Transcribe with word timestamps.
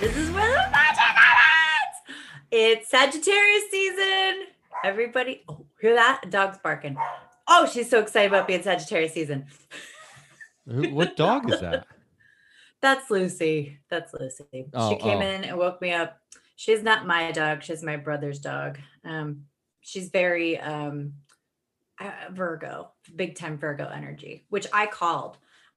This 0.00 0.16
is 0.16 0.30
where 0.30 0.48
the 0.48 0.70
magic 0.70 0.98
happens. 0.98 2.16
It's 2.50 2.88
Sagittarius 2.88 3.64
season. 3.70 4.46
Everybody, 4.82 5.42
oh, 5.46 5.66
hear 5.78 5.94
that? 5.94 6.30
Dog's 6.30 6.56
barking. 6.56 6.96
Oh, 7.46 7.68
she's 7.70 7.90
so 7.90 8.00
excited 8.00 8.28
about 8.28 8.46
being 8.46 8.62
Sagittarius 8.62 9.12
season. 9.12 9.44
What 10.64 11.18
dog 11.18 11.52
is 11.52 11.60
that? 11.60 11.86
That's 12.80 13.10
Lucy. 13.10 13.78
That's 13.90 14.14
Lucy. 14.14 14.70
Oh, 14.72 14.88
she 14.88 14.96
came 14.96 15.18
oh. 15.18 15.20
in 15.20 15.44
and 15.44 15.58
woke 15.58 15.82
me 15.82 15.92
up. 15.92 16.18
She's 16.56 16.82
not 16.82 17.06
my 17.06 17.30
dog. 17.30 17.62
She's 17.62 17.82
my 17.82 17.98
brother's 17.98 18.38
dog. 18.38 18.78
Um, 19.04 19.42
she's 19.82 20.08
very 20.08 20.58
um, 20.58 21.12
uh, 22.00 22.10
Virgo, 22.30 22.92
big 23.14 23.34
time 23.34 23.58
Virgo 23.58 23.86
energy, 23.86 24.46
which 24.48 24.66
I 24.72 24.86
called. 24.86 25.36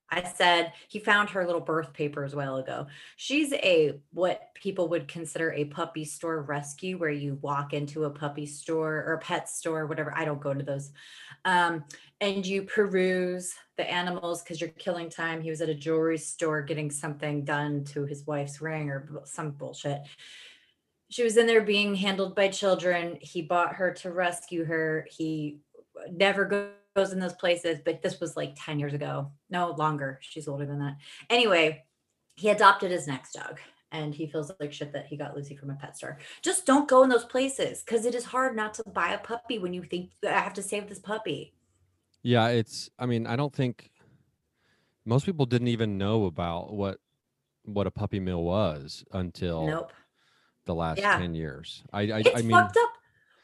I 0.10 0.24
said 0.24 0.74
he 0.90 1.00
found 1.00 1.30
her 1.32 1.46
little 1.46 1.62
birth 1.62 1.94
papers 1.94 2.34
a 2.34 2.38
while 2.38 2.58
ago. 2.58 2.88
She's 3.16 3.52
a 3.54 4.00
what 4.12 4.54
people 4.54 4.88
would 4.90 5.08
consider 5.08 5.52
a 5.52 5.66
puppy 5.66 6.06
store 6.06 6.42
rescue, 6.44 6.98
where 6.98 7.10
you 7.10 7.40
walk 7.42 7.74
into 7.74 8.06
a 8.06 8.10
puppy 8.10 8.46
store 8.46 9.04
or 9.08 9.14
a 9.14 9.20
pet 9.20 9.50
store, 9.50 9.88
whatever. 9.88 10.14
I 10.16 10.26
don't 10.26 10.42
go 10.42 10.54
to 10.54 10.64
those. 10.64 10.92
Um, 11.46 11.84
and 12.22 12.46
you 12.46 12.64
peruse 12.64 13.54
the 13.76 13.90
animals 13.90 14.44
because 14.44 14.62
you're 14.62 14.70
killing 14.70 15.10
time. 15.10 15.42
He 15.42 15.50
was 15.50 15.62
at 15.62 15.70
a 15.70 15.76
jewelry 15.76 16.18
store 16.18 16.62
getting 16.62 16.92
something 16.92 17.44
done 17.44 17.84
to 17.86 18.06
his 18.06 18.26
wife's 18.28 18.62
ring 18.62 18.90
or 18.90 19.24
some 19.26 19.52
bullshit. 19.52 20.02
She 21.10 21.24
was 21.24 21.38
in 21.38 21.48
there 21.48 21.62
being 21.62 21.96
handled 21.96 22.36
by 22.36 22.48
children. 22.50 23.18
He 23.20 23.42
bought 23.42 23.76
her 23.76 23.94
to 23.96 24.12
rescue 24.12 24.64
her. 24.66 25.08
He 25.12 25.60
never 26.12 26.46
go- 26.46 26.70
goes 26.70 26.74
in 26.96 27.20
those 27.20 27.34
places, 27.34 27.80
but 27.84 28.02
this 28.02 28.20
was 28.20 28.38
like 28.38 28.54
10 28.56 28.80
years 28.80 28.94
ago. 28.94 29.32
No, 29.50 29.72
longer. 29.72 30.20
She's 30.22 30.48
older 30.48 30.66
than 30.66 30.80
that. 30.80 30.98
Anyway, 31.30 31.84
he 32.36 32.50
adopted 32.50 32.92
his 32.92 33.08
next 33.08 33.34
dog 33.34 33.60
and 33.92 34.14
he 34.14 34.28
feels 34.28 34.52
like 34.60 34.72
shit 34.74 34.94
that 34.94 35.08
he 35.08 35.18
got 35.18 35.36
Lucy 35.36 35.56
from 35.56 35.72
a 35.72 35.76
pet 35.76 35.98
store. 35.98 36.20
Just 36.44 36.66
don't 36.66 36.88
go 36.88 37.04
in 37.04 37.10
those 37.10 37.26
places 37.26 37.82
because 37.84 38.06
it 38.06 38.14
is 38.16 38.26
hard 38.26 38.56
not 38.56 38.74
to 38.76 38.84
buy 38.84 39.14
a 39.14 39.18
puppy 39.18 39.60
when 39.60 39.74
you 39.74 39.84
think 39.84 40.12
I 40.28 40.30
have 40.40 40.54
to 40.54 40.62
save 40.64 40.88
this 40.88 41.00
puppy. 41.00 41.54
Yeah, 42.22 42.48
it's. 42.50 42.90
I 42.98 43.06
mean, 43.06 43.28
I 43.28 43.36
don't 43.36 43.54
think 43.54 43.92
most 45.06 45.26
people 45.26 45.46
didn't 45.46 45.68
even 45.68 45.98
know 45.98 46.26
about 46.26 46.74
what 46.74 47.00
what 47.66 47.88
a 47.88 47.92
puppy 47.92 48.20
mill 48.20 48.44
was 48.44 49.04
until 49.12 49.66
Nope. 49.68 49.92
the 50.66 50.74
last 50.76 51.00
Yeah. 51.00 51.18
ten 51.18 51.34
years. 51.36 51.84
I 51.92 52.02
I, 52.02 52.20
It's 52.20 52.30
I 52.36 52.42
mean, 52.42 52.52
fucked 52.52 52.78
up. 52.78 52.90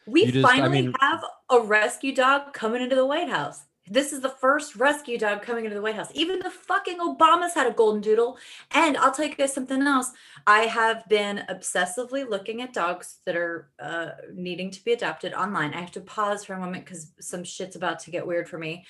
We 0.09 0.25
just- 0.31 0.45
I 0.45 0.57
finally 0.57 0.81
mean- 0.83 0.93
have 0.99 1.23
a 1.49 1.59
rescue 1.59 2.13
dog 2.13 2.53
coming 2.53 2.81
into 2.81 2.95
the 2.95 3.05
White 3.05 3.29
House. 3.29 3.63
This 3.91 4.13
is 4.13 4.21
the 4.21 4.29
first 4.29 4.75
rescue 4.75 5.17
dog 5.17 5.41
coming 5.41 5.65
into 5.65 5.73
the 5.75 5.81
White 5.81 5.95
House. 5.95 6.11
Even 6.13 6.39
the 6.39 6.52
fucking 6.52 6.99
Obamas 6.99 7.55
had 7.55 7.65
a 7.65 7.71
golden 7.71 8.02
doodle. 8.02 8.37
And 8.71 8.95
I'll 8.97 9.11
tell 9.11 9.25
you 9.25 9.33
guys 9.33 9.52
something 9.52 9.81
else. 9.81 10.11
I 10.45 10.61
have 10.61 11.07
been 11.09 11.43
obsessively 11.49 12.30
looking 12.30 12.61
at 12.61 12.71
dogs 12.71 13.17
that 13.25 13.35
are 13.35 13.71
uh, 13.80 14.09
needing 14.31 14.69
to 14.69 14.83
be 14.83 14.93
adopted 14.93 15.33
online. 15.33 15.73
I 15.73 15.80
have 15.81 15.91
to 15.93 16.02
pause 16.02 16.45
for 16.45 16.53
a 16.53 16.59
moment 16.59 16.85
because 16.85 17.11
some 17.19 17.43
shit's 17.43 17.75
about 17.75 17.97
to 18.02 18.11
get 18.11 18.27
weird 18.27 18.47
for 18.47 18.59
me. 18.59 18.85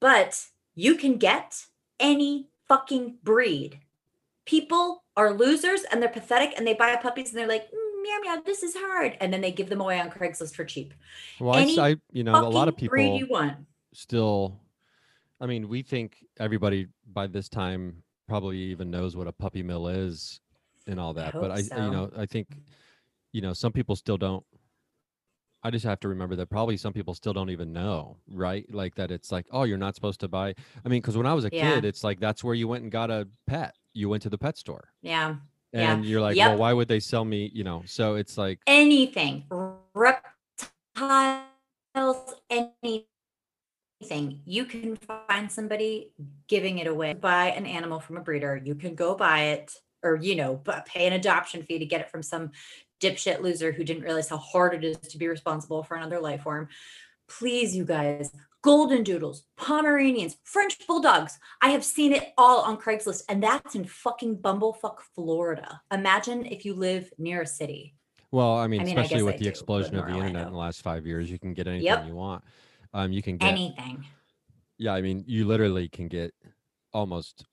But 0.00 0.46
you 0.76 0.94
can 0.94 1.16
get 1.16 1.66
any 1.98 2.48
fucking 2.68 3.18
breed. 3.24 3.80
People 4.44 5.02
are 5.16 5.32
losers 5.32 5.82
and 5.90 6.00
they're 6.00 6.08
pathetic 6.08 6.52
and 6.56 6.66
they 6.66 6.74
buy 6.74 6.94
puppies 6.96 7.30
and 7.30 7.38
they're 7.38 7.48
like, 7.48 7.70
"Mm, 7.72 7.83
meow, 8.04 8.18
meow, 8.34 8.42
this 8.44 8.62
is 8.62 8.74
hard. 8.76 9.16
And 9.20 9.32
then 9.32 9.40
they 9.40 9.50
give 9.50 9.68
them 9.68 9.80
away 9.80 9.98
on 10.00 10.10
Craigslist 10.10 10.54
for 10.54 10.64
cheap. 10.64 10.94
well, 11.40 11.56
any 11.56 11.78
I- 11.78 11.96
you 12.12 12.22
know, 12.24 12.34
a 12.46 12.48
lot 12.48 12.68
of 12.68 12.76
people 12.76 12.98
you 13.18 13.26
want. 13.26 13.56
still. 13.92 14.60
I 15.40 15.46
mean, 15.46 15.68
we 15.68 15.82
think 15.82 16.16
everybody 16.38 16.86
by 17.12 17.26
this 17.26 17.48
time 17.48 18.02
probably 18.28 18.58
even 18.58 18.90
knows 18.90 19.16
what 19.16 19.26
a 19.26 19.32
puppy 19.32 19.62
mill 19.62 19.88
is 19.88 20.40
and 20.86 21.00
all 21.00 21.12
that. 21.14 21.32
but 21.34 21.50
I, 21.50 21.62
so. 21.62 21.76
you 21.76 21.90
know, 21.90 22.10
I 22.16 22.26
think, 22.26 22.46
you 23.32 23.40
know, 23.40 23.52
some 23.52 23.72
people 23.72 23.96
still 23.96 24.16
don't. 24.16 24.44
I 25.66 25.70
just 25.70 25.84
have 25.86 25.98
to 26.00 26.08
remember 26.08 26.36
that 26.36 26.50
probably 26.50 26.76
some 26.76 26.92
people 26.92 27.14
still 27.14 27.32
don't 27.32 27.48
even 27.48 27.72
know, 27.72 28.18
right? 28.30 28.66
Like 28.72 28.96
that 28.96 29.10
it's 29.10 29.32
like, 29.32 29.46
oh, 29.50 29.62
you're 29.64 29.78
not 29.78 29.94
supposed 29.94 30.20
to 30.20 30.28
buy. 30.28 30.48
I 30.84 30.88
mean, 30.90 31.00
because 31.00 31.16
when 31.16 31.26
I 31.26 31.32
was 31.32 31.46
a 31.46 31.50
Yeah. 31.50 31.74
kid, 31.76 31.86
it's 31.86 32.04
like 32.04 32.20
that's 32.20 32.44
where 32.44 32.54
you 32.54 32.68
went 32.68 32.82
and 32.82 32.92
got 32.92 33.10
a 33.10 33.26
pet. 33.46 33.74
You 33.94 34.10
went 34.10 34.22
to 34.24 34.30
the 34.30 34.36
pet 34.38 34.58
store. 34.58 34.90
Yeah. 35.00 35.36
Yeah. 35.74 35.92
And 35.92 36.04
you're 36.04 36.20
like, 36.20 36.36
well, 36.36 36.56
why 36.56 36.72
would 36.72 36.86
they 36.86 37.00
sell 37.00 37.24
me? 37.24 37.50
You 37.52 37.64
know, 37.64 37.82
so 37.84 38.14
it's 38.14 38.38
like, 38.38 38.60
Anything. 38.66 39.44
Reptiles, 39.94 41.36
anything. 42.48 44.40
You 44.44 44.66
can 44.66 44.96
find 44.96 45.50
somebody 45.50 46.12
giving 46.46 46.78
it 46.78 46.86
away. 46.86 47.14
Buy 47.14 47.46
an 47.48 47.66
animal 47.66 47.98
from 47.98 48.16
a 48.18 48.20
breeder. 48.20 48.60
You 48.64 48.76
can 48.76 48.94
go 48.94 49.16
buy 49.16 49.46
it 49.46 49.74
or, 50.04 50.16
you 50.16 50.36
know, 50.36 50.62
pay 50.86 51.08
an 51.08 51.14
adoption 51.14 51.62
fee 51.62 51.80
to 51.80 51.86
get 51.86 52.02
it 52.02 52.10
from 52.10 52.22
some 52.22 52.52
dipshit 53.00 53.40
loser 53.40 53.72
who 53.72 53.82
didn't 53.82 54.04
realize 54.04 54.28
how 54.28 54.36
hard 54.36 54.74
it 54.74 54.84
is 54.84 54.96
to 54.98 55.18
be 55.18 55.26
responsible 55.26 55.82
for 55.82 55.96
another 55.96 56.20
life 56.20 56.42
form. 56.42 56.68
Please, 57.28 57.74
you 57.74 57.84
guys, 57.84 58.30
golden 58.64 59.04
doodles, 59.04 59.44
Pomeranians, 59.58 60.38
French 60.42 60.78
bulldogs. 60.86 61.38
I 61.60 61.68
have 61.68 61.84
seen 61.84 62.14
it 62.14 62.32
all 62.38 62.62
on 62.62 62.78
Craigslist, 62.78 63.24
and 63.28 63.42
that's 63.42 63.74
in 63.74 63.84
fucking 63.84 64.38
Bumblefuck, 64.38 65.00
Florida. 65.14 65.82
Imagine 65.92 66.46
if 66.46 66.64
you 66.64 66.72
live 66.74 67.12
near 67.18 67.42
a 67.42 67.46
city. 67.46 67.94
well, 68.32 68.54
I 68.56 68.66
mean, 68.66 68.82
mean, 68.82 68.88
especially 68.98 69.18
guess 69.18 69.24
with 69.26 69.34
I 69.34 69.38
the 69.38 69.44
do, 69.44 69.50
explosion 69.50 69.96
of 69.96 70.06
the 70.06 70.10
in 70.12 70.16
internet 70.16 70.46
in 70.46 70.52
the 70.54 70.58
last 70.58 70.80
five 70.82 71.06
years, 71.06 71.30
you 71.30 71.38
can 71.38 71.52
get 71.54 71.66
anything 71.68 71.84
Yep. 71.84 72.06
you 72.08 72.14
want. 72.14 72.42
Um, 72.94 73.12
you 73.12 73.22
can 73.22 73.36
get, 73.36 73.48
Anything. 73.52 74.04
yeah, 74.78 74.94
I 74.94 75.02
mean, 75.02 75.24
you 75.26 75.46
literally 75.46 75.88
can 75.88 76.08
get 76.08 76.32
almost, 76.92 77.44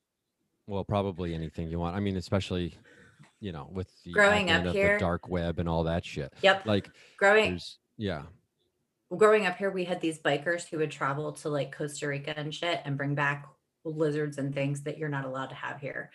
well, 0.66 0.86
probably 0.86 1.34
anything 1.36 1.68
you 1.70 1.78
want. 1.78 1.96
I 1.96 2.00
mean, 2.00 2.16
especially, 2.16 2.74
you 3.42 3.52
know, 3.52 3.68
with 3.72 3.90
the 4.06 4.12
Growing 4.14 4.50
up 4.50 4.66
here- 4.74 4.94
the 4.94 5.00
dark 5.00 5.28
web 5.28 5.60
and 5.60 5.68
all 5.68 5.84
that 5.84 6.06
shit. 6.06 6.32
Yep. 6.42 6.66
Like, 6.66 6.90
growing 7.18 7.60
yeah, 7.98 8.24
growing 9.16 9.46
up 9.46 9.58
here, 9.58 9.72
we 9.72 9.86
had 9.86 10.02
these 10.02 10.20
bikers 10.20 10.68
who 10.68 10.78
would 10.78 10.92
travel 10.92 11.32
to 11.34 11.50
like 11.50 11.76
Costa 11.76 12.08
Rica 12.08 12.38
and 12.38 12.54
shit 12.54 12.82
and 12.86 12.98
bring 12.98 13.16
back 13.16 13.48
lizards 13.84 14.38
and 14.38 14.54
things 14.54 14.84
that 14.84 14.98
you're 14.98 15.10
not 15.10 15.26
allowed 15.26 15.48
to 15.48 15.56
have 15.56 15.80
here. 15.80 16.12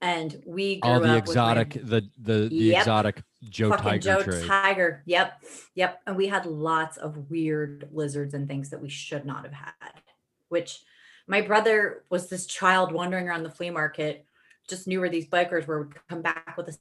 And 0.00 0.42
we 0.46 0.80
grew 0.80 0.90
all 0.90 1.00
the 1.00 1.08
up 1.08 1.14
with 1.22 1.30
exotic, 1.30 1.72
the 1.72 2.08
the 2.18 2.48
the 2.48 2.64
Yep. 2.66 2.80
exotic 2.80 3.22
Joe 3.48 3.70
Tiger 3.76 3.98
Joe 3.98 4.22
trade. 4.22 4.46
Tiger. 4.46 5.02
Yep. 5.06 5.42
Yep. 5.76 6.02
And 6.06 6.16
we 6.16 6.26
had 6.26 6.46
lots 6.46 6.96
of 6.98 7.30
weird 7.30 7.88
lizards 7.90 8.34
and 8.34 8.46
things 8.46 8.70
that 8.70 8.82
we 8.82 8.90
should 8.90 9.24
not 9.24 9.44
have 9.44 9.52
had, 9.52 10.02
which 10.50 10.82
my 11.26 11.40
brother 11.40 12.04
was 12.10 12.28
this 12.28 12.44
child 12.44 12.92
wandering 12.92 13.28
around 13.28 13.44
the 13.44 13.50
flea 13.50 13.70
market, 13.70 14.26
just 14.68 14.86
knew 14.86 15.00
where 15.00 15.08
these 15.08 15.26
bikers 15.26 15.66
were, 15.66 15.84
would 15.84 15.94
come 16.08 16.20
back 16.20 16.54
with 16.56 16.68
a 16.68 16.76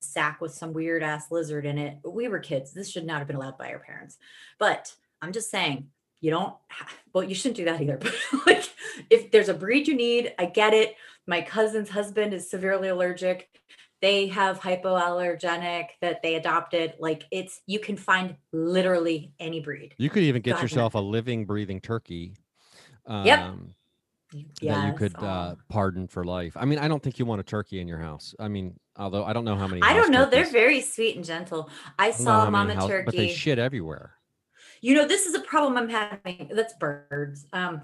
sack 0.00 0.40
with 0.40 0.52
some 0.52 0.72
weird 0.72 1.02
ass 1.02 1.30
lizard 1.30 1.66
in 1.66 1.78
it. 1.78 1.98
We 2.04 2.28
were 2.28 2.38
kids. 2.38 2.72
This 2.72 2.90
should 2.90 3.06
not 3.06 3.18
have 3.18 3.26
been 3.26 3.36
allowed 3.36 3.58
by 3.58 3.72
our 3.72 3.78
parents. 3.78 4.18
But 4.58 4.94
I'm 5.20 5.32
just 5.32 5.50
saying, 5.50 5.88
you 6.20 6.30
don't, 6.30 6.54
well, 7.12 7.24
you 7.24 7.34
shouldn't 7.34 7.56
do 7.56 7.64
that 7.66 7.80
either. 7.80 7.98
But 8.32 8.46
like, 8.46 8.64
if 9.10 9.30
there's 9.30 9.48
a 9.48 9.54
breed 9.54 9.88
you 9.88 9.94
need, 9.94 10.34
I 10.38 10.46
get 10.46 10.74
it. 10.74 10.96
My 11.26 11.40
cousin's 11.40 11.90
husband 11.90 12.34
is 12.34 12.50
severely 12.50 12.88
allergic 12.88 13.48
they 14.00 14.28
have 14.28 14.60
hypoallergenic 14.60 15.88
that 16.00 16.22
they 16.22 16.36
adopted 16.36 16.94
like 16.98 17.24
it's 17.30 17.60
you 17.66 17.78
can 17.78 17.96
find 17.96 18.36
literally 18.52 19.32
any 19.38 19.60
breed 19.60 19.94
You 19.98 20.10
could 20.10 20.22
even 20.22 20.42
get 20.42 20.54
God, 20.54 20.62
yourself 20.62 20.94
a 20.94 20.98
living, 20.98 21.44
breathing 21.44 21.80
turkey. 21.80 22.34
Um, 23.06 23.26
Yep. 23.26 23.54
That 24.32 24.86
you 24.86 24.92
could 24.94 25.16
uh, 25.16 25.54
oh. 25.54 25.58
pardon 25.68 26.06
for 26.06 26.24
life. 26.24 26.56
I 26.56 26.64
mean, 26.64 26.78
I 26.78 26.88
don't 26.88 27.02
think 27.02 27.18
you 27.18 27.26
want 27.26 27.40
a 27.40 27.44
turkey 27.44 27.80
in 27.80 27.88
your 27.88 27.98
house. 27.98 28.34
I 28.38 28.48
mean, 28.48 28.78
although 29.00 29.24
I 29.24 29.32
don't 29.32 29.44
know 29.44 29.56
how 29.56 29.66
many. 29.66 29.82
i 29.82 29.94
don't 29.94 30.10
know 30.10 30.26
they're 30.26 30.50
very 30.50 30.80
sweet 30.80 31.16
and 31.16 31.24
gentle 31.24 31.70
i 31.98 32.10
saw 32.10 32.46
a 32.46 32.50
mama 32.50 32.74
house- 32.74 32.88
turkey 32.88 33.04
but 33.06 33.16
they 33.16 33.28
shit 33.28 33.58
everywhere. 33.58 34.12
you 34.80 34.94
know 34.94 35.06
this 35.06 35.26
is 35.26 35.34
a 35.34 35.40
problem 35.40 35.76
i'm 35.76 35.88
having 35.88 36.50
that's 36.54 36.74
birds 36.74 37.46
um 37.52 37.80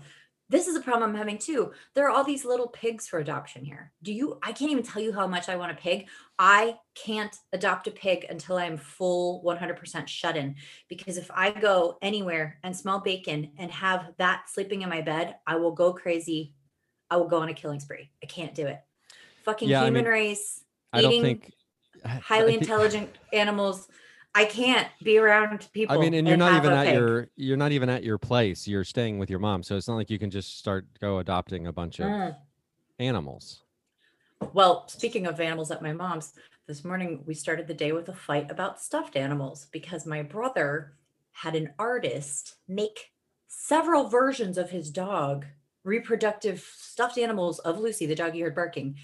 this 0.48 0.68
is 0.68 0.76
a 0.76 0.80
problem 0.80 1.10
i'm 1.10 1.16
having 1.16 1.38
too. 1.38 1.72
There 1.94 2.06
are 2.06 2.10
all 2.10 2.24
these 2.24 2.44
little 2.44 2.68
pigs 2.68 3.08
for 3.08 3.18
adoption 3.18 3.64
here. 3.64 3.92
Do 4.02 4.12
you 4.12 4.38
i 4.42 4.52
can't 4.52 4.70
even 4.70 4.84
tell 4.84 5.02
you 5.02 5.12
how 5.12 5.26
much 5.26 5.48
i 5.48 5.56
want 5.56 5.72
a 5.72 5.74
pig. 5.74 6.06
I 6.38 6.76
can't 6.94 7.34
adopt 7.52 7.86
a 7.86 7.90
pig 7.90 8.26
until 8.28 8.56
i'm 8.58 8.76
full 8.76 9.42
100% 9.44 10.06
shut 10.08 10.36
in 10.36 10.54
because 10.88 11.16
if 11.18 11.30
i 11.34 11.50
go 11.50 11.98
anywhere 12.02 12.58
and 12.62 12.76
smell 12.76 13.00
bacon 13.00 13.52
and 13.58 13.70
have 13.70 14.12
that 14.18 14.44
sleeping 14.48 14.82
in 14.82 14.88
my 14.88 15.00
bed 15.02 15.36
i 15.46 15.56
will 15.56 15.72
go 15.72 15.92
crazy. 15.92 16.52
I 17.10 17.16
will 17.16 17.28
go 17.28 17.38
on 17.38 17.48
a 17.48 17.54
killing 17.54 17.78
spree. 17.78 18.10
I 18.22 18.26
can't 18.26 18.52
do 18.54 18.66
it. 18.66 18.80
Fucking 19.44 19.68
Yeah, 19.68 19.82
I 19.82 19.84
human 19.86 20.04
mean, 20.04 20.12
race 20.12 20.64
I 20.92 21.02
don't 21.02 21.12
eating 21.12 21.22
think 21.40 21.52
I 22.04 22.08
highly 22.08 22.52
think- 22.52 22.62
intelligent 22.62 23.10
animals 23.32 23.88
i 24.36 24.44
can't 24.44 24.88
be 25.02 25.18
around 25.18 25.66
people 25.72 25.96
I 25.96 26.00
mean, 26.00 26.14
and 26.14 26.28
you're 26.28 26.36
not 26.36 26.54
even 26.56 26.72
at 26.72 26.86
pig. 26.86 26.94
your 26.94 27.28
you're 27.36 27.56
not 27.56 27.72
even 27.72 27.88
at 27.88 28.04
your 28.04 28.18
place. 28.18 28.68
You're 28.68 28.84
staying 28.84 29.18
with 29.18 29.30
your 29.30 29.38
mom, 29.40 29.62
so 29.62 29.76
it's 29.76 29.88
not 29.88 29.96
like 29.96 30.10
you 30.10 30.18
can 30.18 30.30
just 30.30 30.58
start 30.58 30.86
go 31.00 31.18
adopting 31.18 31.66
a 31.66 31.72
bunch 31.72 31.98
of 32.00 32.06
Mm. 32.06 32.36
animals. 33.00 33.62
Well, 34.52 34.86
speaking 34.88 35.26
of 35.26 35.40
animals 35.40 35.70
at 35.70 35.82
my 35.82 35.92
mom's, 35.92 36.34
this 36.66 36.84
morning 36.84 37.22
we 37.26 37.34
started 37.34 37.66
the 37.66 37.74
day 37.74 37.92
with 37.92 38.08
a 38.08 38.14
fight 38.14 38.50
about 38.50 38.80
stuffed 38.80 39.16
animals 39.16 39.66
because 39.72 40.06
my 40.06 40.22
brother 40.22 40.92
had 41.32 41.54
an 41.54 41.72
artist 41.78 42.56
make 42.68 43.12
several 43.48 44.08
versions 44.08 44.58
of 44.58 44.70
his 44.70 44.90
dog, 44.90 45.46
reproductive 45.84 46.60
stuffed 46.76 47.18
animals 47.18 47.58
of 47.60 47.78
Lucy, 47.80 48.06
the 48.06 48.14
dog 48.14 48.34
you 48.36 48.44
heard 48.44 48.54
barking. 48.54 48.96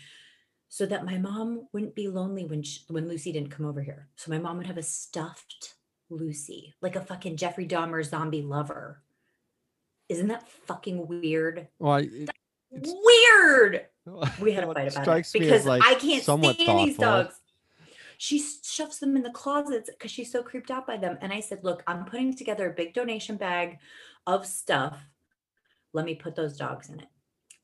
So 0.72 0.86
that 0.86 1.04
my 1.04 1.18
mom 1.18 1.68
wouldn't 1.74 1.94
be 1.94 2.08
lonely 2.08 2.46
when 2.46 2.62
she, 2.62 2.80
when 2.88 3.06
Lucy 3.06 3.30
didn't 3.30 3.50
come 3.50 3.66
over 3.66 3.82
here. 3.82 4.08
So 4.16 4.30
my 4.30 4.38
mom 4.38 4.56
would 4.56 4.66
have 4.66 4.78
a 4.78 4.82
stuffed 4.82 5.74
Lucy, 6.08 6.72
like 6.80 6.96
a 6.96 7.02
fucking 7.02 7.36
Jeffrey 7.36 7.68
Dahmer 7.68 8.02
zombie 8.02 8.40
lover. 8.40 9.02
Isn't 10.08 10.28
that 10.28 10.48
fucking 10.48 11.06
weird? 11.06 11.68
Well, 11.78 11.92
I, 11.92 12.08
it, 12.10 12.30
Weird. 12.70 13.86
We 14.40 14.52
had 14.52 14.64
a 14.64 14.72
fight 14.72 14.96
about 14.96 15.06
it 15.06 15.26
because 15.34 15.66
like, 15.66 15.82
I 15.84 15.94
can't 15.94 16.22
stand 16.22 16.78
these 16.78 16.96
dogs. 16.96 17.38
She 18.16 18.42
shoves 18.64 18.98
them 18.98 19.14
in 19.14 19.22
the 19.22 19.30
closets 19.30 19.90
because 19.90 20.10
she's 20.10 20.32
so 20.32 20.42
creeped 20.42 20.70
out 20.70 20.86
by 20.86 20.96
them. 20.96 21.18
And 21.20 21.34
I 21.34 21.40
said, 21.40 21.62
Look, 21.62 21.82
I'm 21.86 22.06
putting 22.06 22.34
together 22.34 22.70
a 22.70 22.74
big 22.74 22.94
donation 22.94 23.36
bag 23.36 23.78
of 24.26 24.46
stuff. 24.46 24.98
Let 25.92 26.06
me 26.06 26.14
put 26.14 26.34
those 26.34 26.56
dogs 26.56 26.88
in 26.88 27.00
it. 27.00 27.08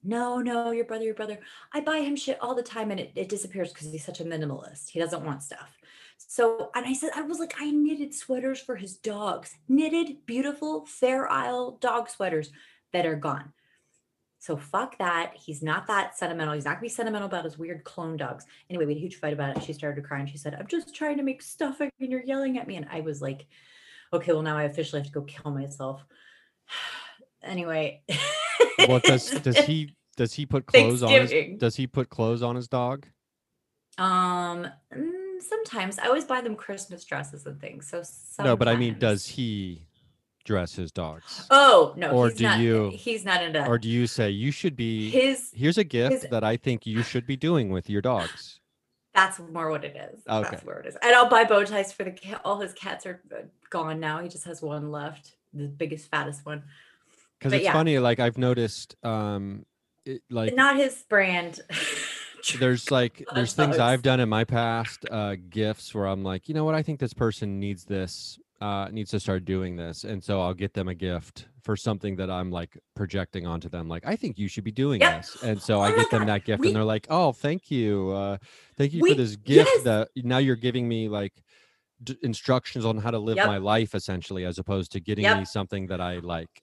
No, 0.04 0.38
no, 0.38 0.70
your 0.70 0.84
brother, 0.84 1.04
your 1.04 1.14
brother. 1.14 1.38
I 1.72 1.80
buy 1.80 1.98
him 1.98 2.16
shit 2.16 2.38
all 2.40 2.54
the 2.54 2.62
time 2.62 2.90
and 2.90 3.00
it, 3.00 3.12
it 3.14 3.28
disappears 3.28 3.72
because 3.72 3.90
he's 3.90 4.04
such 4.04 4.20
a 4.20 4.24
minimalist. 4.24 4.90
He 4.90 5.00
doesn't 5.00 5.24
want 5.24 5.42
stuff. 5.42 5.76
So, 6.18 6.70
and 6.74 6.86
I 6.86 6.92
said, 6.92 7.10
I 7.14 7.22
was 7.22 7.38
like, 7.38 7.54
I 7.58 7.70
knitted 7.70 8.14
sweaters 8.14 8.60
for 8.60 8.76
his 8.76 8.96
dogs, 8.96 9.56
knitted, 9.68 10.26
beautiful, 10.26 10.84
Fair 10.86 11.30
Isle 11.30 11.78
dog 11.80 12.08
sweaters 12.08 12.50
that 12.92 13.06
are 13.06 13.16
gone. 13.16 13.52
So 14.40 14.56
fuck 14.56 14.98
that. 14.98 15.34
He's 15.34 15.62
not 15.62 15.86
that 15.88 16.16
sentimental. 16.16 16.54
He's 16.54 16.64
not 16.64 16.72
gonna 16.72 16.82
be 16.82 16.88
sentimental 16.88 17.26
about 17.26 17.44
his 17.44 17.58
weird 17.58 17.84
clone 17.84 18.16
dogs. 18.16 18.46
Anyway, 18.70 18.86
we 18.86 18.92
had 18.92 18.98
a 18.98 19.00
huge 19.00 19.16
fight 19.16 19.32
about 19.32 19.56
it. 19.56 19.62
She 19.64 19.72
started 19.72 20.00
to 20.00 20.06
cry 20.06 20.20
and 20.20 20.28
she 20.28 20.38
said, 20.38 20.54
I'm 20.54 20.68
just 20.68 20.94
trying 20.94 21.16
to 21.16 21.24
make 21.24 21.42
stuffing 21.42 21.90
and 22.00 22.10
you're 22.10 22.24
yelling 22.24 22.56
at 22.58 22.68
me. 22.68 22.76
And 22.76 22.86
I 22.90 23.00
was 23.00 23.20
like, 23.20 23.46
okay, 24.12 24.32
well 24.32 24.42
now 24.42 24.56
I 24.56 24.64
officially 24.64 25.00
have 25.00 25.08
to 25.08 25.12
go 25.12 25.22
kill 25.22 25.50
myself. 25.52 26.04
anyway. 27.42 28.02
well, 28.88 29.00
does 29.00 29.30
does 29.42 29.58
he 29.58 29.94
does 30.16 30.34
he 30.34 30.46
put 30.46 30.66
clothes 30.66 31.02
on 31.02 31.10
his 31.10 31.58
does 31.58 31.76
he 31.76 31.86
put 31.86 32.08
clothes 32.10 32.42
on 32.42 32.56
his 32.56 32.68
dog? 32.68 33.06
Um 33.96 34.68
mm, 34.94 35.40
sometimes 35.40 35.98
I 35.98 36.06
always 36.06 36.24
buy 36.24 36.40
them 36.40 36.54
Christmas 36.56 37.04
dresses 37.04 37.46
and 37.46 37.60
things. 37.60 37.88
So 37.88 38.02
No, 38.42 38.56
but 38.56 38.68
I 38.68 38.76
mean, 38.76 38.98
does 38.98 39.26
he 39.26 39.86
dress 40.44 40.74
his 40.74 40.90
dogs, 40.90 41.46
Oh 41.50 41.92
no, 41.96 42.10
Or 42.12 42.28
he's 42.28 42.38
do 42.38 42.44
not, 42.44 42.58
you- 42.60 42.90
he's 42.94 43.24
not 43.24 43.42
into 43.42 43.66
or 43.66 43.76
do 43.78 43.88
you 43.88 44.06
say 44.06 44.30
you 44.30 44.50
should 44.50 44.76
be? 44.76 45.10
his 45.10 45.50
Here's 45.54 45.76
a 45.78 45.84
gift 45.84 46.22
his- 46.22 46.30
that 46.30 46.42
I 46.44 46.56
think 46.56 46.86
you 46.86 47.02
should 47.02 47.26
be 47.26 47.36
doing 47.36 47.70
with 47.70 47.90
your 47.90 48.00
dogs. 48.00 48.60
That's 49.14 49.40
more 49.40 49.68
what 49.68 49.84
it 49.84 49.96
is. 49.96 50.22
Okay. 50.28 50.48
That's 50.48 50.64
where 50.64 50.78
it 50.78 50.86
is. 50.86 50.96
And 51.02 51.12
I'll 51.14 51.28
buy 51.28 51.42
bow 51.44 51.64
ties 51.64 51.92
for 51.92 52.04
the 52.04 52.12
cat. 52.12 52.40
All 52.44 52.60
his 52.60 52.72
cats 52.72 53.04
are 53.04 53.20
uh, 53.34 53.42
gone 53.68 53.98
now. 53.98 54.20
He 54.20 54.28
just 54.28 54.44
has 54.44 54.62
one 54.62 54.92
left, 54.92 55.32
the 55.52 55.66
biggest, 55.66 56.08
fattest 56.08 56.46
one. 56.46 56.62
Because 57.38 57.52
it's 57.52 57.64
yeah. 57.64 57.72
funny, 57.72 57.98
like 57.98 58.18
I've 58.18 58.38
noticed, 58.38 58.96
um, 59.04 59.64
it, 60.04 60.22
like 60.30 60.54
Not 60.54 60.76
his 60.76 61.04
brand. 61.08 61.60
there's 62.58 62.90
like 62.90 63.24
there's 63.34 63.52
things 63.52 63.78
I've 63.78 64.02
done 64.02 64.20
in 64.20 64.28
my 64.28 64.44
past 64.44 65.04
uh 65.10 65.36
gifts 65.50 65.94
where 65.94 66.06
I'm 66.06 66.22
like, 66.22 66.48
you 66.48 66.54
know 66.54 66.64
what, 66.64 66.74
I 66.74 66.82
think 66.82 66.98
this 67.00 67.12
person 67.12 67.58
needs 67.60 67.84
this, 67.84 68.38
uh 68.60 68.88
needs 68.90 69.10
to 69.10 69.20
start 69.20 69.44
doing 69.44 69.76
this. 69.76 70.04
And 70.04 70.22
so 70.22 70.40
I'll 70.40 70.54
get 70.54 70.72
them 70.72 70.88
a 70.88 70.94
gift 70.94 71.46
for 71.62 71.76
something 71.76 72.16
that 72.16 72.30
I'm 72.30 72.50
like 72.50 72.78
projecting 72.94 73.46
onto 73.46 73.68
them. 73.68 73.88
Like, 73.88 74.06
I 74.06 74.16
think 74.16 74.38
you 74.38 74.48
should 74.48 74.64
be 74.64 74.70
doing 74.72 75.00
Yep. 75.00 75.16
this. 75.22 75.42
And 75.42 75.60
so 75.60 75.78
Oh 75.78 75.82
I 75.82 75.94
get 75.94 76.10
them 76.10 76.20
God, 76.22 76.28
that 76.28 76.44
gift 76.44 76.60
we- 76.60 76.68
and 76.68 76.76
they're 76.76 76.84
like, 76.84 77.06
Oh, 77.10 77.32
thank 77.32 77.70
you. 77.70 78.10
Uh 78.10 78.38
thank 78.76 78.92
you 78.94 79.00
We- 79.02 79.10
for 79.10 79.16
this 79.16 79.36
gift 79.36 79.68
yes. 79.74 79.82
that 79.84 80.08
now 80.16 80.38
you're 80.38 80.56
giving 80.56 80.88
me 80.88 81.08
like 81.08 81.34
d- 82.02 82.16
instructions 82.22 82.84
on 82.84 82.98
how 82.98 83.10
to 83.10 83.18
live 83.18 83.36
Yep. 83.36 83.46
my 83.46 83.58
life 83.58 83.94
essentially 83.94 84.44
as 84.44 84.58
opposed 84.58 84.92
to 84.92 85.00
getting 85.00 85.24
Yep. 85.24 85.38
me 85.38 85.44
something 85.44 85.88
that 85.88 86.00
I 86.00 86.18
like. 86.20 86.62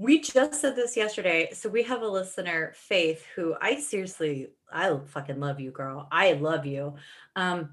We 0.00 0.18
just 0.18 0.54
said 0.54 0.76
this 0.76 0.96
yesterday. 0.96 1.50
So 1.52 1.68
we 1.68 1.82
have 1.82 2.00
a 2.00 2.08
listener, 2.08 2.72
Faith, 2.74 3.22
who 3.36 3.54
I 3.60 3.78
seriously, 3.80 4.48
I 4.72 4.98
fucking 5.08 5.38
love 5.38 5.60
you, 5.60 5.72
girl. 5.72 6.08
I 6.10 6.32
love 6.32 6.64
you. 6.64 6.94
Um, 7.36 7.68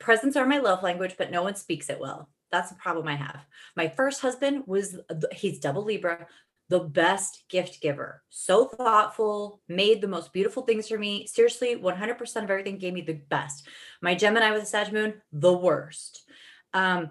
presents 0.00 0.34
are 0.38 0.46
my 0.46 0.60
love 0.60 0.82
language, 0.82 1.16
but 1.18 1.30
no 1.30 1.42
one 1.42 1.56
speaks 1.56 1.90
it 1.90 2.00
well. 2.00 2.30
That's 2.50 2.70
the 2.70 2.76
problem 2.76 3.06
I 3.06 3.16
have. 3.16 3.44
My 3.76 3.88
first 3.88 4.22
husband 4.22 4.62
was, 4.66 4.98
he's 5.30 5.60
double 5.60 5.84
Libra, 5.84 6.26
the 6.70 6.80
best 6.80 7.44
gift 7.50 7.82
giver. 7.82 8.22
So 8.30 8.64
thoughtful, 8.64 9.60
made 9.68 10.00
the 10.00 10.08
most 10.08 10.32
beautiful 10.32 10.62
things 10.62 10.88
for 10.88 10.98
me. 10.98 11.26
Seriously, 11.26 11.76
100% 11.76 12.44
of 12.44 12.50
everything 12.50 12.78
gave 12.78 12.94
me 12.94 13.02
the 13.02 13.20
best. 13.28 13.68
My 14.00 14.14
Gemini 14.14 14.52
with 14.52 14.62
a 14.62 14.66
Sag 14.66 14.90
moon, 14.90 15.20
the 15.32 15.52
worst. 15.52 16.22
Um, 16.72 17.10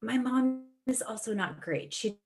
my 0.00 0.16
mom 0.16 0.68
is 0.86 1.02
also 1.02 1.34
not 1.34 1.60
great. 1.60 1.92
She 1.92 2.16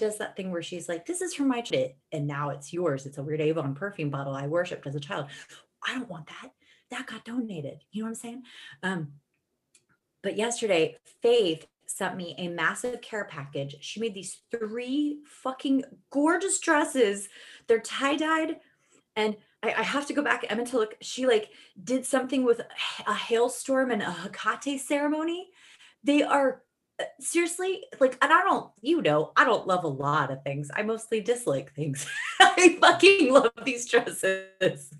does 0.00 0.18
that 0.18 0.36
thing 0.36 0.50
where 0.50 0.62
she's 0.62 0.88
like, 0.88 1.06
"This 1.06 1.20
is 1.20 1.34
from 1.34 1.48
my 1.48 1.60
child, 1.60 1.92
and 2.12 2.26
now 2.26 2.50
it's 2.50 2.72
yours." 2.72 3.06
It's 3.06 3.18
a 3.18 3.22
weird 3.22 3.40
Avon 3.40 3.74
perfume 3.74 4.10
bottle 4.10 4.34
I 4.34 4.46
worshipped 4.46 4.86
as 4.86 4.94
a 4.94 5.00
child. 5.00 5.26
I 5.86 5.94
don't 5.94 6.10
want 6.10 6.26
that. 6.26 6.50
That 6.90 7.06
got 7.06 7.24
donated. 7.24 7.84
You 7.92 8.02
know 8.02 8.06
what 8.06 8.10
I'm 8.10 8.14
saying? 8.16 8.42
Um, 8.82 9.12
but 10.22 10.36
yesterday, 10.36 10.96
Faith 11.22 11.66
sent 11.86 12.16
me 12.16 12.34
a 12.38 12.48
massive 12.48 13.00
care 13.00 13.24
package. 13.24 13.76
She 13.80 14.00
made 14.00 14.14
these 14.14 14.42
three 14.50 15.20
fucking 15.26 15.84
gorgeous 16.10 16.58
dresses. 16.60 17.28
They're 17.66 17.80
tie 17.80 18.16
dyed, 18.16 18.56
and 19.16 19.36
I, 19.62 19.74
I 19.74 19.82
have 19.82 20.06
to 20.06 20.14
go 20.14 20.22
back. 20.22 20.44
Emma 20.48 20.64
to 20.66 20.78
look. 20.78 20.96
She 21.00 21.26
like 21.26 21.50
did 21.82 22.06
something 22.06 22.44
with 22.44 22.60
a 23.06 23.14
hailstorm 23.14 23.90
and 23.90 24.02
a 24.02 24.10
Hecate 24.10 24.80
ceremony. 24.80 25.50
They 26.02 26.22
are 26.22 26.62
seriously 27.18 27.84
like 28.00 28.16
and 28.22 28.32
i 28.32 28.42
don't 28.42 28.70
you 28.80 29.02
know 29.02 29.32
i 29.36 29.44
don't 29.44 29.66
love 29.66 29.84
a 29.84 29.88
lot 29.88 30.30
of 30.30 30.42
things. 30.42 30.70
I 30.74 30.82
mostly 30.82 31.20
dislike 31.20 31.72
things. 31.74 32.06
I 32.40 32.76
fucking 32.80 33.32
love 33.32 33.52
these 33.64 33.88
dresses. 33.88 34.92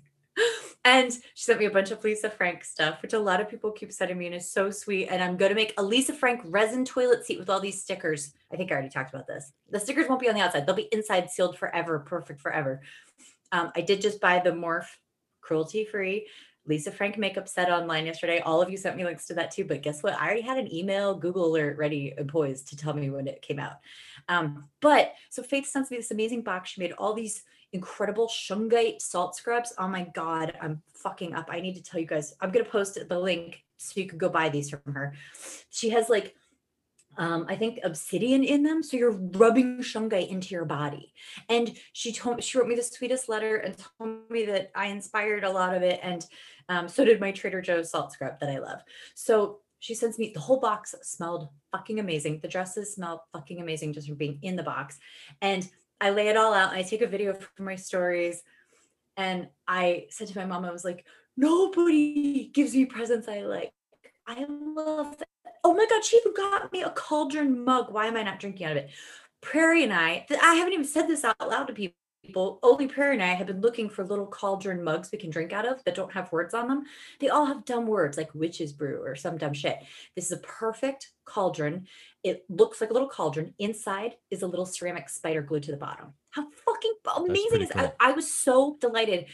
And 0.83 1.11
she 1.11 1.43
sent 1.43 1.59
me 1.59 1.65
a 1.65 1.71
bunch 1.71 1.91
of 1.91 2.03
lisa 2.03 2.29
frank 2.29 2.63
stuff 2.63 3.01
which 3.01 3.13
a 3.13 3.19
lot 3.19 3.41
of 3.41 3.49
people 3.49 3.71
keep 3.71 3.91
sending 3.91 4.17
me 4.17 4.27
and 4.27 4.35
is 4.35 4.51
so 4.51 4.71
sweet. 4.71 5.07
And 5.07 5.21
i'm 5.21 5.37
going 5.37 5.49
to 5.49 5.55
make 5.55 5.73
a 5.77 5.83
lisa 5.83 6.13
frank 6.13 6.41
resin 6.45 6.85
toilet 6.85 7.25
seat 7.25 7.39
with 7.39 7.49
all 7.49 7.59
these 7.59 7.81
stickers. 7.81 8.33
I 8.51 8.55
think 8.55 8.71
i 8.71 8.73
already 8.73 8.89
talked 8.89 9.13
about 9.13 9.27
this. 9.27 9.51
The 9.69 9.79
stickers 9.79 10.07
won't 10.07 10.21
be 10.21 10.29
on 10.29 10.35
the 10.35 10.41
outside. 10.41 10.65
They'll 10.65 10.75
be 10.75 10.89
inside 10.91 11.29
sealed 11.29 11.57
forever 11.57 11.99
perfect 11.99 12.41
forever. 12.41 12.81
Um, 13.51 13.71
i 13.75 13.81
did 13.81 14.01
just 14.01 14.21
buy 14.21 14.39
the 14.39 14.51
Morphe 14.51 14.87
cruelty 15.41 15.85
free 15.85 16.27
Lisa 16.67 16.91
Frank 16.91 17.17
makeup 17.17 17.47
set 17.47 17.71
online 17.71 18.05
yesterday. 18.05 18.39
All 18.39 18.61
of 18.61 18.69
you 18.69 18.77
sent 18.77 18.95
me 18.95 19.03
links 19.03 19.25
to 19.27 19.33
that 19.35 19.51
too. 19.51 19.65
But 19.65 19.81
guess 19.81 20.03
what? 20.03 20.13
I 20.13 20.25
already 20.25 20.41
had 20.41 20.57
an 20.57 20.73
email, 20.73 21.15
Google 21.15 21.45
alert 21.45 21.77
ready 21.77 22.13
and 22.17 22.29
poised 22.29 22.69
to 22.69 22.77
tell 22.77 22.93
me 22.93 23.09
when 23.09 23.27
it 23.27 23.41
came 23.41 23.59
out. 23.59 23.77
Um, 24.29 24.65
but 24.79 25.13
so 25.29 25.41
Faith 25.41 25.67
sends 25.67 25.89
me 25.89 25.97
this 25.97 26.11
amazing 26.11 26.43
box. 26.43 26.71
She 26.71 26.81
made 26.81 26.91
all 26.93 27.13
these 27.13 27.43
incredible 27.73 28.27
shungite 28.27 29.01
salt 29.01 29.35
scrubs. 29.35 29.73
Oh 29.77 29.87
my 29.87 30.03
God, 30.13 30.53
I'm 30.61 30.81
fucking 30.93 31.33
up. 31.33 31.47
I 31.49 31.61
need 31.61 31.75
to 31.75 31.83
tell 31.83 31.99
you 31.99 32.07
guys. 32.07 32.33
I'm 32.41 32.51
going 32.51 32.65
to 32.65 32.71
post 32.71 32.99
the 33.07 33.19
link 33.19 33.63
so 33.77 33.99
you 33.99 34.07
can 34.07 34.17
go 34.17 34.29
buy 34.29 34.49
these 34.49 34.69
from 34.69 34.93
her. 34.93 35.13
She 35.69 35.89
has 35.89 36.09
like, 36.09 36.35
um, 37.17 37.45
I 37.49 37.55
think 37.55 37.79
obsidian 37.83 38.43
in 38.43 38.63
them. 38.63 38.83
So 38.83 38.97
you're 38.97 39.11
rubbing 39.11 39.79
shungite 39.79 40.29
into 40.29 40.53
your 40.53 40.65
body. 40.65 41.13
And 41.49 41.77
she 41.93 42.13
told 42.13 42.43
she 42.43 42.57
wrote 42.57 42.67
me 42.67 42.75
the 42.75 42.83
sweetest 42.83 43.29
letter 43.29 43.57
and 43.57 43.75
told 43.97 44.29
me 44.29 44.45
that 44.45 44.71
I 44.75 44.87
inspired 44.87 45.43
a 45.43 45.51
lot 45.51 45.75
of 45.75 45.83
it. 45.83 45.99
And 46.01 46.25
um, 46.69 46.87
so 46.87 47.03
did 47.03 47.19
my 47.19 47.31
Trader 47.31 47.61
Joe's 47.61 47.91
salt 47.91 48.13
scrub 48.13 48.39
that 48.39 48.49
I 48.49 48.59
love. 48.59 48.79
So 49.13 49.59
she 49.79 49.93
sends 49.93 50.17
me 50.17 50.31
the 50.33 50.39
whole 50.39 50.59
box 50.59 50.95
smelled 51.01 51.49
fucking 51.71 51.99
amazing. 51.99 52.39
The 52.41 52.47
dresses 52.47 52.93
smell 52.93 53.25
fucking 53.33 53.59
amazing 53.59 53.93
just 53.93 54.07
from 54.07 54.15
being 54.15 54.39
in 54.41 54.55
the 54.55 54.63
box. 54.63 54.99
And 55.41 55.67
I 55.99 56.11
lay 56.11 56.27
it 56.27 56.37
all 56.37 56.53
out. 56.53 56.73
I 56.73 56.83
take 56.83 57.01
a 57.01 57.07
video 57.07 57.33
for 57.33 57.63
my 57.63 57.75
stories. 57.75 58.41
And 59.17 59.49
I 59.67 60.05
said 60.09 60.27
to 60.27 60.37
my 60.37 60.45
mom, 60.45 60.65
I 60.65 60.71
was 60.71 60.85
like, 60.85 61.05
nobody 61.35 62.49
gives 62.53 62.73
me 62.73 62.85
presents 62.85 63.27
I 63.27 63.41
like. 63.41 63.71
I 64.27 64.45
love. 64.47 65.15
Oh 65.63 65.73
my 65.73 65.85
God, 65.89 66.03
she 66.03 66.17
even 66.17 66.33
got 66.33 66.71
me 66.71 66.83
a 66.83 66.89
cauldron 66.89 67.63
mug. 67.63 67.91
Why 67.91 68.07
am 68.07 68.17
I 68.17 68.23
not 68.23 68.39
drinking 68.39 68.65
out 68.65 68.71
of 68.71 68.77
it? 68.77 68.89
Prairie 69.41 69.83
and 69.83 69.93
I, 69.93 70.25
I 70.41 70.55
haven't 70.55 70.73
even 70.73 70.85
said 70.85 71.07
this 71.07 71.23
out 71.23 71.35
loud 71.39 71.67
to 71.67 71.73
people. 71.73 71.95
Only 72.61 72.87
Prairie 72.87 73.15
and 73.15 73.23
I 73.23 73.33
have 73.33 73.47
been 73.47 73.61
looking 73.61 73.89
for 73.89 74.05
little 74.05 74.27
cauldron 74.27 74.83
mugs 74.83 75.09
we 75.11 75.17
can 75.17 75.31
drink 75.31 75.51
out 75.51 75.65
of 75.65 75.83
that 75.83 75.95
don't 75.95 76.13
have 76.13 76.31
words 76.31 76.53
on 76.53 76.67
them. 76.67 76.83
They 77.19 77.29
all 77.29 77.45
have 77.47 77.65
dumb 77.65 77.87
words 77.87 78.15
like 78.15 78.33
witch's 78.35 78.73
brew 78.73 79.01
or 79.03 79.15
some 79.15 79.37
dumb 79.37 79.53
shit. 79.53 79.79
This 80.15 80.25
is 80.25 80.33
a 80.33 80.41
perfect 80.41 81.11
cauldron. 81.25 81.87
It 82.23 82.45
looks 82.47 82.79
like 82.79 82.91
a 82.91 82.93
little 82.93 83.09
cauldron. 83.09 83.55
Inside 83.57 84.17
is 84.29 84.43
a 84.43 84.47
little 84.47 84.67
ceramic 84.67 85.09
spider 85.09 85.41
glued 85.41 85.63
to 85.63 85.71
the 85.71 85.77
bottom. 85.77 86.13
How 86.29 86.45
fucking 86.65 86.93
amazing 87.17 87.61
is 87.63 87.71
I, 87.71 87.79
cool. 87.79 87.95
I 87.99 88.11
was 88.11 88.31
so 88.31 88.77
delighted. 88.79 89.25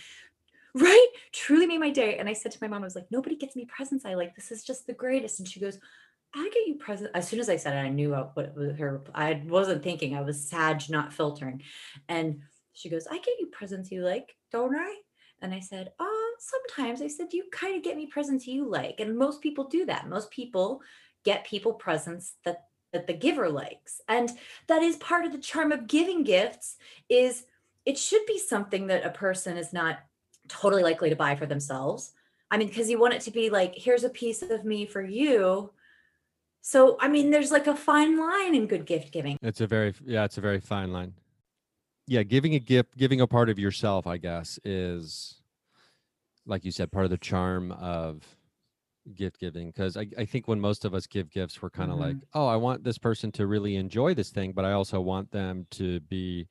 Right? 0.74 1.08
Truly 1.34 1.68
made 1.68 1.80
my 1.80 1.90
day. 1.90 2.18
And 2.18 2.30
I 2.30 2.34
said 2.34 2.52
to 2.54 2.60
my 2.62 2.68
mom, 2.68 2.84
I 2.84 2.86
was 2.86 2.96
like, 2.96 3.08
nobody 3.12 3.36
gets 3.36 3.56
me 3.56 3.66
presents 3.66 4.06
I 4.06 4.14
like. 4.14 4.36
This 4.36 4.52
is 4.52 4.64
just 4.64 4.88
the 4.88 4.94
greatest. 4.94 5.40
And 5.40 5.48
she 5.48 5.60
goes, 5.60 5.80
I 6.36 6.50
get 6.54 6.68
you 6.68 6.76
presents. 6.76 7.12
As 7.14 7.28
soon 7.28 7.40
as 7.40 7.50
I 7.50 7.56
said 7.56 7.76
it, 7.76 7.88
I 7.88 7.90
knew 7.90 8.12
what 8.12 8.56
her. 8.78 9.02
I 9.14 9.42
wasn't 9.46 9.84
thinking. 9.84 10.16
I 10.16 10.22
was 10.22 10.50
Sag, 10.50 10.90
not 10.90 11.14
filtering. 11.14 11.64
And 12.08 12.42
she 12.74 12.90
goes, 12.90 13.08
I 13.08 13.18
get 13.18 13.40
you 13.40 13.48
presents 13.48 13.92
you 13.92 14.04
like, 14.04 14.36
don't 14.52 14.76
I? 14.76 14.98
And 15.42 15.54
I 15.54 15.60
said, 15.60 15.92
Oh, 16.00 16.36
sometimes. 16.40 17.02
I 17.02 17.08
said, 17.08 17.28
You 17.32 17.46
kind 17.52 17.76
of 17.76 17.84
get 17.84 17.98
me 17.98 18.08
presents 18.08 18.48
you 18.48 18.70
like. 18.70 19.00
And 19.00 19.18
most 19.18 19.42
people 19.42 19.66
do 19.66 19.86
that. 19.86 20.10
Most 20.10 20.32
people 20.32 20.82
get 21.24 21.46
people 21.46 21.74
presents 21.74 22.34
that 22.46 22.66
that 22.94 23.08
the 23.08 23.14
giver 23.14 23.50
likes. 23.50 24.02
And 24.08 24.32
that 24.68 24.82
is 24.82 24.96
part 24.98 25.26
of 25.26 25.32
the 25.32 25.38
charm 25.38 25.72
of 25.72 25.88
giving 25.88 26.24
gifts 26.24 26.78
is 27.10 27.46
it 27.86 27.98
should 27.98 28.26
be 28.26 28.40
something 28.40 28.88
that 28.88 29.06
a 29.06 29.10
person 29.10 29.58
is 29.58 29.74
not 29.74 30.00
totally 30.48 30.84
likely 30.84 31.10
to 31.10 31.16
buy 31.16 31.36
for 31.36 31.46
themselves. 31.46 32.14
I 32.50 32.58
mean, 32.58 32.70
because 32.70 32.90
you 32.90 33.00
want 33.00 33.14
it 33.14 33.22
to 33.22 33.32
be 33.32 33.50
like, 33.50 33.76
here's 33.76 34.06
a 34.06 34.10
piece 34.10 34.42
of 34.42 34.64
me 34.64 34.86
for 34.86 35.02
you. 35.02 35.72
So, 36.62 36.98
I 37.00 37.08
mean, 37.08 37.32
there's 37.32 37.52
like 37.52 37.68
a 37.68 37.76
fine 37.76 38.20
line 38.20 38.54
in 38.56 38.68
good 38.68 38.86
gift 38.86 39.14
giving. 39.14 39.38
It's 39.42 39.62
a 39.62 39.68
very 39.68 39.94
yeah, 40.06 40.26
it's 40.26 40.38
a 40.38 40.42
very 40.42 40.60
fine 40.60 40.92
line. 40.92 41.14
Yeah, 42.08 42.24
giving 42.24 42.56
a 42.56 42.60
gift, 42.60 42.98
giving 42.98 43.22
a 43.22 43.28
part 43.28 43.50
of 43.50 43.60
yourself, 43.60 44.08
I 44.08 44.18
guess, 44.18 44.60
is 44.64 45.42
like 46.46 46.64
you 46.66 46.72
said, 46.72 46.92
part 46.92 47.06
of 47.06 47.12
the 47.12 47.18
charm 47.18 47.72
of 47.74 48.24
gift 49.14 49.40
giving. 49.40 49.68
Because 49.68 49.98
I, 49.98 50.08
I 50.18 50.26
think 50.26 50.48
when 50.48 50.60
most 50.60 50.86
of 50.86 50.94
us 50.94 51.06
give 51.06 51.30
gifts, 51.30 51.62
we're 51.62 51.70
kind 51.70 51.92
of 51.92 51.98
like, 51.98 52.16
oh, 52.34 52.48
I 52.48 52.56
want 52.56 52.84
this 52.84 52.98
person 52.98 53.32
to 53.34 53.46
really 53.46 53.76
enjoy 53.76 54.14
this 54.14 54.30
thing, 54.30 54.54
but 54.54 54.66
I 54.66 54.72
also 54.72 55.00
want 55.02 55.32
them 55.32 55.68
to 55.72 56.00
be, 56.02 56.48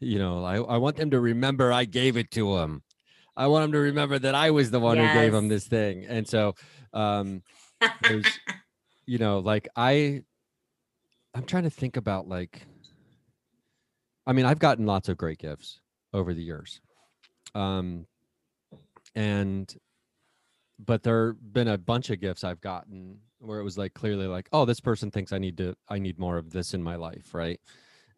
you 0.00 0.18
know, 0.18 0.44
I, 0.44 0.56
I 0.56 0.76
want 0.76 0.96
them 0.96 1.10
to 1.10 1.20
remember 1.20 1.72
I 1.72 1.84
gave 1.84 2.16
it 2.16 2.30
to 2.32 2.56
them. 2.56 2.82
I 3.36 3.48
want 3.48 3.64
them 3.64 3.72
to 3.72 3.78
remember 3.78 4.18
that 4.20 4.34
I 4.34 4.52
was 4.52 4.70
the 4.70 4.80
one 4.80 4.96
who 4.96 5.12
gave 5.12 5.32
them 5.32 5.48
this 5.48 5.66
thing. 5.66 6.06
And 6.06 6.26
so 6.26 6.54
um 6.92 7.42
there's 8.02 8.26
you 9.06 9.18
know, 9.18 9.38
like 9.38 9.68
I 9.76 10.24
I'm 11.34 11.44
trying 11.44 11.64
to 11.64 11.70
think 11.70 11.96
about 11.96 12.28
like 12.28 12.66
I 14.26 14.32
mean, 14.32 14.46
I've 14.46 14.58
gotten 14.58 14.86
lots 14.86 15.08
of 15.08 15.16
great 15.16 15.38
gifts 15.38 15.80
over 16.12 16.32
the 16.34 16.42
years. 16.42 16.80
Um 17.54 18.06
and 19.14 19.76
but 20.78 21.02
there've 21.02 21.36
been 21.52 21.68
a 21.68 21.78
bunch 21.78 22.10
of 22.10 22.20
gifts 22.20 22.44
I've 22.44 22.60
gotten 22.60 23.20
where 23.38 23.60
it 23.60 23.64
was 23.64 23.78
like 23.78 23.94
clearly 23.94 24.26
like, 24.26 24.48
oh, 24.52 24.64
this 24.64 24.80
person 24.80 25.10
thinks 25.10 25.32
I 25.32 25.38
need 25.38 25.56
to 25.58 25.76
I 25.88 25.98
need 25.98 26.18
more 26.18 26.36
of 26.38 26.50
this 26.50 26.74
in 26.74 26.82
my 26.82 26.96
life, 26.96 27.34
right? 27.34 27.60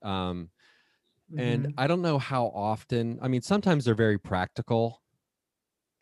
Um 0.02 0.50
and 1.36 1.66
Mhm. 1.66 1.74
I 1.78 1.86
don't 1.86 2.02
know 2.02 2.18
how 2.18 2.46
often. 2.48 3.18
I 3.22 3.28
mean, 3.28 3.42
sometimes 3.42 3.84
they're 3.86 3.94
very 3.94 4.18
practical. 4.18 5.02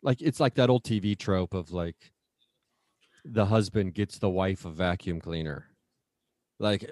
Like 0.01 0.21
it's 0.21 0.39
like 0.39 0.55
that 0.55 0.69
old 0.69 0.83
TV 0.83 1.15
trope 1.15 1.53
of 1.53 1.71
like 1.71 2.13
the 3.25 3.47
husband 3.47 3.93
gets 3.93 4.19
the 4.19 4.29
wife 4.29 4.65
a 4.65 4.69
vacuum 4.69 5.19
cleaner. 5.19 5.69
Like 6.59 6.89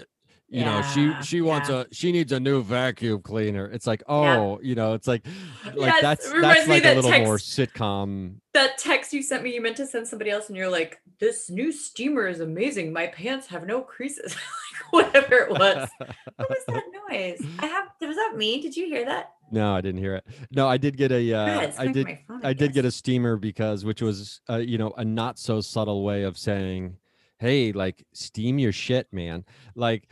you 0.53 0.63
know, 0.63 0.81
she 0.93 1.11
she 1.23 1.41
wants 1.41 1.69
yeah. 1.69 1.81
a 1.81 1.85
she 1.91 2.11
needs 2.11 2.31
a 2.31 2.39
new 2.39 2.61
vacuum 2.61 3.21
cleaner. 3.21 3.65
It's 3.65 3.87
like, 3.87 4.03
Yeah. 4.07 4.37
oh, 4.37 4.59
you 4.61 4.75
know, 4.75 4.93
it's 4.93 5.07
like 5.07 5.25
like 5.73 6.01
that's 6.01 6.29
that's 6.31 6.67
like 6.67 6.83
of 6.83 6.91
a 6.91 6.95
that 6.95 6.95
little 7.03 7.25
more 7.25 7.37
sitcom. 7.37 8.35
that 8.53 8.77
text 8.77 9.13
you 9.13 9.23
sent 9.23 9.43
me, 9.43 9.53
you 9.53 9.61
meant 9.61 9.77
to 9.77 9.87
send 9.87 10.07
somebody 10.07 10.29
else, 10.29 10.47
and 10.49 10.55
you're 10.55 10.69
like, 10.69 11.01
"This 11.19 11.49
new 11.49 11.71
steamer 11.71 12.27
is 12.27 12.39
amazing. 12.39 12.93
My 12.93 13.07
pants 13.07 13.47
have 13.47 13.65
no 13.65 13.81
creases." 13.81 14.35
like, 14.35 14.93
whatever 14.93 15.35
it 15.35 15.49
was. 15.49 15.89
What 16.35 16.49
was 16.49 16.63
that 16.67 16.83
noise? 17.09 17.41
I 17.59 17.65
have. 17.65 17.85
Was 18.01 18.15
that 18.15 18.33
me? 18.37 18.61
Did 18.61 18.77
you 18.77 18.85
hear 18.85 19.05
that? 19.05 19.31
no, 19.51 19.73
I 19.75 19.81
didn't 19.81 20.01
hear 20.01 20.15
it. 20.15 20.25
No, 20.51 20.67
I 20.67 20.77
did 20.77 20.97
get 20.97 21.11
a 21.11 21.33
uh, 21.33 21.71
I 21.77 21.87
did 21.87 22.19
phone, 22.27 22.41
I 22.43 22.53
did 22.53 22.73
get 22.73 22.85
a 22.85 22.91
steamer 22.91 23.37
because 23.37 23.85
which 23.85 24.01
was 24.01 24.41
uh, 24.49 24.57
you 24.57 24.77
know 24.77 24.93
a 24.97 25.05
not 25.05 25.39
so 25.39 25.61
subtle 25.61 26.03
way 26.03 26.23
of 26.23 26.37
saying, 26.37 26.97
"Hey, 27.39 27.71
like 27.71 28.05
steam 28.13 28.59
your 28.59 28.71
shit, 28.71 29.11
man." 29.11 29.45
Like 29.75 30.09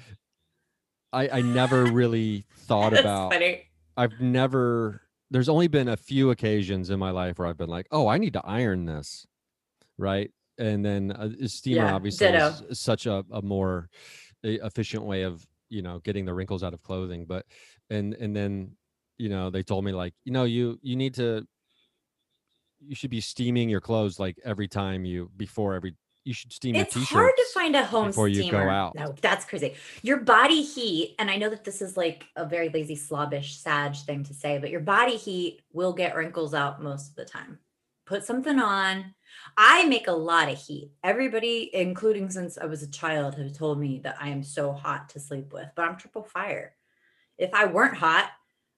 I 1.13 1.29
I 1.39 1.41
never 1.41 1.89
really 1.89 2.45
thought 2.55 2.93
about 2.93 3.37
funny. 3.41 3.71
I've 3.97 4.19
never 4.21 5.03
there's 5.31 5.49
only 5.49 5.67
been 5.67 5.87
a 5.89 5.97
few 5.97 6.31
occasions 6.31 6.89
in 6.89 6.99
my 6.99 7.11
life 7.11 7.39
where 7.39 7.47
I've 7.47 7.57
been 7.57 7.69
like, 7.69 7.87
"Oh, 7.91 8.07
I 8.07 8.17
need 8.17 8.33
to 8.33 8.45
iron 8.45 8.85
this." 8.85 9.27
Right? 9.97 10.31
And 10.59 10.85
then 10.85 11.11
uh, 11.11 11.31
steamer 11.47 11.89
Yeah, 11.89 11.91
obviously 11.91 12.33
ditto. 12.33 12.35
is 12.35 12.63
such 12.73 13.05
a, 13.07 13.25
a 13.31 13.41
more 13.41 13.89
e- 14.45 14.59
efficient 14.63 15.05
way 15.05 15.23
of, 15.23 15.47
you 15.69 15.81
know, 15.83 15.99
getting 15.99 16.25
the 16.25 16.33
wrinkles 16.33 16.63
out 16.63 16.73
of 16.73 16.83
clothing, 16.83 17.25
but 17.25 17.45
and 17.89 18.13
and 18.15 18.35
then 18.35 18.77
you 19.19 19.29
know, 19.29 19.49
they 19.51 19.63
told 19.63 19.85
me 19.85 19.93
like, 19.93 20.15
"You 20.25 20.33
know, 20.33 20.45
you 20.45 20.79
you 20.83 20.95
need 20.97 21.15
to 21.15 21.47
you 22.79 22.95
should 22.95 23.11
be 23.11 23.21
steaming 23.21 23.69
your 23.69 23.81
clothes 23.81 24.19
like 24.19 24.39
every 24.43 24.67
time 24.67 25.05
you 25.05 25.29
before 25.37 25.75
every 25.75 25.95
you 26.23 26.33
should 26.33 26.53
steam 26.53 26.75
It's 26.75 26.95
your 26.95 27.05
hard 27.05 27.31
to 27.35 27.35
t-shirts 27.35 27.53
find 27.53 27.75
a 27.75 27.85
home 27.85 28.07
before 28.07 28.27
you 28.27 28.43
steamer. 28.43 28.65
go 28.65 28.69
out. 28.69 28.95
No, 28.95 29.13
that's 29.21 29.45
crazy. 29.45 29.75
Your 30.01 30.17
body 30.17 30.61
heat, 30.61 31.15
and 31.19 31.31
I 31.31 31.37
know 31.37 31.49
that 31.49 31.63
this 31.63 31.81
is 31.81 31.97
like 31.97 32.25
a 32.35 32.45
very 32.45 32.69
lazy, 32.69 32.95
slobbish, 32.95 33.57
sag 33.57 33.95
thing 33.95 34.23
to 34.25 34.33
say, 34.33 34.57
but 34.57 34.69
your 34.69 34.81
body 34.81 35.15
heat 35.15 35.61
will 35.73 35.93
get 35.93 36.15
wrinkles 36.15 36.53
out 36.53 36.81
most 36.81 37.09
of 37.09 37.15
the 37.15 37.25
time. 37.25 37.59
Put 38.05 38.25
something 38.25 38.59
on. 38.59 39.13
I 39.57 39.85
make 39.85 40.07
a 40.07 40.11
lot 40.11 40.51
of 40.51 40.57
heat. 40.57 40.91
Everybody, 41.03 41.69
including 41.73 42.29
since 42.29 42.57
I 42.57 42.65
was 42.65 42.83
a 42.83 42.91
child, 42.91 43.35
have 43.35 43.53
told 43.53 43.79
me 43.79 43.99
that 44.03 44.17
I 44.19 44.29
am 44.29 44.43
so 44.43 44.71
hot 44.73 45.09
to 45.09 45.19
sleep 45.19 45.53
with, 45.53 45.67
but 45.75 45.83
I'm 45.83 45.97
triple 45.97 46.23
fire. 46.23 46.75
If 47.37 47.53
I 47.53 47.65
weren't 47.65 47.95
hot, 47.97 48.29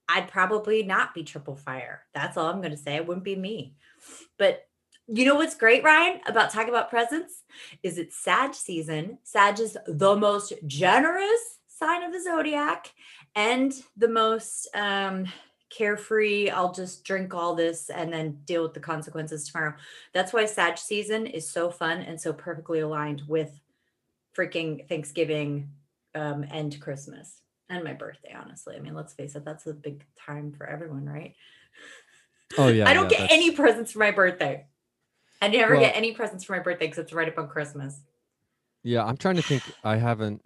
I'd 0.08 0.28
probably 0.28 0.84
not 0.84 1.14
be 1.14 1.24
triple 1.24 1.56
fire. 1.56 2.04
That's 2.14 2.38
all 2.38 2.48
I'm 2.48 2.62
going 2.62 2.72
to 2.72 2.78
say. 2.78 2.96
It 2.96 3.08
wouldn't 3.08 3.24
be 3.24 3.36
me. 3.36 3.76
But 4.38 4.68
you 5.08 5.26
know 5.26 5.36
what's 5.36 5.56
great, 5.56 5.84
Ryan, 5.84 6.20
about 6.26 6.52
talking 6.52 6.70
about 6.70 6.90
presents? 6.90 7.44
Is 7.82 7.98
it's 7.98 8.18
Sag 8.18 8.54
season. 8.54 9.18
Sag 9.24 9.60
is 9.60 9.78
the 9.86 10.16
most 10.16 10.54
generous 10.66 11.60
sign 11.68 12.04
of 12.04 12.14
the 12.14 12.22
zodiac 12.22 12.94
and 13.36 13.74
the 13.98 14.08
most 14.08 14.68
um, 14.76 15.26
carefree. 15.70 16.50
I'll 16.50 16.72
just 16.72 17.04
drink 17.04 17.34
all 17.34 17.56
this 17.56 17.90
and 17.90 18.14
then 18.14 18.40
deal 18.46 18.64
with 18.64 18.74
the 18.74 18.80
consequences 18.80 19.48
tomorrow. 19.48 19.76
That's 20.14 20.32
why 20.32 20.46
Sag 20.46 20.78
season 20.78 21.26
is 21.26 21.50
so 21.50 21.70
fun 21.70 22.02
and 22.02 22.20
so 22.20 22.32
perfectly 22.32 22.80
aligned 22.80 23.24
with 23.28 23.60
freaking 24.38 24.88
Thanksgiving 24.88 25.70
um, 26.16 26.46
and 26.50 26.80
Christmas 26.80 27.42
and 27.70 27.84
my 27.84 27.94
birthday, 27.94 28.36
honestly. 28.40 28.76
I 28.76 28.80
mean, 28.80 28.94
let's 28.94 29.14
face 29.14 29.36
it, 29.36 29.44
that's 29.44 29.68
a 29.68 29.74
big 29.74 30.06
time 30.16 30.54
for 30.54 30.66
everyone, 30.66 31.06
right? 31.06 31.36
Oh 32.58 32.68
yeah. 32.68 32.88
I 32.88 32.94
don't 32.94 33.12
yeah, 33.12 33.20
get 33.20 33.32
any 33.32 33.52
presents 33.52 33.94
for 33.94 34.00
my 34.00 34.12
birthday. 34.12 34.66
I 35.44 35.48
never 35.50 35.74
Well- 35.74 35.82
get 35.82 35.96
any 35.96 36.14
presents 36.14 36.44
for 36.44 36.54
my 36.54 36.60
birthday 36.60 36.86
because 36.88 37.00
it's 37.00 37.14
right 37.14 37.28
up 37.28 37.38
on 37.38 37.48
Christmas. 37.48 38.02
Yeah, 38.84 39.04
I'm 39.06 39.18
trying 39.18 39.36
to 39.36 39.42
think. 39.42 39.64
I 39.84 39.96
haven't. 39.98 40.42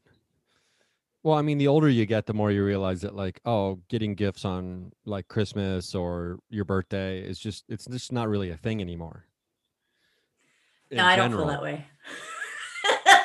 Well, 1.23 1.35
I 1.35 1.41
mean, 1.41 1.57
the 1.57 1.67
older 1.67 1.89
you 1.89 2.05
get, 2.05 2.25
the 2.25 2.33
more 2.33 2.51
you 2.51 2.63
realize 2.63 3.01
that, 3.01 3.15
like, 3.15 3.41
oh, 3.45 3.79
getting 3.89 4.15
gifts 4.15 4.45
on 4.45 4.91
like 5.05 5.27
Christmas 5.27 5.93
or 5.95 6.39
your 6.49 6.63
birthday 6.63 7.19
is 7.19 7.37
just, 7.39 7.65
it's 7.67 7.85
just 7.85 8.11
not 8.13 8.29
really 8.29 8.49
a 8.51 8.55
thing 8.57 8.79
anymore. 8.79 9.25
No, 10.91 11.03
I 11.03 11.15
don't 11.17 11.31
feel 11.31 11.47
that 11.47 11.61
way. 11.61 11.85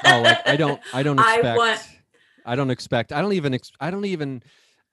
Oh, 0.04 0.20
like 0.24 0.46
I 0.48 0.56
don't, 0.56 0.80
I 0.94 1.02
don't 1.02 1.18
I 1.20 1.34
expect. 1.34 1.58
want- 1.58 1.88
I 2.44 2.56
don't 2.56 2.70
expect. 2.70 3.12
I 3.12 3.22
don't 3.22 3.34
even. 3.34 3.54
Ex- 3.54 3.70
I 3.80 3.90
don't 3.92 4.04
even. 4.04 4.42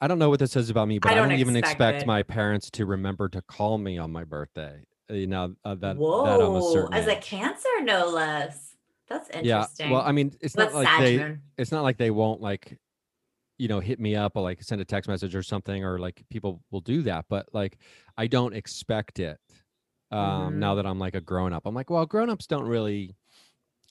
I 0.01 0.07
don't 0.07 0.19
know 0.19 0.29
what 0.29 0.39
this 0.39 0.51
says 0.51 0.69
about 0.69 0.87
me, 0.87 0.99
but 0.99 1.09
I 1.09 1.13
I 1.13 1.15
don't, 1.15 1.29
don't 1.29 1.39
even 1.39 1.55
expect 1.55 1.71
expect 1.79 2.01
it. 2.03 2.07
my 2.07 2.21
parents 2.23 2.69
to 2.71 2.85
remember 2.85 3.27
to 3.29 3.41
call 3.41 3.77
me 3.79 3.97
on 3.97 4.11
my 4.11 4.23
birthday. 4.23 4.85
Uh, 5.09 5.13
You 5.13 5.27
know 5.27 5.55
uh, 5.65 5.75
that 5.75 5.97
Whoa, 5.97 6.23
that 6.23 6.41
I'm 6.41 6.55
a 6.55 6.61
certain 6.61 6.93
as 6.93 7.07
a 7.07 7.15
cancer, 7.15 7.69
no 7.81 8.07
less. 8.07 8.75
That's 9.07 9.29
interesting 9.29 9.87
Yeah. 9.89 9.91
Well, 9.91 10.03
I 10.05 10.11
mean, 10.11 10.33
it's 10.41 10.55
What's 10.55 10.73
not 10.73 10.77
like 10.77 10.87
Sag 10.87 11.01
they 11.01 11.37
it's 11.57 11.71
not 11.71 11.83
like 11.83 11.97
they 11.97 12.11
won't 12.11 12.41
like 12.41 12.77
you 13.59 13.67
know 13.67 13.79
hit 13.79 13.99
me 13.99 14.15
up 14.15 14.31
or 14.35 14.41
like 14.41 14.63
send 14.63 14.81
a 14.81 14.85
text 14.85 15.07
message 15.07 15.35
or 15.35 15.43
something 15.43 15.83
or 15.83 15.99
like 15.99 16.23
people 16.31 16.63
will 16.71 16.81
do 16.81 17.03
that 17.03 17.25
but 17.29 17.45
like 17.53 17.77
i 18.17 18.25
don't 18.25 18.55
expect 18.55 19.19
it 19.19 19.37
um 20.11 20.57
now 20.57 20.73
that 20.73 20.87
i'm 20.87 20.97
like 20.97 21.13
a 21.13 21.21
grown 21.21 21.53
up. 21.53 21.67
I'm 21.67 21.75
like 21.75 21.91
well 21.91 22.05
grown-ups 22.07 22.47
don't 22.47 22.65
really 22.65 23.15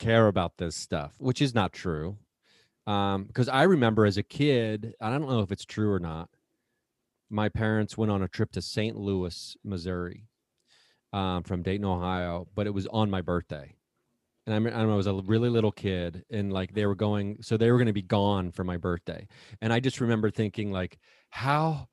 care 0.01 0.27
about 0.27 0.57
this 0.57 0.75
stuff 0.75 1.13
which 1.19 1.41
is 1.41 1.55
not 1.55 1.73
true 1.73 2.17
um 2.87 3.25
because 3.25 3.49
i 3.49 3.63
remember 3.65 4.07
as 4.07 4.17
a 4.17 4.23
kid 4.23 4.95
i 5.01 5.11
don't 5.11 5.29
know 5.29 5.41
if 5.41 5.53
it's 5.53 5.65
true 5.65 5.93
or 5.93 6.01
not 6.01 6.31
my 7.31 7.49
parents 7.49 7.99
went 7.99 8.11
on 8.11 8.23
a 8.23 8.29
trip 8.29 8.51
to 8.53 8.63
st 8.63 8.97
louis 8.97 9.57
missouri 9.63 10.28
um, 11.13 11.43
from 11.43 11.63
dayton 11.63 11.85
ohio 11.85 12.47
but 12.55 12.67
it 12.67 12.75
was 12.75 12.87
on 12.89 13.11
my 13.11 13.21
birthday. 13.21 13.75
And 14.47 14.55
I, 14.55 14.57
remember 14.57 14.93
I 14.95 14.97
was 14.97 15.07
a 15.07 15.13
really 15.27 15.51
little 15.51 15.73
kid 15.73 16.25
and 16.31 16.51
like 16.51 16.73
they 16.73 16.87
were 16.87 16.95
going 16.95 17.39
so 17.43 17.57
they 17.59 17.71
were 17.71 17.77
going 17.77 17.87
to 17.89 17.93
be 17.93 18.01
gone 18.03 18.51
for 18.51 18.65
my 18.65 18.77
birthday. 18.79 19.27
And 19.61 19.73
i 19.73 19.81
just 19.81 20.01
remember 20.01 20.31
thinking 20.31 20.71
like 20.73 20.99
how 21.31 21.89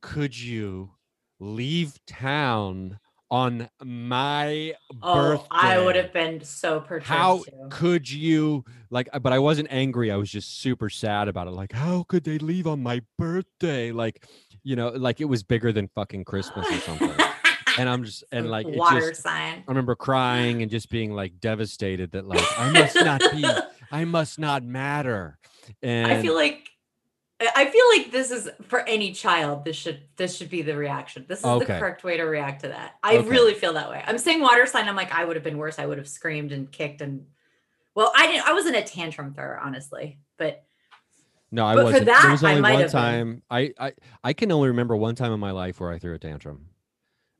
could 0.00 0.36
you 0.38 0.90
leave 1.38 1.98
town 2.06 2.98
on 3.30 3.68
my 3.82 4.74
Oh, 5.02 5.12
birthday? 5.14 5.46
I 5.52 5.78
would 5.78 5.96
have 5.96 6.12
been 6.12 6.40
so 6.44 6.80
perturbed 6.80 7.06
how 7.06 7.38
too. 7.44 7.52
could 7.70 8.10
you 8.10 8.64
like 8.90 9.08
uh, 9.12 9.18
but 9.18 9.32
i 9.32 9.38
wasn't 9.38 9.66
angry 9.70 10.10
i 10.10 10.16
was 10.16 10.30
just 10.30 10.60
super 10.60 10.90
sad 10.90 11.28
about 11.28 11.46
it 11.46 11.50
like 11.52 11.72
how 11.72 12.04
could 12.04 12.24
they 12.24 12.38
leave 12.38 12.66
on 12.66 12.82
my 12.82 13.00
birthday? 13.18 13.90
Like 13.92 14.26
you 14.62 14.76
know 14.76 14.90
like 14.90 15.20
it 15.20 15.24
was 15.24 15.42
bigger 15.42 15.72
than 15.72 15.88
fucking 15.94 16.24
christmas 16.24 16.70
or 16.70 16.80
something 16.80 17.31
and 17.78 17.88
i'm 17.88 18.04
just 18.04 18.24
and 18.32 18.50
like 18.50 18.66
water 18.66 19.10
just 19.10 19.22
sign. 19.22 19.58
I 19.66 19.70
remember 19.70 19.94
crying 19.94 20.62
and 20.62 20.70
just 20.70 20.90
being 20.90 21.12
like 21.12 21.40
devastated 21.40 22.12
that 22.12 22.26
like 22.26 22.40
I 22.56 22.68
must 22.68 23.00
not 23.00 23.20
be, 23.32 23.44
I 23.90 24.04
must 24.04 24.38
not 24.38 24.62
matter. 24.64 25.38
And 25.82 26.10
I 26.10 26.20
feel 26.20 26.34
like 26.34 26.68
I 27.56 27.66
feel 27.66 27.84
like 27.96 28.12
this 28.12 28.30
is 28.30 28.48
for 28.68 28.80
any 28.80 29.12
child. 29.12 29.64
This 29.64 29.76
should 29.76 30.00
this 30.16 30.36
should 30.36 30.50
be 30.50 30.62
the 30.62 30.76
reaction. 30.76 31.24
This 31.28 31.38
is 31.40 31.44
the 31.44 31.64
correct 31.78 32.04
way 32.04 32.16
to 32.16 32.24
react 32.24 32.62
to 32.62 32.68
that. 32.68 32.92
I 33.02 33.16
Okay. 33.16 33.28
really 33.28 33.54
feel 33.54 33.72
that 33.74 33.90
way. 33.90 34.02
I'm 34.06 34.18
saying 34.18 34.40
water 34.40 34.66
sign. 34.66 34.88
I'm 34.88 34.96
like 34.96 35.12
I 35.12 35.24
would 35.24 35.36
have 35.36 35.44
been 35.44 35.58
worse. 35.58 35.78
I 35.78 35.86
would 35.86 35.98
have 35.98 36.08
screamed 36.08 36.52
and 36.52 36.70
kicked 36.70 37.00
and 37.00 37.26
well, 37.94 38.12
I 38.16 38.26
didn't. 38.26 38.46
I 38.48 38.52
wasn't 38.52 38.76
a 38.76 38.82
tantrum 38.82 39.34
thrower, 39.34 39.58
honestly, 39.62 40.18
but 40.38 40.64
No, 41.50 41.66
I 41.66 41.74
But 41.74 41.84
wasn't. 41.84 42.06
that, 42.06 42.20
there 42.22 42.30
was 42.32 42.42
only 42.44 42.62
one 42.62 42.72
have 42.72 42.80
been. 42.80 42.88
time. 42.90 43.42
I, 43.50 43.72
I 43.78 43.92
I 44.24 44.32
can 44.32 44.50
only 44.50 44.68
remember 44.68 44.96
one 44.96 45.14
time 45.14 45.32
in 45.32 45.40
my 45.40 45.50
life 45.50 45.78
where 45.80 45.90
I 45.92 45.98
threw 45.98 46.14
a 46.14 46.18
tantrum, 46.18 46.68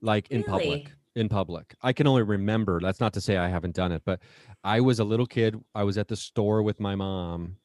like 0.03 0.31
in 0.31 0.43
Really? 0.43 0.51
public. 0.51 0.93
In 1.15 1.29
public, 1.29 1.75
I 1.83 1.93
can 1.93 2.07
only 2.07 2.23
remember. 2.23 2.81
That's 2.81 2.99
not 2.99 3.13
to 3.13 3.21
say 3.21 3.37
I 3.37 3.47
haven't 3.49 3.75
done 3.75 3.93
it, 3.93 4.01
but 4.07 4.21
I 4.65 4.81
was 4.81 4.99
a 4.99 5.05
little 5.05 5.27
kid. 5.27 5.55
I 5.75 5.83
was 5.85 5.99
at 5.99 6.09
the 6.09 6.17
store 6.17 6.63
with 6.63 6.81
my 6.81 6.95
mom, 6.95 7.57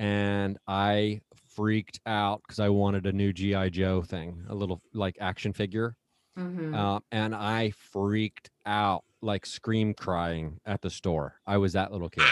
and 0.00 0.58
I 0.66 1.20
freaked 1.54 2.00
out 2.06 2.42
because 2.42 2.58
I 2.58 2.70
wanted 2.70 3.06
a 3.06 3.12
new 3.12 3.32
GI 3.32 3.70
Joe 3.70 4.02
thing, 4.02 4.44
a 4.48 4.54
little 4.56 4.80
like 4.92 5.16
action 5.20 5.52
figure, 5.52 5.94
Mhm. 6.36 6.74
uh, 6.74 6.98
and 7.12 7.36
I 7.36 7.70
freaked 7.70 8.50
out, 8.66 9.04
like 9.20 9.46
scream 9.46 9.94
crying 9.94 10.58
at 10.66 10.82
the 10.82 10.90
store. 10.90 11.36
I 11.46 11.58
was 11.58 11.74
that 11.74 11.92
little 11.92 12.08
kid, 12.08 12.24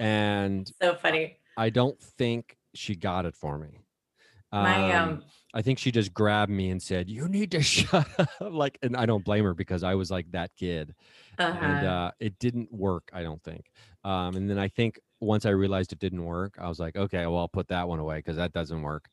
and 0.00 0.68
so 0.82 0.96
funny. 0.96 1.38
I 1.56 1.70
don't 1.70 2.00
think 2.00 2.56
she 2.74 2.96
got 2.96 3.24
it 3.24 3.36
for 3.36 3.56
me. 3.56 3.78
My 4.50 4.90
um, 4.92 5.22
I 5.54 5.62
think 5.62 5.78
she 5.78 5.92
just 5.92 6.12
grabbed 6.12 6.50
me 6.50 6.70
and 6.70 6.82
said, 6.82 7.08
"You 7.08 7.28
need 7.28 7.52
to 7.52 7.62
shut 7.62 8.06
up." 8.18 8.28
Like, 8.40 8.76
and 8.82 8.96
I 8.96 9.06
don't 9.06 9.24
blame 9.24 9.44
her 9.44 9.54
because 9.54 9.84
I 9.84 9.94
was 9.94 10.10
like 10.10 10.30
that 10.32 10.50
kid, 10.56 10.94
and 11.38 11.56
uh-huh. 11.56 11.86
uh, 11.86 12.10
it 12.18 12.38
didn't 12.40 12.72
work. 12.72 13.08
I 13.12 13.22
don't 13.22 13.42
think. 13.42 13.70
Um, 14.02 14.34
and 14.36 14.50
then 14.50 14.58
I 14.58 14.68
think 14.68 14.98
once 15.20 15.46
I 15.46 15.50
realized 15.50 15.92
it 15.92 16.00
didn't 16.00 16.24
work, 16.24 16.56
I 16.60 16.68
was 16.68 16.80
like, 16.80 16.96
"Okay, 16.96 17.24
well, 17.26 17.38
I'll 17.38 17.48
put 17.48 17.68
that 17.68 17.88
one 17.88 18.00
away 18.00 18.16
because 18.16 18.36
that 18.36 18.52
doesn't 18.52 18.82
work. 18.82 19.08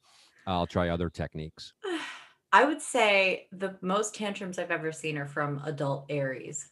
I'll 0.47 0.67
try 0.67 0.89
other 0.89 1.09
techniques." 1.09 1.73
I 2.53 2.65
would 2.65 2.81
say 2.81 3.47
the 3.53 3.77
most 3.81 4.13
tantrums 4.13 4.59
I've 4.59 4.71
ever 4.71 4.91
seen 4.91 5.17
are 5.17 5.27
from 5.27 5.61
adult 5.63 6.07
Aries. 6.09 6.69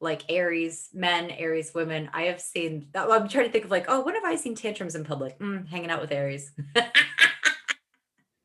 Like 0.00 0.22
Aries 0.30 0.88
men, 0.94 1.30
Aries 1.30 1.74
women. 1.74 2.08
I 2.14 2.22
have 2.22 2.40
seen. 2.40 2.88
I'm 2.94 3.28
trying 3.28 3.46
to 3.46 3.52
think 3.52 3.66
of 3.66 3.70
like, 3.70 3.86
oh, 3.88 4.02
when 4.02 4.14
have 4.14 4.24
I 4.24 4.36
seen 4.36 4.54
tantrums 4.54 4.94
in 4.94 5.04
public? 5.04 5.38
Mm, 5.40 5.68
hanging 5.68 5.90
out 5.90 6.00
with 6.00 6.12
Aries. 6.12 6.52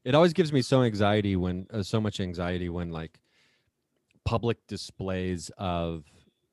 It 0.03 0.15
always 0.15 0.33
gives 0.33 0.51
me 0.51 0.61
so 0.61 0.81
anxiety 0.83 1.35
when 1.35 1.67
uh, 1.71 1.83
so 1.83 2.01
much 2.01 2.19
anxiety 2.19 2.69
when 2.69 2.89
like 2.91 3.19
public 4.25 4.57
displays 4.67 5.51
of 5.57 6.05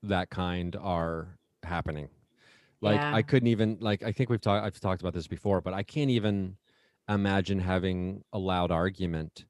that 0.03 0.29
kind 0.29 0.75
are 0.75 1.37
happening. 1.63 2.09
Like 2.81 2.95
Yeah. 2.97 3.13
I 3.15 3.21
couldn't 3.21 3.47
even 3.47 3.77
like 3.79 4.03
I 4.03 4.11
think 4.11 4.29
we've 4.29 4.41
talked 4.41 4.65
I've 4.65 4.79
talked 4.79 5.01
about 5.01 5.13
this 5.13 5.27
before, 5.27 5.61
but 5.61 5.73
I 5.73 5.83
can't 5.83 6.09
even 6.11 6.57
imagine 7.07 7.59
having 7.59 8.23
a 8.33 8.39
loud 8.39 8.71
argument 8.71 9.45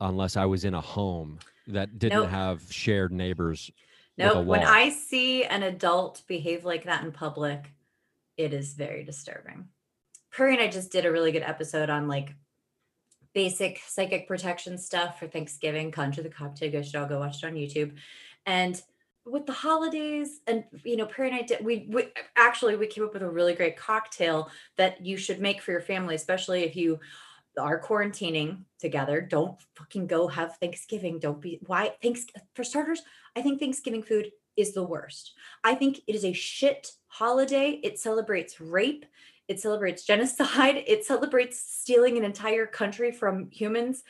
unless 0.00 0.36
I 0.36 0.46
was 0.46 0.64
in 0.64 0.74
a 0.74 0.80
home 0.80 1.38
that 1.68 1.98
didn't 1.98 2.20
Nope. 2.22 2.30
have 2.30 2.72
shared 2.72 3.12
neighbors. 3.12 3.70
no 4.18 4.34
Nope. 4.34 4.46
When. 4.46 4.62
I 4.64 4.88
see 4.90 5.44
an 5.44 5.62
adult 5.62 6.22
behave 6.26 6.64
like 6.64 6.84
that 6.84 7.04
in 7.04 7.12
public, 7.12 7.72
it 8.36 8.52
is 8.52 8.74
very 8.74 9.04
disturbing. 9.04 9.68
Prairie 10.30 10.54
and 10.54 10.62
I 10.62 10.68
just 10.68 10.90
did 10.92 11.06
a 11.06 11.12
really 11.12 11.32
good 11.32 11.42
episode 11.42 11.88
on 11.90 12.08
like 12.08 12.34
basic 13.36 13.82
psychic 13.86 14.26
protection 14.26 14.78
stuff 14.78 15.18
for 15.18 15.26
Thanksgiving. 15.26 15.90
Conjure 15.90 16.22
the. 16.22 16.32
You 16.62 16.70
guys 16.70 16.86
should 16.86 16.96
all 16.96 17.06
go 17.06 17.20
watch 17.20 17.42
it 17.42 17.46
on 17.46 17.52
YouTube. 17.52 17.92
And 18.46 18.80
with 19.26 19.44
the 19.44 19.52
holidays, 19.52 20.40
and 20.46 20.64
you 20.84 20.96
know, 20.96 21.06
I 21.18 21.42
did 21.42 21.62
we, 21.62 21.86
we 21.90 22.06
actually 22.34 22.76
we 22.76 22.86
came 22.86 23.04
up 23.04 23.12
with 23.12 23.22
a 23.22 23.28
really 23.28 23.54
great 23.54 23.76
cocktail 23.76 24.48
that 24.78 25.04
you 25.04 25.18
should 25.18 25.38
make 25.38 25.60
for 25.60 25.72
your 25.72 25.82
family, 25.82 26.14
especially 26.14 26.64
if 26.64 26.74
you 26.76 26.98
are 27.58 27.78
quarantining 27.78 28.64
together. 28.78 29.20
Don't 29.20 29.60
fucking 29.74 30.06
go 30.06 30.28
have 30.28 30.56
Thanksgiving. 30.56 31.18
Don't 31.18 31.40
be 31.40 31.58
why 31.66 31.92
thanks 32.02 32.24
for 32.54 32.64
starters. 32.64 33.02
I 33.36 33.42
think 33.42 33.60
Thanksgiving 33.60 34.02
food 34.02 34.32
is 34.56 34.72
the 34.72 34.82
worst. 34.82 35.34
I 35.62 35.74
think 35.74 36.00
it 36.06 36.14
is 36.14 36.24
a 36.24 36.32
shit 36.32 36.92
holiday. 37.08 37.80
It 37.82 37.98
celebrates 37.98 38.62
rape. 38.62 39.04
It 39.48 39.60
celebrates 39.60 40.04
genocide. 40.04 40.82
It 40.86 41.04
celebrates 41.04 41.60
stealing 41.60 42.16
an 42.16 42.24
entire 42.24 42.66
country 42.66 43.12
from 43.12 43.50
humans 43.50 44.04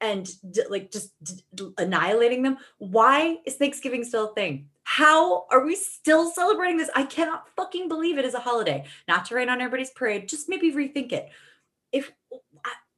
and 0.00 0.28
d- 0.52 0.62
like 0.68 0.90
just 0.90 1.12
d- 1.22 1.44
d- 1.54 1.72
annihilating 1.78 2.42
them. 2.42 2.58
Why 2.78 3.38
is 3.44 3.54
Thanksgiving 3.54 4.04
still 4.04 4.30
a 4.30 4.34
thing? 4.34 4.68
How 4.82 5.46
are 5.50 5.64
we 5.64 5.76
still 5.76 6.30
celebrating 6.30 6.78
this? 6.78 6.90
I 6.96 7.04
cannot 7.04 7.48
fucking 7.54 7.88
believe 7.88 8.18
it 8.18 8.24
is 8.24 8.34
a 8.34 8.40
holiday. 8.40 8.84
Not 9.06 9.26
to 9.26 9.34
rain 9.34 9.48
on 9.48 9.60
everybody's 9.60 9.90
parade, 9.90 10.28
just 10.28 10.48
maybe 10.48 10.72
rethink 10.72 11.12
it. 11.12 11.28
If 11.92 12.10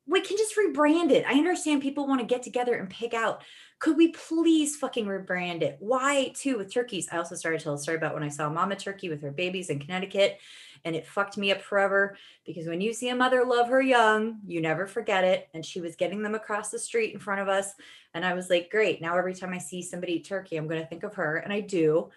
we 0.07 0.21
can 0.21 0.37
just 0.37 0.55
rebrand 0.57 1.11
it. 1.11 1.25
I 1.27 1.33
understand 1.33 1.81
people 1.81 2.07
want 2.07 2.21
to 2.21 2.27
get 2.27 2.43
together 2.43 2.75
and 2.75 2.91
pick 2.91 3.15
out 3.15 3.43
could 3.79 3.97
we 3.97 4.13
please 4.13 4.77
fucking 4.77 5.07
rebrand 5.07 5.63
it? 5.63 5.77
Why 5.81 6.33
too 6.37 6.57
with 6.57 6.73
turkeys? 6.73 7.09
I 7.11 7.17
also 7.17 7.35
started 7.35 7.59
to 7.59 7.65
tell 7.65 7.75
a 7.75 7.79
story 7.79 7.97
about 7.97 8.15
when 8.15 8.23
I 8.23 8.29
saw 8.29 8.49
Mama 8.49 8.77
Turkey 8.77 9.09
with 9.09 9.21
her 9.23 9.33
babies 9.33 9.71
in 9.71 9.81
Connecticut, 9.81 10.39
and 10.85 10.97
it 10.97 11.07
fucked 11.07 11.37
me 11.37 11.53
up 11.53 11.63
forever 11.63 12.17
because 12.45 12.67
when 12.67 12.81
you 12.81 12.93
see 12.93 13.09
a 13.09 13.17
mother 13.17 13.45
love 13.45 13.69
her 13.69 13.81
young, 13.81 14.41
you 14.47 14.61
never 14.61 14.87
forget 14.87 15.25
it. 15.25 15.49
And 15.55 15.65
she 15.65 15.81
was 15.81 15.97
getting 15.97 16.23
them 16.23 16.35
across 16.35 16.71
the 16.71 16.79
street 16.79 17.15
in 17.15 17.21
front 17.21 17.41
of 17.41 17.49
us, 17.49 17.73
and 18.15 18.25
I 18.25 18.35
was 18.35 18.51
like, 18.51 18.71
great. 18.71 19.01
Now 19.01 19.17
every 19.17 19.35
time 19.35 19.53
I 19.53 19.59
see 19.59 19.83
somebody 19.83 20.15
eat 20.15 20.27
turkey, 20.27 20.57
I'm 20.57 20.69
going 20.69 20.81
to 20.81 20.89
think 20.89 21.03
of 21.03 21.15
her, 21.15 21.37
and 21.37 21.53
I 21.53 21.61
do. 21.61 22.11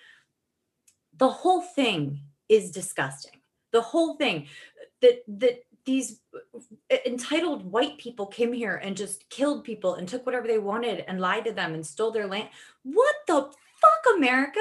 The 1.17 1.29
whole 1.29 1.61
thing 1.61 2.19
is 2.49 2.71
disgusting. 2.71 3.39
The 3.71 3.81
whole 3.81 4.15
thing 4.15 4.47
that 5.01 5.23
that 5.27 5.65
these 5.85 6.19
uh, 6.33 6.95
entitled 7.05 7.63
white 7.71 7.97
people 7.97 8.25
came 8.25 8.51
here 8.51 8.75
and 8.77 8.97
just 8.97 9.29
killed 9.29 9.63
people 9.63 9.95
and 9.95 10.07
took 10.07 10.25
whatever 10.25 10.47
they 10.47 10.57
wanted 10.57 11.03
and 11.07 11.21
lied 11.21 11.45
to 11.45 11.51
them 11.51 11.73
and 11.73 11.85
stole 11.85 12.11
their 12.11 12.27
land. 12.27 12.49
What 12.83 13.15
the 13.27 13.41
fuck, 13.43 14.15
America? 14.17 14.59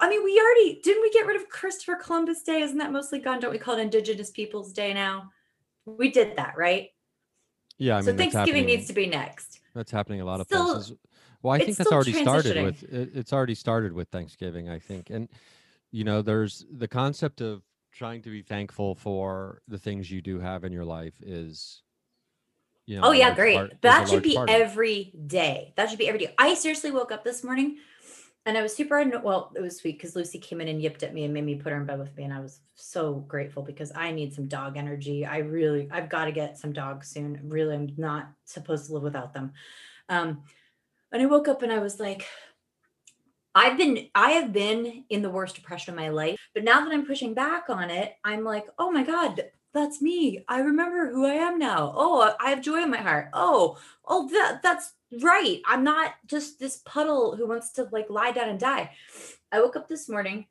I 0.00 0.08
mean, 0.08 0.24
we 0.24 0.40
already 0.40 0.80
didn't 0.82 1.02
we 1.02 1.10
get 1.10 1.26
rid 1.26 1.36
of 1.36 1.48
Christopher 1.48 1.96
Columbus 1.96 2.42
Day? 2.42 2.62
Isn't 2.62 2.78
that 2.78 2.90
mostly 2.92 3.18
gone? 3.18 3.38
Don't 3.40 3.50
we 3.50 3.58
call 3.58 3.76
it 3.76 3.80
Indigenous 3.82 4.30
Peoples 4.30 4.72
Day 4.72 4.94
now? 4.94 5.30
We 5.86 6.10
did 6.10 6.36
that, 6.36 6.54
right? 6.56 6.88
Yeah, 7.78 7.98
I 7.98 8.00
so 8.00 8.06
mean 8.12 8.30
Thanksgiving 8.30 8.66
needs 8.66 8.86
to 8.88 8.92
be 8.92 9.06
next. 9.06 9.60
that's 9.74 9.90
happening 9.90 10.20
a 10.20 10.24
lot 10.24 10.40
of 10.40 10.46
Still- 10.46 10.74
places. 10.74 10.92
Well, 11.42 11.54
I 11.54 11.58
think 11.58 11.78
that's 11.78 11.90
already 11.90 12.12
started 12.12 12.62
with 12.62 12.82
it, 12.82 13.12
it's 13.14 13.32
already 13.32 13.54
started 13.54 13.94
with 13.94 14.08
Thanksgiving, 14.08 14.68
I 14.68 14.78
think. 14.78 15.08
And 15.10 15.28
you 15.90 16.04
know, 16.04 16.20
there's 16.22 16.66
the 16.70 16.86
concept 16.88 17.40
of 17.40 17.62
trying 17.92 18.20
to 18.22 18.30
be 18.30 18.42
thankful 18.42 18.94
for 18.94 19.62
the 19.66 19.78
things 19.78 20.10
you 20.10 20.20
do 20.20 20.38
have 20.38 20.64
in 20.64 20.72
your 20.72 20.84
life 20.84 21.14
is 21.22 21.82
you 22.86 22.96
know, 23.00 23.06
Oh 23.08 23.12
yeah, 23.12 23.34
great. 23.34 23.54
part- 23.56 23.80
that 23.82 24.08
should 24.08 24.22
be 24.22 24.34
part 24.34 24.50
of 24.50 24.56
it. 24.56 24.60
every 24.60 25.12
day. 25.26 25.72
That 25.76 25.88
should 25.88 25.98
be 25.98 26.08
every 26.08 26.18
day. 26.20 26.34
I 26.38 26.54
seriously 26.54 26.90
woke 26.90 27.10
up 27.12 27.24
this 27.24 27.42
morning 27.44 27.78
and 28.46 28.56
I 28.56 28.62
was 28.62 28.74
super 28.74 29.04
well, 29.22 29.52
it 29.54 29.60
was 29.60 29.76
sweet 29.76 29.98
because 29.98 30.16
Lucy 30.16 30.38
came 30.38 30.60
in 30.60 30.68
and 30.68 30.80
yipped 30.80 31.02
at 31.02 31.12
me 31.12 31.24
and 31.24 31.34
made 31.34 31.44
me 31.44 31.56
put 31.56 31.72
her 31.72 31.80
in 31.80 31.86
bed 31.86 31.98
with 31.98 32.16
me. 32.16 32.24
And 32.24 32.32
I 32.32 32.40
was 32.40 32.60
so 32.74 33.16
grateful 33.28 33.62
because 33.62 33.92
I 33.94 34.12
need 34.12 34.32
some 34.32 34.46
dog 34.46 34.76
energy. 34.76 35.26
I 35.26 35.38
really 35.38 35.88
I've 35.90 36.08
got 36.08 36.24
to 36.24 36.32
get 36.32 36.56
some 36.56 36.72
dogs 36.72 37.08
soon. 37.08 37.38
Really, 37.44 37.74
I'm 37.74 37.92
not 37.98 38.30
supposed 38.44 38.86
to 38.86 38.94
live 38.94 39.02
without 39.02 39.34
them. 39.34 39.52
Um, 40.08 40.42
and 41.12 41.22
I 41.22 41.26
woke 41.26 41.48
up 41.48 41.62
and 41.62 41.72
I 41.72 41.80
was 41.80 42.00
like, 42.00 42.26
I've 43.54 43.76
been 43.76 44.08
I 44.14 44.32
have 44.32 44.52
been 44.52 45.04
in 45.10 45.20
the 45.20 45.30
worst 45.30 45.56
depression 45.56 45.92
of 45.92 46.00
my 46.00 46.08
life, 46.08 46.38
but 46.54 46.64
now 46.64 46.80
that 46.82 46.92
I'm 46.92 47.06
pushing 47.06 47.34
back 47.34 47.64
on 47.68 47.90
it, 47.90 48.14
I'm 48.24 48.42
like, 48.42 48.66
oh 48.78 48.90
my 48.90 49.02
God, 49.02 49.44
that's 49.74 50.00
me. 50.00 50.44
I 50.48 50.60
remember 50.60 51.10
who 51.12 51.26
I 51.26 51.34
am 51.34 51.58
now. 51.58 51.92
Oh, 51.94 52.34
I 52.40 52.50
have 52.50 52.62
joy 52.62 52.82
in 52.82 52.90
my 52.90 52.98
heart. 52.98 53.28
Oh, 53.34 53.78
oh, 54.06 54.28
that 54.28 54.60
that's 54.62 54.94
right. 55.22 55.60
I'm 55.66 55.84
not 55.84 56.14
just 56.26 56.58
this 56.58 56.82
puddle 56.84 57.36
who 57.36 57.46
wants 57.46 57.72
to 57.72 57.88
like 57.90 58.10
lie 58.10 58.32
down 58.32 58.48
and 58.48 58.60
die. 58.60 58.90
I 59.52 59.60
woke 59.60 59.76
up 59.76 59.88
this 59.88 60.08
morning 60.08 60.46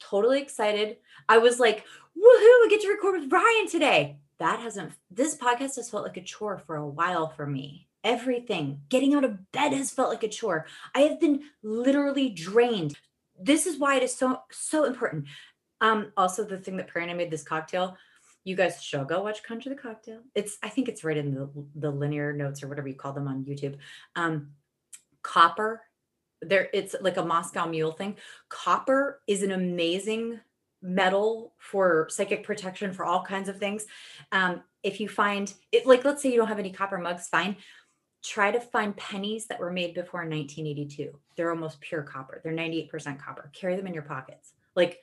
totally 0.00 0.40
excited. 0.40 0.96
I 1.28 1.38
was 1.38 1.60
like, 1.60 1.84
woohoo, 2.16 2.64
I 2.64 2.66
get 2.68 2.80
to 2.82 2.88
record 2.88 3.20
with 3.20 3.30
Brian 3.30 3.68
today. 3.68 4.18
That 4.38 4.60
hasn't 4.60 4.92
this 5.10 5.36
podcast 5.36 5.76
has 5.76 5.90
felt 5.90 6.04
like 6.04 6.16
a 6.16 6.22
chore 6.22 6.58
for 6.58 6.76
a 6.76 6.88
while 6.88 7.28
for 7.28 7.46
me. 7.46 7.86
Everything, 8.02 8.80
getting 8.88 9.14
out 9.14 9.24
of 9.24 9.52
bed 9.52 9.74
has 9.74 9.90
felt 9.90 10.08
like 10.08 10.22
a 10.22 10.28
chore. 10.28 10.66
I 10.94 11.00
have 11.00 11.20
been 11.20 11.42
literally 11.62 12.30
drained. 12.30 12.96
This 13.38 13.66
is 13.66 13.78
why 13.78 13.96
it 13.96 14.02
is 14.02 14.16
so 14.16 14.40
so 14.50 14.84
important. 14.84 15.26
Um, 15.82 16.12
also 16.16 16.44
the 16.44 16.58
thing 16.58 16.78
that 16.78 16.90
I 16.94 17.12
made 17.12 17.30
this 17.30 17.42
cocktail. 17.42 17.96
You 18.44 18.56
guys 18.56 18.82
should 18.82 19.06
go 19.08 19.22
watch 19.22 19.42
Conjure 19.42 19.70
the 19.70 19.76
Cocktail. 19.76 20.20
It's 20.34 20.58
I 20.62 20.68
think 20.68 20.88
it's 20.88 21.04
right 21.04 21.16
in 21.16 21.34
the 21.34 21.50
the 21.74 21.90
linear 21.90 22.32
notes 22.32 22.62
or 22.62 22.68
whatever 22.68 22.88
you 22.88 22.94
call 22.94 23.12
them 23.12 23.28
on 23.28 23.44
YouTube. 23.44 23.76
Um, 24.16 24.50
copper. 25.22 25.82
There, 26.42 26.70
it's 26.72 26.96
like 27.02 27.18
a 27.18 27.24
Moscow 27.24 27.66
Mule 27.66 27.92
thing. 27.92 28.16
Copper 28.48 29.20
is 29.26 29.42
an 29.42 29.50
amazing 29.50 30.40
metal 30.82 31.52
for 31.58 32.06
psychic 32.08 32.44
protection 32.44 32.92
for 32.92 33.04
all 33.04 33.22
kinds 33.22 33.48
of 33.48 33.58
things. 33.58 33.84
Um, 34.32 34.62
if 34.82 35.00
you 35.00 35.08
find 35.08 35.52
it, 35.72 35.86
like 35.86 36.04
let's 36.04 36.22
say 36.22 36.30
you 36.30 36.38
don't 36.38 36.48
have 36.48 36.58
any 36.58 36.72
copper 36.72 36.98
mugs, 36.98 37.28
fine. 37.28 37.56
Try 38.22 38.50
to 38.50 38.60
find 38.60 38.96
pennies 38.96 39.46
that 39.46 39.60
were 39.60 39.70
made 39.70 39.94
before 39.94 40.20
1982. 40.20 41.18
They're 41.36 41.50
almost 41.50 41.80
pure 41.80 42.02
copper. 42.02 42.40
They're 42.42 42.52
98% 42.52 43.18
copper. 43.18 43.50
Carry 43.54 43.76
them 43.76 43.86
in 43.86 43.94
your 43.94 44.02
pockets. 44.02 44.52
Like 44.74 45.00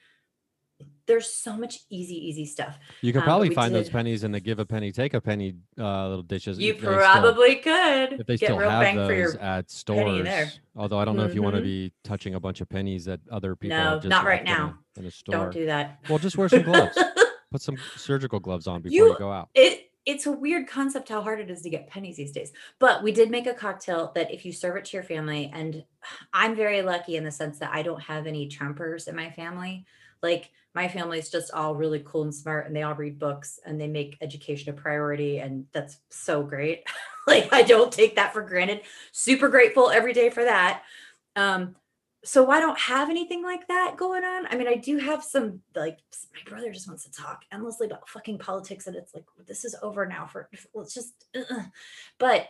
there's 1.08 1.30
so 1.32 1.58
much 1.58 1.80
easy, 1.90 2.16
easy 2.16 2.46
stuff. 2.46 2.78
You 3.02 3.12
could 3.14 3.20
um, 3.20 3.26
probably 3.26 3.50
we 3.50 3.56
find 3.56 3.74
those 3.74 3.90
pennies 3.90 4.24
in 4.24 4.32
the 4.32 4.40
give 4.40 4.60
a 4.60 4.66
penny, 4.66 4.92
take 4.92 5.14
a 5.14 5.22
penny 5.22 5.56
uh, 5.80 6.08
little 6.10 6.24
dishes. 6.24 6.60
You 6.60 6.74
they 6.74 6.80
still- 6.80 6.94
probably 6.94 7.56
could 7.56 8.14
if 8.20 8.28
they 8.28 8.38
get 8.38 8.48
still 8.48 8.58
real 8.60 8.70
have 8.70 8.96
those 8.96 9.08
for 9.08 9.14
your 9.16 9.40
at 9.40 9.72
stores. 9.72 10.60
Although 10.76 11.00
I 11.00 11.06
don't 11.06 11.16
know 11.16 11.26
if 11.26 11.34
you 11.34 11.42
want 11.42 11.56
to 11.56 11.62
Mhm. 11.62 11.66
be 11.66 11.94
touching 12.04 12.36
a 12.36 12.40
bunch 12.40 12.62
of 12.62 12.70
pennies 12.70 13.06
that 13.06 13.22
other 13.32 13.56
people 13.56 13.78
No, 13.78 14.00
not 14.04 14.26
right 14.26 14.46
left 14.46 14.50
in 14.50 14.54
a- 14.54 14.58
now. 14.58 14.78
in 14.98 15.06
a 15.06 15.12
store. 15.12 15.36
don't 15.36 15.54
do 15.54 15.66
that. 15.66 16.00
Well, 16.10 16.20
just 16.20 16.38
wear 16.38 16.50
some 16.50 16.64
gloves. 16.64 16.98
put 17.52 17.62
some 17.62 17.78
surgical 17.96 18.40
gloves 18.42 18.68
on 18.68 18.82
before 18.82 18.94
you, 18.94 19.08
You- 19.08 19.16
go 19.18 19.32
out. 19.32 19.50
it 19.56 19.84
it's 20.06 20.26
a 20.26 20.32
weird 20.32 20.70
concept 20.70 21.10
how 21.10 21.22
hard 21.22 21.38
it 21.42 21.50
is 21.52 21.62
to 21.64 21.70
get 21.70 21.86
pennies 21.90 22.16
these 22.16 22.32
days. 22.32 22.54
But 22.80 23.04
we 23.04 23.12
did 23.12 23.30
make 23.30 23.46
a 23.46 23.54
cocktail 23.54 24.14
that 24.16 24.34
if 24.34 24.46
you 24.46 24.54
serve 24.54 24.78
it 24.78 24.86
to 24.86 24.96
your 24.96 25.04
family, 25.04 25.52
and 25.54 25.84
I'm 26.34 26.56
very 26.56 26.82
lucky 26.82 27.18
in 27.18 27.24
the 27.26 27.32
sense 27.32 27.60
that 27.60 27.72
I 27.74 27.82
don't 27.82 28.02
have 28.04 28.26
any 28.26 28.48
Trumpers 28.48 29.08
in 29.10 29.16
my 29.18 29.30
family. 29.32 29.86
Like 30.24 30.50
my 30.78 30.88
family's 30.88 31.32
just 31.32 31.50
all 31.54 31.74
really 31.74 32.04
cool 32.06 32.22
and 32.22 32.36
smart 32.36 32.68
and 32.68 32.76
they 32.76 32.84
all 32.84 32.94
read 32.94 33.18
books 33.18 33.60
and 33.66 33.82
they 33.82 33.88
make 33.88 34.16
education 34.22 34.70
a 34.70 34.74
priority. 34.74 35.40
And 35.40 35.66
that's 35.72 35.98
so 36.12 36.44
great. 36.44 36.84
like 37.28 37.52
I 37.52 37.64
don't 37.64 37.92
take 37.92 38.16
that 38.18 38.32
for 38.32 38.44
granted. 38.44 38.82
Super 39.12 39.50
grateful 39.50 39.90
every 39.90 40.14
day 40.14 40.30
for 40.30 40.44
that. 40.44 40.84
Um, 41.36 41.76
so 42.24 42.52
I 42.52 42.60
don't 42.60 42.80
have 42.80 43.10
anything 43.10 43.42
like 43.42 43.68
that 43.70 43.96
going 43.98 44.24
on. 44.24 44.46
I 44.46 44.56
mean, 44.56 44.68
I 44.68 44.76
do 44.76 45.00
have 45.00 45.24
some 45.24 45.62
like 45.76 45.98
my 46.32 46.48
brother 46.48 46.72
just 46.72 46.88
wants 46.88 47.06
to 47.06 47.12
talk 47.12 47.42
endlessly 47.52 47.88
about 47.88 48.08
fucking 48.08 48.38
politics, 48.38 48.86
and 48.86 48.96
it's 48.96 49.16
like 49.16 49.26
this 49.48 49.66
is 49.66 49.76
over 49.82 50.06
now. 50.06 50.28
For 50.28 50.48
let's 50.76 50.94
just, 50.94 51.26
uh-uh. 51.36 51.64
but 52.20 52.48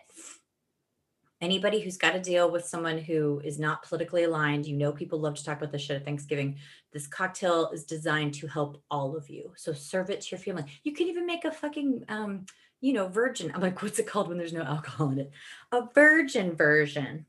anybody 1.42 1.80
who's 1.80 1.98
got 1.98 2.12
to 2.12 2.20
deal 2.20 2.52
with 2.52 2.66
someone 2.66 2.98
who 2.98 3.42
is 3.44 3.60
not 3.60 3.84
politically 3.84 4.24
aligned, 4.24 4.66
you 4.66 4.76
know, 4.76 4.92
people 4.92 5.20
love 5.20 5.36
to 5.36 5.44
talk 5.44 5.58
about 5.58 5.72
this 5.72 5.82
shit 5.82 5.98
at 5.98 6.06
Thanksgiving. 6.06 6.58
This 6.92 7.08
cocktail 7.08 7.70
is 7.72 7.84
designed 7.84 8.34
to 8.36 8.48
help 8.48 8.82
all 8.90 9.16
of 9.16 9.30
you. 9.30 9.54
So 9.56 9.74
serve 9.74 10.10
it 10.10 10.22
to 10.22 10.36
your 10.36 10.40
family. 10.40 10.66
You 10.84 10.94
can 10.94 11.08
even 11.08 11.26
make 11.26 11.46
a 11.46 11.52
fucking 11.52 12.06
um, 12.10 12.46
you 12.82 12.94
know, 12.94 13.08
virgin. 13.08 13.52
I'm 13.54 13.62
like, 13.62 13.82
what's 13.82 14.00
it 14.00 14.08
called 14.08 14.28
when 14.28 14.38
there's 14.38 14.54
no 14.54 14.62
alcohol 14.62 15.10
in 15.10 15.20
it? 15.20 15.32
A 15.72 15.82
virgin 15.94 16.56
version. 16.56 17.26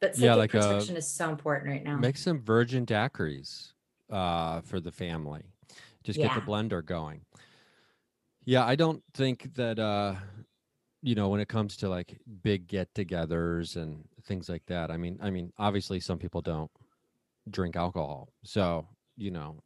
But 0.00 0.16
Yeah, 0.18 0.34
like 0.34 0.54
a- 0.54 0.60
protection 0.60 0.96
is 0.96 1.06
so 1.06 1.30
important 1.30 1.70
right 1.70 1.84
now. 1.84 1.96
Make 1.96 2.16
some 2.16 2.40
virgin 2.40 2.86
daiquiris 2.86 3.72
uh, 4.10 4.60
for 4.62 4.80
the 4.80 4.92
family. 4.92 5.42
Just 6.02 6.18
get 6.18 6.34
the 6.34 6.40
blender 6.40 6.84
going. 6.84 7.20
Yeah, 8.46 8.64
I 8.64 8.74
don't 8.74 9.02
think 9.14 9.54
that 9.54 9.78
uh, 9.78 10.14
you 11.02 11.14
know 11.14 11.28
when 11.28 11.40
it 11.40 11.48
comes 11.48 11.76
to 11.78 11.88
like 11.88 12.18
big 12.42 12.66
get-togethers 12.66 13.76
and 13.76 14.04
things 14.24 14.48
like 14.48 14.64
that. 14.66 14.90
I 14.90 14.96
mean, 14.96 15.18
I 15.22 15.30
mean, 15.30 15.52
obviously 15.58 16.00
some 16.00 16.18
people 16.18 16.40
don't 16.40 16.70
drink 17.48 17.76
alcohol, 17.76 18.28
so 18.44 18.86
you 19.16 19.30
know 19.30 19.62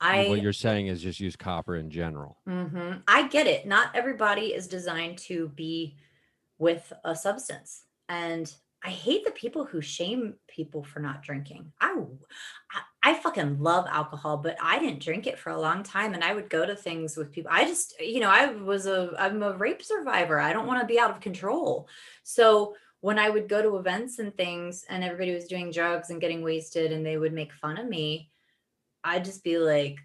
I 0.00 0.28
what 0.28 0.42
you're 0.42 0.52
saying 0.52 0.86
is 0.86 1.02
just 1.02 1.20
use 1.20 1.36
copper 1.36 1.76
in 1.76 1.90
general. 1.90 2.38
hmm 2.46 2.92
I 3.06 3.28
get 3.28 3.46
it. 3.46 3.66
Not 3.66 3.94
everybody 3.94 4.54
is 4.54 4.66
designed 4.66 5.18
to 5.18 5.48
be 5.48 5.96
with 6.58 6.92
a 7.04 7.14
substance. 7.14 7.84
And 8.08 8.52
I 8.84 8.90
hate 8.90 9.24
the 9.24 9.30
people 9.30 9.64
who 9.64 9.80
shame 9.80 10.34
people 10.48 10.82
for 10.82 11.00
not 11.00 11.22
drinking. 11.22 11.72
I, 11.80 11.94
I, 12.72 12.80
I 13.02 13.14
fucking 13.14 13.60
love 13.60 13.86
alcohol, 13.88 14.36
but 14.36 14.56
I 14.62 14.78
didn't 14.78 15.02
drink 15.02 15.26
it 15.26 15.38
for 15.38 15.50
a 15.50 15.60
long 15.60 15.82
time. 15.82 16.12
And 16.12 16.22
I 16.22 16.34
would 16.34 16.50
go 16.50 16.66
to 16.66 16.76
things 16.76 17.16
with 17.16 17.32
people. 17.32 17.50
I 17.52 17.64
just, 17.64 17.98
you 17.98 18.20
know, 18.20 18.28
I 18.28 18.52
was 18.52 18.86
a, 18.86 19.14
I'm 19.18 19.42
a 19.42 19.56
rape 19.56 19.82
survivor. 19.82 20.38
I 20.38 20.52
don't 20.52 20.66
want 20.66 20.80
to 20.80 20.86
be 20.86 20.98
out 20.98 21.10
of 21.10 21.20
control. 21.20 21.88
So 22.24 22.74
when 23.00 23.18
I 23.18 23.30
would 23.30 23.48
go 23.48 23.62
to 23.62 23.78
events 23.78 24.18
and 24.18 24.36
things 24.36 24.84
and 24.88 25.02
everybody 25.02 25.34
was 25.34 25.46
doing 25.46 25.70
drugs 25.70 26.10
and 26.10 26.20
getting 26.20 26.42
wasted 26.42 26.92
and 26.92 27.04
they 27.04 27.16
would 27.16 27.32
make 27.32 27.54
fun 27.54 27.78
of 27.78 27.88
me, 27.88 28.30
I'd 29.02 29.24
just 29.24 29.42
be 29.42 29.56
like, 29.56 29.98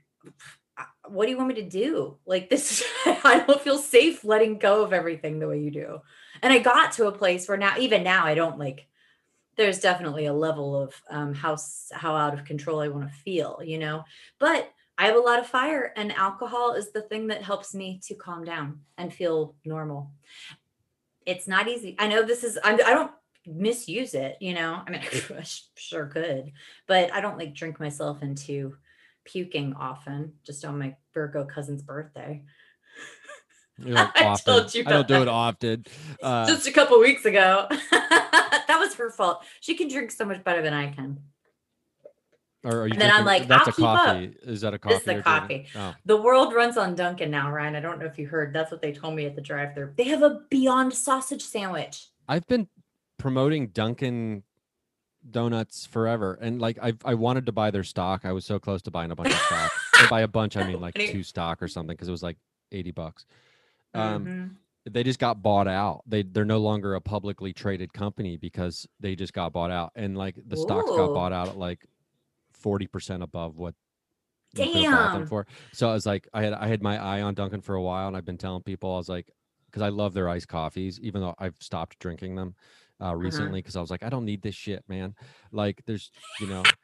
what 1.07 1.25
do 1.25 1.31
you 1.31 1.37
want 1.37 1.49
me 1.49 1.55
to 1.55 1.69
do? 1.69 2.17
Like 2.25 2.49
this, 2.49 2.83
I 3.05 3.43
don't 3.45 3.61
feel 3.61 3.77
safe 3.77 4.23
letting 4.23 4.57
go 4.57 4.83
of 4.83 4.93
everything 4.93 5.39
the 5.39 5.47
way 5.47 5.59
you 5.59 5.71
do. 5.71 5.99
And 6.41 6.53
I 6.53 6.59
got 6.59 6.93
to 6.93 7.07
a 7.07 7.11
place 7.11 7.47
where 7.47 7.57
now, 7.57 7.77
even 7.77 8.03
now, 8.03 8.25
I 8.25 8.35
don't 8.35 8.57
like. 8.57 8.87
There's 9.57 9.79
definitely 9.79 10.25
a 10.25 10.33
level 10.33 10.75
of 10.75 10.93
um, 11.09 11.33
how 11.33 11.57
how 11.91 12.15
out 12.15 12.33
of 12.33 12.45
control 12.45 12.81
I 12.81 12.89
want 12.89 13.09
to 13.09 13.17
feel, 13.19 13.61
you 13.63 13.77
know. 13.77 14.03
But 14.39 14.71
I 14.97 15.07
have 15.07 15.15
a 15.15 15.19
lot 15.19 15.39
of 15.39 15.47
fire, 15.47 15.93
and 15.95 16.11
alcohol 16.13 16.73
is 16.73 16.91
the 16.91 17.01
thing 17.01 17.27
that 17.27 17.43
helps 17.43 17.73
me 17.73 17.99
to 18.05 18.15
calm 18.15 18.43
down 18.43 18.81
and 18.97 19.13
feel 19.13 19.55
normal. 19.65 20.11
It's 21.25 21.47
not 21.47 21.67
easy. 21.67 21.95
I 21.99 22.07
know 22.07 22.23
this 22.23 22.43
is. 22.43 22.57
I'm, 22.63 22.75
I 22.85 22.93
don't 22.93 23.11
misuse 23.45 24.13
it, 24.13 24.37
you 24.39 24.53
know. 24.53 24.81
I 24.85 24.91
mean, 24.91 25.01
I 25.37 25.43
sure 25.75 26.07
could, 26.07 26.51
but 26.87 27.13
I 27.13 27.21
don't 27.21 27.37
like 27.37 27.53
drink 27.53 27.79
myself 27.79 28.23
into 28.23 28.75
puking 29.25 29.73
often 29.73 30.33
just 30.45 30.63
on 30.63 30.77
my 30.77 30.95
Virgo 31.13 31.45
cousin's 31.45 31.81
birthday. 31.81 32.43
I 33.85 34.11
often. 34.23 34.53
told 34.53 34.73
you 34.73 34.83
I 34.85 34.89
don't 34.89 35.07
do 35.07 35.21
it 35.21 35.27
often. 35.27 35.85
Uh, 36.21 36.47
just 36.47 36.67
a 36.67 36.71
couple 36.71 36.99
weeks 36.99 37.25
ago. 37.25 37.67
that 37.91 38.77
was 38.79 38.93
her 38.95 39.09
fault. 39.09 39.43
She 39.59 39.75
can 39.75 39.87
drink 39.89 40.11
so 40.11 40.25
much 40.25 40.43
better 40.43 40.61
than 40.61 40.73
I 40.73 40.91
can. 40.91 41.19
or 42.63 42.81
are 42.81 42.87
you 42.87 42.93
and 42.93 43.01
then 43.01 43.11
I'm 43.11 43.25
like, 43.25 43.47
that's 43.47 43.67
"I'll 43.67 43.73
a 43.73 43.75
keep 43.75 43.85
up." 43.85 44.05
coffee. 44.05 44.33
Is 44.43 44.61
that 44.61 44.73
a 44.73 44.79
coffee? 44.79 44.93
This 44.95 45.01
is 45.01 45.07
the 45.17 45.21
coffee. 45.21 45.67
Oh. 45.75 45.93
The 46.05 46.17
world 46.17 46.53
runs 46.53 46.77
on 46.77 46.95
Dunkin' 46.95 47.29
now, 47.29 47.51
Ryan. 47.51 47.75
I 47.75 47.79
don't 47.81 47.99
know 47.99 48.05
if 48.05 48.17
you 48.17 48.27
heard. 48.27 48.53
That's 48.53 48.71
what 48.71 48.81
they 48.81 48.91
told 48.93 49.15
me 49.15 49.25
at 49.25 49.35
the 49.35 49.41
drive-thru. 49.41 49.93
They 49.97 50.05
have 50.05 50.23
a 50.23 50.41
Beyond 50.49 50.93
sausage 50.93 51.43
sandwich. 51.43 52.07
I've 52.27 52.47
been 52.47 52.67
promoting 53.17 53.67
Dunkin' 53.67 54.43
Donuts 55.29 55.85
forever, 55.85 56.37
and 56.39 56.61
like 56.61 56.77
I 56.81 56.93
I 57.03 57.15
wanted 57.15 57.45
to 57.47 57.51
buy 57.51 57.71
their 57.71 57.83
stock. 57.83 58.21
I 58.25 58.31
was 58.31 58.45
so 58.45 58.57
close 58.59 58.81
to 58.83 58.91
buying 58.91 59.11
a 59.11 59.15
bunch 59.15 59.31
of 59.31 59.39
stock. 59.39 59.71
and 59.99 60.09
by 60.09 60.21
a 60.21 60.27
bunch, 60.27 60.55
I 60.55 60.65
mean 60.65 60.79
like 60.79 60.93
two 60.95 61.23
stock 61.23 61.61
or 61.61 61.67
something, 61.67 61.95
because 61.95 62.07
it 62.07 62.11
was 62.11 62.23
like 62.23 62.37
eighty 62.71 62.91
bucks. 62.91 63.25
Um, 63.95 64.25
Mhm. 64.25 64.55
they 64.85 65.03
just 65.03 65.19
got 65.19 65.41
bought 65.41 65.67
out. 65.67 66.03
They 66.05 66.23
they're 66.23 66.45
no 66.45 66.59
longer 66.59 66.95
a 66.95 67.01
publicly 67.01 67.53
traded 67.53 67.93
company 67.93 68.37
because 68.37 68.87
they 68.99 69.15
just 69.15 69.33
got 69.33 69.53
bought 69.53 69.71
out, 69.71 69.91
and 69.95 70.17
like 70.17 70.35
the 70.45 70.57
stocks 70.57 70.91
got 70.91 71.13
bought 71.13 71.33
out 71.33 71.49
at 71.49 71.57
like 71.57 71.85
forty 72.53 72.87
percent 72.87 73.23
above 73.23 73.57
what 73.57 73.75
you 74.53 74.67
could 74.69 74.81
have 74.81 74.89
bought 74.89 75.11
them 75.11 75.23
Damn. 75.23 75.25
for. 75.25 75.47
So 75.73 75.89
I 75.89 75.93
was 75.93 76.05
like, 76.05 76.27
I 76.33 76.43
had 76.43 76.53
I 76.53 76.67
had 76.67 76.81
my 76.83 76.97
eye 77.03 77.21
on 77.21 77.33
Dunkin' 77.33 77.61
for 77.61 77.75
a 77.75 77.81
while, 77.81 78.07
and 78.07 78.15
I've 78.17 78.25
been 78.25 78.37
telling 78.37 78.63
people 78.63 78.93
I 78.93 78.97
was 78.97 79.09
like, 79.09 79.29
because 79.67 79.81
I 79.81 79.89
love 79.89 80.13
their 80.13 80.29
iced 80.29 80.47
coffees, 80.47 80.99
even 81.01 81.21
though 81.21 81.35
I've 81.39 81.57
stopped 81.59 81.99
drinking 81.99 82.35
them 82.35 82.55
uh, 83.01 83.07
Uh-huh. 83.07 83.17
recently 83.17 83.59
because 83.61 83.75
I 83.75 83.81
was 83.81 83.91
like, 83.91 84.03
I 84.03 84.09
don't 84.09 84.25
need 84.25 84.41
this 84.41 84.55
shit, 84.55 84.83
man. 84.87 85.15
Like 85.51 85.81
there's 85.85 86.11
you 86.37 86.47
know. 86.47 86.75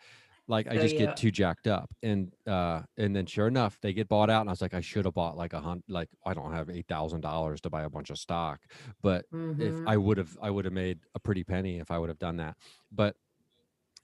Like 0.52 0.68
I 0.68 0.76
So 0.76 0.82
just 0.82 0.94
you- 0.96 1.00
get 1.00 1.16
too 1.16 1.32
jacked 1.32 1.66
up, 1.68 1.90
and 2.04 2.32
uh, 2.46 2.82
and 2.98 3.16
then 3.16 3.26
sure 3.26 3.48
enough, 3.48 3.80
they 3.82 3.94
get 3.94 4.10
bought 4.10 4.30
out, 4.30 4.42
and 4.42 4.50
I 4.50 4.52
was 4.52 4.62
like, 4.62 4.74
I 4.74 4.82
should 4.82 5.06
have 5.06 5.14
bought 5.14 5.38
like 5.38 5.54
a 5.54 5.62
hundred. 5.62 5.86
Like 5.88 6.10
I 6.26 6.34
don't 6.34 6.52
have 6.52 6.70
eight 6.70 6.88
thousand 6.88 7.22
dollars 7.22 7.62
to 7.62 7.70
buy 7.70 7.84
a 7.84 7.90
bunch 7.90 8.10
of 8.10 8.18
stock, 8.18 8.60
but 9.02 9.26
if 9.32 9.32
Mhm. 9.74 9.86
I 9.88 9.96
would 9.96 10.18
have, 10.18 10.38
I 10.42 10.50
would 10.50 10.66
have 10.66 10.74
made 10.74 11.00
a 11.16 11.20
pretty 11.20 11.44
penny 11.46 11.80
if 11.80 11.90
I 11.90 11.98
would 11.98 12.10
have 12.10 12.20
done 12.20 12.36
that. 12.38 12.58
But 12.92 13.16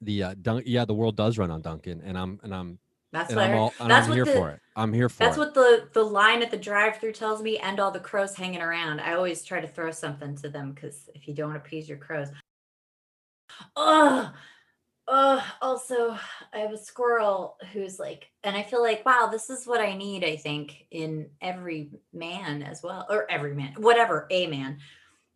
the 0.02 0.24
uh, 0.24 0.36
Dun- 0.42 0.64
yeah, 0.66 0.86
the 0.86 0.94
world 0.94 1.18
does 1.18 1.38
run 1.38 1.52
on 1.52 1.62
Dunkin', 1.62 2.02
and 2.02 2.18
I'm 2.18 2.40
and 2.44 2.56
I'm 2.56 2.80
That's 3.12 3.30
and 3.32 3.38
what 3.38 3.50
I'm 3.50 3.58
all 3.58 3.74
and 3.82 3.92
That's 3.92 4.06
I'm 4.06 4.12
what 4.12 4.16
here 4.16 4.26
the- 4.26 4.32
for 4.32 4.50
it. 4.52 4.62
I'm 4.78 4.94
here 4.94 5.10
for 5.10 5.20
That's 5.26 5.36
it. 5.36 5.40
what 5.42 5.54
the 5.54 5.90
the 5.92 6.04
line 6.04 6.42
at 6.44 6.52
the 6.52 6.58
drive-through 6.58 7.12
tells 7.14 7.42
me, 7.44 7.58
and 7.58 7.78
all 7.80 7.92
the 7.92 8.00
crows 8.00 8.36
hanging 8.36 8.62
around. 8.62 9.02
I 9.02 9.14
always 9.16 9.44
try 9.44 9.60
to 9.60 9.68
throw 9.68 9.92
something 9.92 10.36
to 10.38 10.50
them 10.50 10.72
because 10.72 11.10
if 11.14 11.28
you 11.28 11.34
don't 11.34 11.56
appease 11.58 11.90
your 11.90 11.98
crows, 11.98 12.30
oh, 13.76 14.32
oh. 15.08 15.44
Also, 15.62 16.18
I 16.54 16.60
have 16.60 16.72
a 16.72 16.78
squirrel 16.78 17.58
who's 17.74 18.00
like, 18.00 18.30
and 18.44 18.56
I 18.56 18.64
feel 18.64 18.82
like, 18.82 19.06
wow, 19.06 19.28
this 19.32 19.50
is 19.50 19.66
what 19.66 19.82
I 19.82 19.96
need. 19.96 20.24
I 20.24 20.36
think 20.36 20.86
in 20.92 21.30
every 21.42 21.92
man 22.14 22.64
as 22.64 22.84
well, 22.84 23.06
or 23.10 23.30
every 23.30 23.54
man, 23.54 23.74
whatever, 23.78 24.28
a 24.30 24.48
man. 24.48 24.80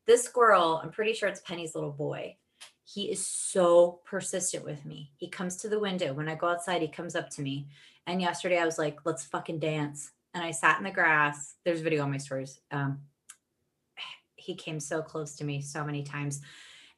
This 0.05 0.23
squirrel, 0.23 0.79
I'm 0.83 0.91
pretty 0.91 1.13
sure 1.13 1.29
it's 1.29 1.41
Penny's 1.41 1.75
little 1.75 1.91
boy. 1.91 2.37
He 2.83 3.11
is 3.11 3.25
so 3.25 4.01
persistent 4.05 4.65
with 4.65 4.85
me. 4.85 5.11
He 5.15 5.29
comes 5.29 5.57
to 5.57 5.69
the 5.69 5.79
window 5.79 6.13
when 6.13 6.27
I 6.27 6.35
go 6.35 6.47
outside. 6.47 6.81
He 6.81 6.87
comes 6.87 7.15
up 7.15 7.29
to 7.31 7.41
me 7.41 7.67
and 8.07 8.21
yesterday 8.21 8.57
I 8.57 8.65
was 8.65 8.77
like, 8.77 8.99
let's 9.05 9.25
fucking 9.25 9.59
dance. 9.59 10.11
And 10.33 10.43
I 10.43 10.51
sat 10.51 10.77
in 10.77 10.83
the 10.83 10.91
grass. 10.91 11.55
There's 11.63 11.81
video 11.81 12.03
on 12.03 12.11
my 12.11 12.17
stories. 12.17 12.59
Um, 12.71 12.99
he 14.35 14.55
came 14.55 14.79
so 14.79 15.01
close 15.01 15.35
to 15.35 15.43
me 15.43 15.61
so 15.61 15.83
many 15.83 16.03
times. 16.03 16.41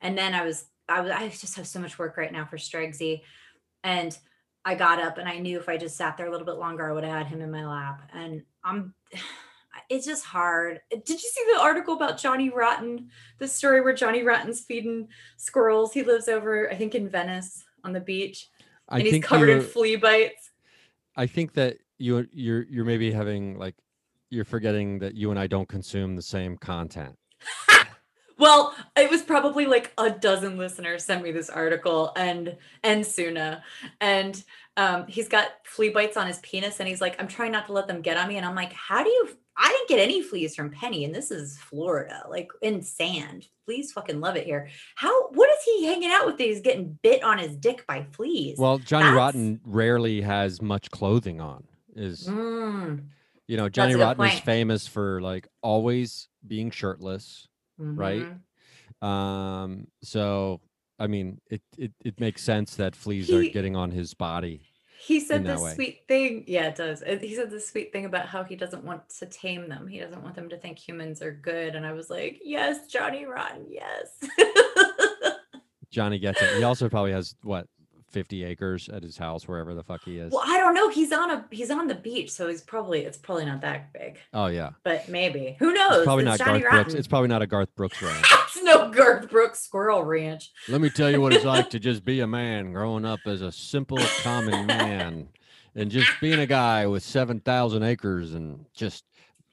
And 0.01 0.17
then 0.17 0.33
I 0.33 0.43
was, 0.43 0.65
I 0.89 1.01
was, 1.01 1.11
I 1.11 1.29
just 1.29 1.55
have 1.55 1.67
so 1.67 1.79
much 1.79 1.97
work 1.97 2.17
right 2.17 2.31
now 2.31 2.45
for 2.45 2.57
Stregsy. 2.57 3.21
And 3.83 4.17
I 4.65 4.75
got 4.75 4.99
up 4.99 5.17
and 5.17 5.27
I 5.27 5.39
knew 5.39 5.59
if 5.59 5.69
I 5.69 5.77
just 5.77 5.97
sat 5.97 6.17
there 6.17 6.27
a 6.27 6.31
little 6.31 6.45
bit 6.45 6.55
longer, 6.55 6.89
I 6.89 6.93
would 6.93 7.03
have 7.03 7.13
had 7.13 7.27
him 7.27 7.41
in 7.41 7.51
my 7.51 7.65
lap. 7.65 8.09
And 8.13 8.43
I'm, 8.63 8.93
it's 9.89 10.05
just 10.05 10.23
hard. 10.23 10.81
Did 10.91 11.09
you 11.09 11.17
see 11.17 11.45
the 11.53 11.61
article 11.61 11.95
about 11.95 12.17
Johnny 12.17 12.49
Rotten? 12.49 13.09
The 13.39 13.47
story 13.47 13.81
where 13.81 13.93
Johnny 13.93 14.23
Rotten's 14.23 14.61
feeding 14.61 15.07
squirrels. 15.37 15.93
He 15.93 16.03
lives 16.03 16.27
over, 16.27 16.71
I 16.71 16.75
think, 16.75 16.95
in 16.95 17.09
Venice 17.09 17.63
on 17.83 17.93
the 17.93 17.99
beach, 17.99 18.49
I 18.89 18.99
and 18.99 19.07
he's 19.07 19.23
covered 19.23 19.49
in 19.49 19.61
flea 19.61 19.95
bites. 19.95 20.51
I 21.15 21.27
think 21.27 21.53
that 21.53 21.77
you 21.97 22.27
you're 22.31 22.63
you're 22.63 22.85
maybe 22.85 23.11
having 23.11 23.57
like 23.57 23.75
you're 24.29 24.45
forgetting 24.45 24.99
that 24.99 25.15
you 25.15 25.29
and 25.29 25.39
I 25.39 25.47
don't 25.47 25.67
consume 25.67 26.15
the 26.15 26.21
same 26.21 26.57
content. 26.57 27.17
Well, 28.37 28.75
it 28.97 29.09
was 29.09 29.21
probably 29.21 29.65
like 29.65 29.93
a 29.97 30.09
dozen 30.09 30.57
listeners 30.57 31.03
sent 31.03 31.23
me 31.23 31.31
this 31.31 31.49
article 31.49 32.11
and 32.15 32.57
and 32.83 33.05
Suna. 33.05 33.63
And 34.01 34.43
um 34.77 35.05
he's 35.07 35.27
got 35.27 35.49
flea 35.65 35.89
bites 35.89 36.17
on 36.17 36.27
his 36.27 36.39
penis 36.39 36.79
and 36.79 36.89
he's 36.89 37.01
like, 37.01 37.19
I'm 37.21 37.27
trying 37.27 37.51
not 37.51 37.67
to 37.67 37.73
let 37.73 37.87
them 37.87 38.01
get 38.01 38.17
on 38.17 38.27
me. 38.27 38.37
And 38.37 38.45
I'm 38.45 38.55
like, 38.55 38.73
how 38.73 39.03
do 39.03 39.09
you 39.09 39.29
I 39.55 39.69
didn't 39.69 39.89
get 39.89 40.03
any 40.03 40.21
fleas 40.21 40.55
from 40.55 40.71
Penny, 40.71 41.05
and 41.05 41.13
this 41.13 41.29
is 41.29 41.57
Florida, 41.59 42.23
like 42.29 42.49
in 42.61 42.81
sand. 42.81 43.47
Fleas 43.65 43.91
fucking 43.91 44.19
love 44.19 44.35
it 44.35 44.45
here. 44.45 44.69
How 44.95 45.29
what 45.29 45.49
is 45.49 45.63
he 45.63 45.85
hanging 45.85 46.09
out 46.09 46.25
with 46.25 46.37
that 46.37 46.43
he's 46.43 46.61
getting 46.61 46.97
bit 47.03 47.23
on 47.23 47.37
his 47.37 47.55
dick 47.55 47.85
by 47.85 48.03
fleas? 48.11 48.57
Well, 48.57 48.79
Johnny 48.79 49.03
That's- 49.03 49.17
Rotten 49.17 49.61
rarely 49.63 50.21
has 50.21 50.61
much 50.61 50.89
clothing 50.91 51.39
on. 51.39 51.65
Is 51.95 52.27
Mm, 52.27 53.05
you 53.47 53.57
know 53.57 53.69
Johnny 53.69 53.93
Rotten 53.93 54.25
is 54.25 54.39
famous 54.39 54.87
for 54.87 55.21
like 55.21 55.47
always 55.61 56.27
being 56.45 56.71
shirtless. 56.71 57.47
Right. 57.77 58.25
mhm. 59.01 59.05
Um. 59.05 59.87
So 60.03 60.61
I 60.99 61.07
mean, 61.07 61.41
it 61.49 61.61
it 61.77 61.91
it 62.03 62.19
makes 62.19 62.43
sense 62.43 62.75
that 62.75 62.95
fleas 62.95 63.29
are 63.31 63.43
getting 63.43 63.75
on 63.75 63.91
his 63.91 64.13
body. 64.13 64.67
He 65.05 65.19
said 65.19 65.43
this 65.43 65.73
sweet 65.73 66.03
thing. 66.07 66.45
Yeah, 66.47 66.67
it 66.67 66.75
does. 66.75 67.03
He 67.21 67.35
said 67.35 67.51
this 67.51 67.67
sweet 67.67 67.91
thing 67.91 68.05
about 68.05 68.27
how 68.27 68.45
he 68.45 68.55
doesn't 68.55 68.85
want 68.85 69.09
to 69.19 69.25
tame 69.25 69.67
them. 69.67 69.85
He 69.85 69.99
doesn't 69.99 70.23
want 70.23 70.35
them 70.35 70.47
to 70.49 70.57
think 70.57 70.79
humans 70.79 71.21
are 71.21 71.31
good. 71.31 71.75
And 71.75 71.85
I 71.85 71.91
was 71.91 72.09
like, 72.09 72.39
yes, 72.41 72.87
Johnny 72.87 73.25
Rotten, 73.25 73.65
yes. 73.69 74.17
Johnny 75.91 76.19
gets 76.19 76.41
it. 76.41 76.55
He 76.57 76.63
also 76.63 76.87
probably 76.87 77.11
has 77.11 77.35
what 77.43 77.67
50 78.13 78.43
acres 78.43 78.87
at 78.89 79.03
his 79.03 79.17
house, 79.17 79.47
wherever 79.47 79.73
the 79.73 79.83
fuck 79.83 80.03
he 80.05 80.19
is. 80.19 80.31
well, 80.31 80.43
I 80.45 80.57
don't 80.57 80.73
know. 80.73 80.89
He's 80.89 81.11
on 81.11 81.31
a 81.31 81.45
he's 81.51 81.71
on 81.71 81.87
the 81.87 81.95
beach, 81.95 82.31
so 82.31 82.47
he's 82.47 82.61
probably 82.61 83.01
it's 83.01 83.17
probably 83.17 83.45
not 83.45 83.61
that 83.61 83.91
big, 83.91 84.19
Oh 84.33 84.45
yeah, 84.45 84.69
but 84.83 85.09
maybe. 85.09 85.55
Who 85.59 85.73
knows? 85.73 85.97
it's 85.97 86.05
probably 86.05 86.25
It's 86.25 86.39
not 86.39 86.45
Johnny 86.47 86.59
Garth 86.61 86.71
Brooks. 86.73 86.93
It's 86.93 87.07
probably 87.07 87.27
not 87.27 87.41
a 87.41 87.47
Garth 87.47 87.75
Brooks 87.75 88.01
ranch. 88.01 88.25
it's 88.45 88.63
no 88.63 88.89
Garth 88.91 89.29
Brooks 89.29 89.59
Squirrel 89.59 90.03
Ranch. 90.03 90.51
Let 90.69 90.79
me 90.79 90.89
tell 90.89 91.09
you 91.09 91.19
what 91.19 91.33
it's 91.33 91.43
like 91.45 91.69
to 91.71 91.79
just 91.89 92.05
be 92.05 92.19
a 92.21 92.27
man 92.27 92.71
growing 92.71 93.03
up 93.03 93.19
as 93.25 93.41
a 93.41 93.51
simple 93.51 93.97
common 94.21 94.67
man 94.67 95.27
and 95.75 95.89
just 95.89 96.09
being 96.21 96.39
a 96.39 96.45
guy 96.45 96.85
with 96.85 97.01
7,000 97.03 97.81
acres 97.83 98.33
and 98.35 98.65
just 98.75 99.03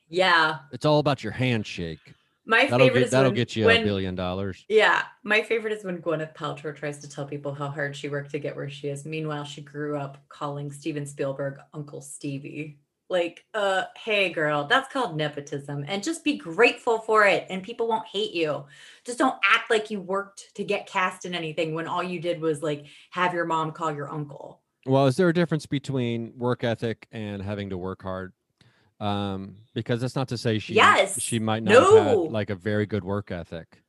Yeah, 0.08 0.58
it's 0.70 0.84
all 0.84 0.98
about 0.98 1.24
your 1.24 1.32
handshake. 1.32 2.14
My 2.50 2.66
That'll 2.66 2.80
favorite 2.80 2.98
get 2.98 3.04
is 3.04 3.10
that'll 3.12 3.30
when, 3.30 3.36
get 3.36 3.54
you 3.54 3.66
when, 3.66 3.82
a 3.82 3.84
billion 3.84 4.16
dollars. 4.16 4.64
Yeah, 4.68 5.04
my 5.22 5.40
favorite 5.40 5.72
is 5.72 5.84
when 5.84 6.02
Gwyneth 6.02 6.34
Paltrow 6.34 6.74
tries 6.74 6.98
to 6.98 7.08
tell 7.08 7.24
people 7.24 7.54
how 7.54 7.68
hard 7.68 7.94
she 7.94 8.08
worked 8.08 8.32
to 8.32 8.40
get 8.40 8.56
where 8.56 8.68
she 8.68 8.88
is. 8.88 9.04
Meanwhile, 9.04 9.44
she 9.44 9.60
grew 9.60 9.96
up 9.96 10.18
calling 10.28 10.72
Steven 10.72 11.06
Spielberg 11.06 11.58
Uncle 11.72 12.02
Stevie. 12.02 12.80
Like, 13.08 13.44
uh, 13.54 13.84
hey 13.96 14.30
girl, 14.30 14.64
that's 14.64 14.92
called 14.92 15.16
nepotism. 15.16 15.84
And 15.86 16.02
just 16.02 16.24
be 16.24 16.36
grateful 16.36 16.98
for 16.98 17.24
it 17.24 17.46
and 17.50 17.62
people 17.62 17.86
won't 17.86 18.06
hate 18.06 18.32
you. 18.32 18.64
Just 19.04 19.18
don't 19.18 19.38
act 19.48 19.70
like 19.70 19.90
you 19.90 20.00
worked 20.00 20.52
to 20.56 20.64
get 20.64 20.88
cast 20.88 21.26
in 21.26 21.34
anything 21.36 21.72
when 21.74 21.86
all 21.86 22.02
you 22.02 22.20
did 22.20 22.40
was 22.40 22.62
like 22.64 22.86
have 23.10 23.32
your 23.32 23.46
mom 23.46 23.70
call 23.70 23.92
your 23.94 24.12
uncle. 24.12 24.60
Well, 24.86 25.06
is 25.06 25.16
there 25.16 25.28
a 25.28 25.34
difference 25.34 25.66
between 25.66 26.32
work 26.36 26.64
ethic 26.64 27.06
and 27.12 27.42
having 27.42 27.70
to 27.70 27.78
work 27.78 28.02
hard? 28.02 28.32
Um, 29.00 29.56
because 29.72 30.00
that's 30.00 30.14
not 30.14 30.28
to 30.28 30.38
say 30.38 30.58
she 30.58 30.74
Yes. 30.74 31.20
she 31.20 31.38
might 31.38 31.62
not 31.62 31.74
have 31.74 32.06
had 32.06 32.18
like 32.18 32.50
a 32.50 32.54
very 32.54 32.84
good 32.86 33.02
work 33.02 33.30
ethic. 33.30 33.82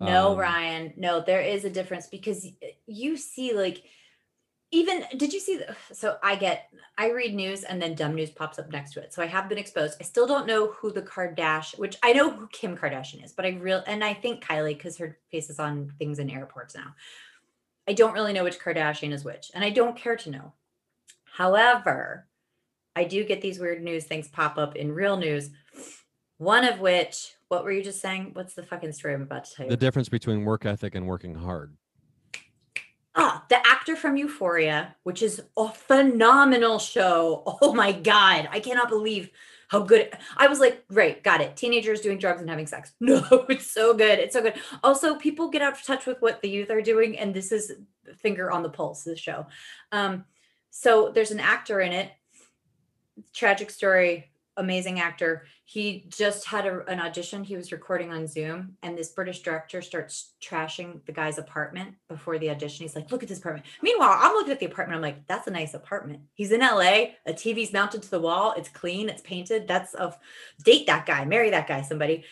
No, 0.00 0.32
Um, 0.32 0.38
Ryan. 0.38 0.92
No, 0.96 1.20
there 1.20 1.40
is 1.40 1.64
a 1.64 1.70
difference 1.70 2.08
because 2.08 2.46
you 2.86 3.16
see, 3.16 3.54
like, 3.54 3.84
even 4.72 5.04
did 5.16 5.32
you 5.32 5.38
see? 5.38 5.58
The, 5.58 5.76
so 5.92 6.18
I 6.22 6.34
get, 6.34 6.68
I 6.98 7.12
read 7.12 7.32
news 7.34 7.62
and 7.62 7.80
then 7.80 7.94
dumb 7.94 8.14
news 8.16 8.30
pops 8.30 8.58
up 8.58 8.70
next 8.70 8.92
to 8.94 9.00
it. 9.00 9.14
So 9.14 9.22
I 9.22 9.26
have 9.26 9.48
been 9.48 9.56
exposed. 9.58 9.96
I 10.00 10.04
still 10.04 10.26
don't 10.26 10.46
know 10.46 10.72
who 10.72 10.90
the 10.90 11.02
Kardashian, 11.02 11.78
which 11.78 11.96
I 12.02 12.12
know 12.12 12.30
who 12.30 12.48
Kim 12.48 12.76
Kardashian 12.76 13.24
is, 13.24 13.32
but 13.32 13.46
I 13.46 13.50
real 13.50 13.84
and 13.86 14.02
I 14.02 14.12
think 14.12 14.44
Kylie 14.44 14.76
because 14.76 14.98
her 14.98 15.16
face 15.30 15.48
is 15.48 15.60
on 15.60 15.92
things 15.98 16.18
in 16.18 16.28
airports 16.28 16.74
now. 16.74 16.94
I 17.88 17.92
don't 17.92 18.12
really 18.14 18.32
know 18.32 18.42
which 18.42 18.58
Kardashian 18.58 19.12
is 19.12 19.24
which, 19.24 19.52
and 19.54 19.64
I 19.64 19.70
don't 19.70 19.96
care 19.96 20.16
to 20.16 20.30
know. 20.30 20.52
However, 21.24 22.26
I 22.96 23.04
do 23.04 23.22
get 23.24 23.42
these 23.42 23.60
weird 23.60 23.82
news 23.82 24.04
things 24.04 24.26
pop 24.26 24.56
up 24.56 24.74
in 24.74 24.90
real 24.90 25.18
news. 25.18 25.50
One 26.38 26.64
of 26.64 26.80
which, 26.80 27.34
what 27.48 27.62
were 27.62 27.70
you 27.70 27.82
just 27.82 28.00
saying? 28.00 28.30
What's 28.32 28.54
the 28.54 28.62
fucking 28.62 28.92
story 28.92 29.14
I'm 29.14 29.22
about 29.22 29.44
to 29.44 29.54
tell 29.54 29.66
you? 29.66 29.70
The 29.70 29.76
difference 29.76 30.08
between 30.08 30.44
work 30.44 30.64
ethic 30.64 30.94
and 30.94 31.06
working 31.06 31.34
hard. 31.34 31.76
Ah, 33.14 33.44
the 33.48 33.56
actor 33.66 33.96
from 33.96 34.16
Euphoria, 34.16 34.96
which 35.04 35.22
is 35.22 35.42
a 35.56 35.68
phenomenal 35.70 36.78
show. 36.78 37.42
Oh 37.62 37.72
my 37.74 37.92
god, 37.92 38.48
I 38.50 38.60
cannot 38.60 38.88
believe 38.88 39.30
how 39.68 39.80
good. 39.80 40.10
I 40.36 40.46
was 40.48 40.60
like, 40.60 40.86
great, 40.88 41.22
got 41.22 41.40
it. 41.40 41.56
Teenagers 41.56 42.00
doing 42.00 42.18
drugs 42.18 42.40
and 42.40 42.48
having 42.48 42.66
sex. 42.66 42.92
No, 43.00 43.24
it's 43.48 43.70
so 43.70 43.94
good. 43.94 44.18
It's 44.18 44.34
so 44.34 44.42
good. 44.42 44.54
Also, 44.82 45.16
people 45.16 45.48
get 45.48 45.62
out 45.62 45.74
of 45.74 45.82
touch 45.82 46.06
with 46.06 46.20
what 46.20 46.40
the 46.42 46.48
youth 46.48 46.70
are 46.70 46.82
doing, 46.82 47.18
and 47.18 47.34
this 47.34 47.52
is 47.52 47.72
finger 48.16 48.50
on 48.50 48.62
the 48.62 48.70
pulse. 48.70 49.04
This 49.04 49.18
show. 49.18 49.46
Um, 49.92 50.24
so 50.70 51.10
there's 51.14 51.30
an 51.30 51.40
actor 51.40 51.80
in 51.80 51.92
it. 51.92 52.10
Tragic 53.34 53.70
story. 53.70 54.30
Amazing 54.58 55.00
actor. 55.00 55.46
He 55.66 56.06
just 56.08 56.46
had 56.46 56.64
a, 56.64 56.82
an 56.86 56.98
audition. 56.98 57.44
He 57.44 57.56
was 57.56 57.72
recording 57.72 58.10
on 58.10 58.26
Zoom, 58.26 58.76
and 58.82 58.96
this 58.96 59.10
British 59.10 59.42
director 59.42 59.82
starts 59.82 60.32
trashing 60.42 61.04
the 61.04 61.12
guy's 61.12 61.36
apartment 61.36 61.94
before 62.08 62.38
the 62.38 62.48
audition. 62.48 62.84
He's 62.84 62.96
like, 62.96 63.12
"Look 63.12 63.22
at 63.22 63.28
this 63.28 63.38
apartment." 63.38 63.66
Meanwhile, 63.82 64.16
I'm 64.18 64.32
looking 64.32 64.52
at 64.52 64.60
the 64.60 64.66
apartment. 64.66 64.96
I'm 64.96 65.02
like, 65.02 65.26
"That's 65.26 65.46
a 65.46 65.50
nice 65.50 65.74
apartment." 65.74 66.20
He's 66.32 66.52
in 66.52 66.60
LA. 66.60 67.16
A 67.26 67.32
TV's 67.32 67.72
mounted 67.72 68.02
to 68.02 68.10
the 68.10 68.20
wall. 68.20 68.54
It's 68.56 68.70
clean. 68.70 69.10
It's 69.10 69.20
painted. 69.22 69.68
That's 69.68 69.92
of 69.92 70.16
date 70.64 70.86
that 70.86 71.04
guy, 71.04 71.26
marry 71.26 71.50
that 71.50 71.68
guy, 71.68 71.82
somebody. 71.82 72.24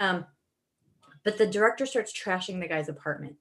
Um, 0.00 0.24
but 1.24 1.36
the 1.36 1.46
director 1.46 1.84
starts 1.84 2.12
trashing 2.12 2.60
the 2.60 2.68
guy's 2.68 2.88
apartment, 2.88 3.36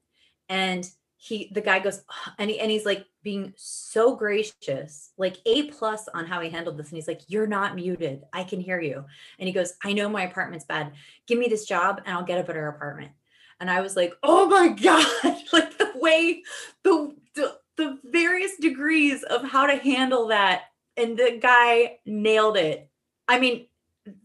and 0.50 0.90
he, 1.26 1.50
the 1.52 1.62
guy 1.62 1.80
goes, 1.80 2.04
and 2.38 2.50
he, 2.50 2.60
and 2.60 2.70
he's 2.70 2.86
like 2.86 3.06
being 3.24 3.54
so 3.58 4.16
gracious, 4.16 5.12
like 5.18 5.38
a 5.46 5.64
plus 5.72 6.08
on 6.14 6.26
how 6.26 6.40
he 6.42 6.50
handled 6.50 6.78
this. 6.78 6.90
And 6.90 6.98
he's 6.98 7.08
like, 7.08 7.22
"You're 7.28 7.48
not 7.48 7.76
muted. 7.76 8.24
I 8.32 8.44
can 8.44 8.60
hear 8.60 8.80
you." 8.80 9.06
And 9.40 9.48
he 9.48 9.54
goes, 9.54 9.74
"I 9.84 9.94
know 9.94 10.10
my 10.10 10.24
apartment's 10.24 10.66
bad. 10.66 10.94
Give 11.28 11.40
me 11.40 11.48
this 11.48 11.66
job, 11.66 12.02
and 12.06 12.16
I'll 12.16 12.24
get 12.24 12.40
a 12.40 12.44
better 12.44 12.68
apartment." 12.68 13.12
and 13.60 13.70
I 13.70 13.82
was 13.82 13.96
like, 13.96 14.14
"Oh 14.24 14.48
my 14.48 14.70
god!" 14.82 15.06
like 15.54 15.78
the 15.78 15.92
way 15.96 16.44
the, 16.84 17.16
the 17.36 17.58
the 17.78 18.00
various 18.04 18.56
degrees 18.58 19.24
of 19.24 19.44
how 19.44 19.68
to 19.68 19.78
handle 19.78 20.28
that, 20.28 20.64
and 20.98 21.18
the 21.18 21.40
guy 21.42 21.98
nailed 22.06 22.58
it. 22.58 22.90
I 23.28 23.40
mean, 23.40 23.68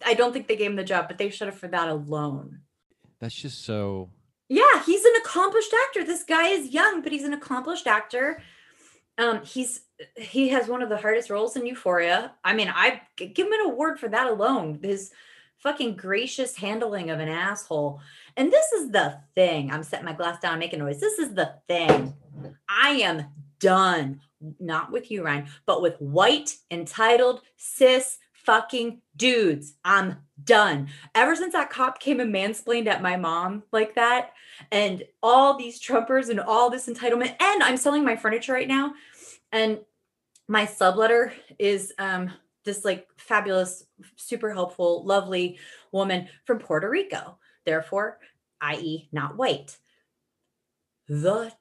I 0.05 0.15
don't 0.15 0.33
think 0.33 0.47
they 0.47 0.57
gave 0.57 0.71
him 0.71 0.77
the 0.77 0.85
job, 0.85 1.09
but 1.09 1.19
they 1.19 1.31
should 1.31 1.49
have 1.49 1.59
for 1.59 1.69
that 1.69 1.89
alone. 1.89 2.61
That's 3.19 3.35
just 3.35 3.65
so 3.65 4.11
Yeah, 4.51 4.83
he's 4.85 5.05
an 5.05 5.15
accomplished 5.25 5.73
actor. 5.87 6.05
This 6.05 6.25
guy 6.25 6.49
is 6.49 6.75
young, 6.75 7.03
but 7.03 7.13
he's 7.13 7.23
an 7.23 7.35
accomplished 7.35 7.87
actor. 7.87 8.43
Um, 9.17 9.45
he's 9.45 9.83
he 10.17 10.49
has 10.49 10.67
one 10.67 10.83
of 10.83 10.89
the 10.89 10.97
hardest 10.97 11.31
roles 11.31 11.57
in 11.57 11.67
Euphoria. 11.67 12.33
I 12.45 12.55
mean, 12.55 12.69
I 12.69 13.01
give 13.17 13.47
him 13.47 13.53
an 13.53 13.67
award 13.67 14.01
for 14.01 14.09
that 14.09 14.27
alone. 14.27 14.81
His 14.83 15.13
fucking 15.59 15.95
gracious 15.95 16.57
handling 16.57 17.11
of 17.11 17.21
an 17.21 17.29
asshole. 17.29 18.01
And 18.37 18.51
this 18.51 18.73
is 18.73 18.91
the 18.91 19.21
thing. 19.37 19.71
I'm 19.71 19.85
setting 19.85 20.07
my 20.07 20.15
glass 20.15 20.41
down, 20.41 20.59
making 20.59 20.81
noise. 20.81 20.99
This 20.99 21.21
is 21.21 21.33
the 21.33 21.55
thing. 21.69 22.13
I 22.69 22.91
am 22.91 23.27
done. 23.61 24.21
Not 24.59 24.91
with 24.91 25.13
you, 25.13 25.23
Ryan, 25.23 25.47
but 25.65 25.83
with 25.83 26.01
white, 26.01 26.57
entitled, 26.71 27.43
cis 27.57 28.19
fucking 28.45 29.01
dudes. 29.17 29.75
I'm 29.85 30.19
done. 30.43 30.89
Ever 31.15 31.37
since 31.37 31.53
that 31.53 31.71
cop 31.71 32.01
came 32.01 32.21
and 32.21 32.35
mansplained 32.35 32.87
at 32.87 33.03
my 33.03 33.17
mom 33.17 33.63
like 33.73 33.95
that, 33.95 34.33
and 34.73 35.03
all 35.23 35.57
these 35.57 35.81
Trumpers 35.81 36.29
and 36.29 36.41
all 36.41 36.71
this 36.71 36.89
entitlement, 36.89 37.35
and 37.41 37.63
I'm 37.63 37.77
selling 37.77 38.05
my 38.05 38.17
furniture 38.17 38.53
right 38.53 38.69
now. 38.69 38.95
And 39.53 39.81
my 40.49 40.67
subletter 40.67 41.33
is 41.59 41.93
um 41.99 42.33
this 42.65 42.85
like 42.85 43.09
fabulous, 43.17 43.85
super 44.17 44.53
helpful, 44.53 45.05
lovely 45.05 45.59
woman 45.93 46.29
from 46.45 46.59
Puerto 46.59 46.89
Rico. 46.89 47.39
Therefore, 47.65 48.19
i.e., 48.61 49.09
not 49.13 49.37
white. 49.37 49.79
The 51.09 51.53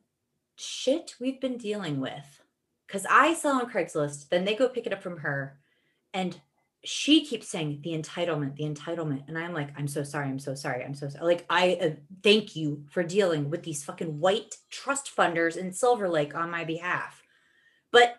shit 0.55 1.15
we've 1.19 1.39
been 1.39 1.57
dealing 1.57 1.99
with. 1.99 2.41
Because 2.85 3.05
I 3.09 3.33
sell 3.33 3.57
on 3.57 3.71
Craigslist, 3.71 4.29
then 4.29 4.45
they 4.45 4.55
go 4.55 4.67
pick 4.67 4.87
it 4.87 4.93
up 4.93 5.03
from 5.03 5.17
her. 5.17 5.59
And 6.13 6.39
she 6.83 7.25
keeps 7.25 7.49
saying 7.49 7.79
the 7.83 7.91
entitlement, 7.91 8.55
the 8.55 8.63
entitlement. 8.63 9.27
And 9.27 9.37
I'm 9.37 9.53
like, 9.53 9.69
I'm 9.77 9.87
so 9.87 10.03
sorry. 10.03 10.29
I'm 10.29 10.39
so 10.39 10.55
sorry. 10.55 10.83
I'm 10.83 10.93
so 10.93 11.09
sorry. 11.09 11.25
Like, 11.25 11.45
I 11.49 11.77
uh, 11.81 11.89
thank 12.23 12.55
you 12.55 12.85
for 12.89 13.03
dealing 13.03 13.49
with 13.49 13.63
these 13.63 13.83
fucking 13.83 14.19
white 14.19 14.55
trust 14.69 15.11
funders 15.15 15.57
in 15.57 15.73
Silver 15.73 16.07
Lake 16.07 16.35
on 16.35 16.49
my 16.49 16.63
behalf. 16.63 17.21
But 17.91 18.15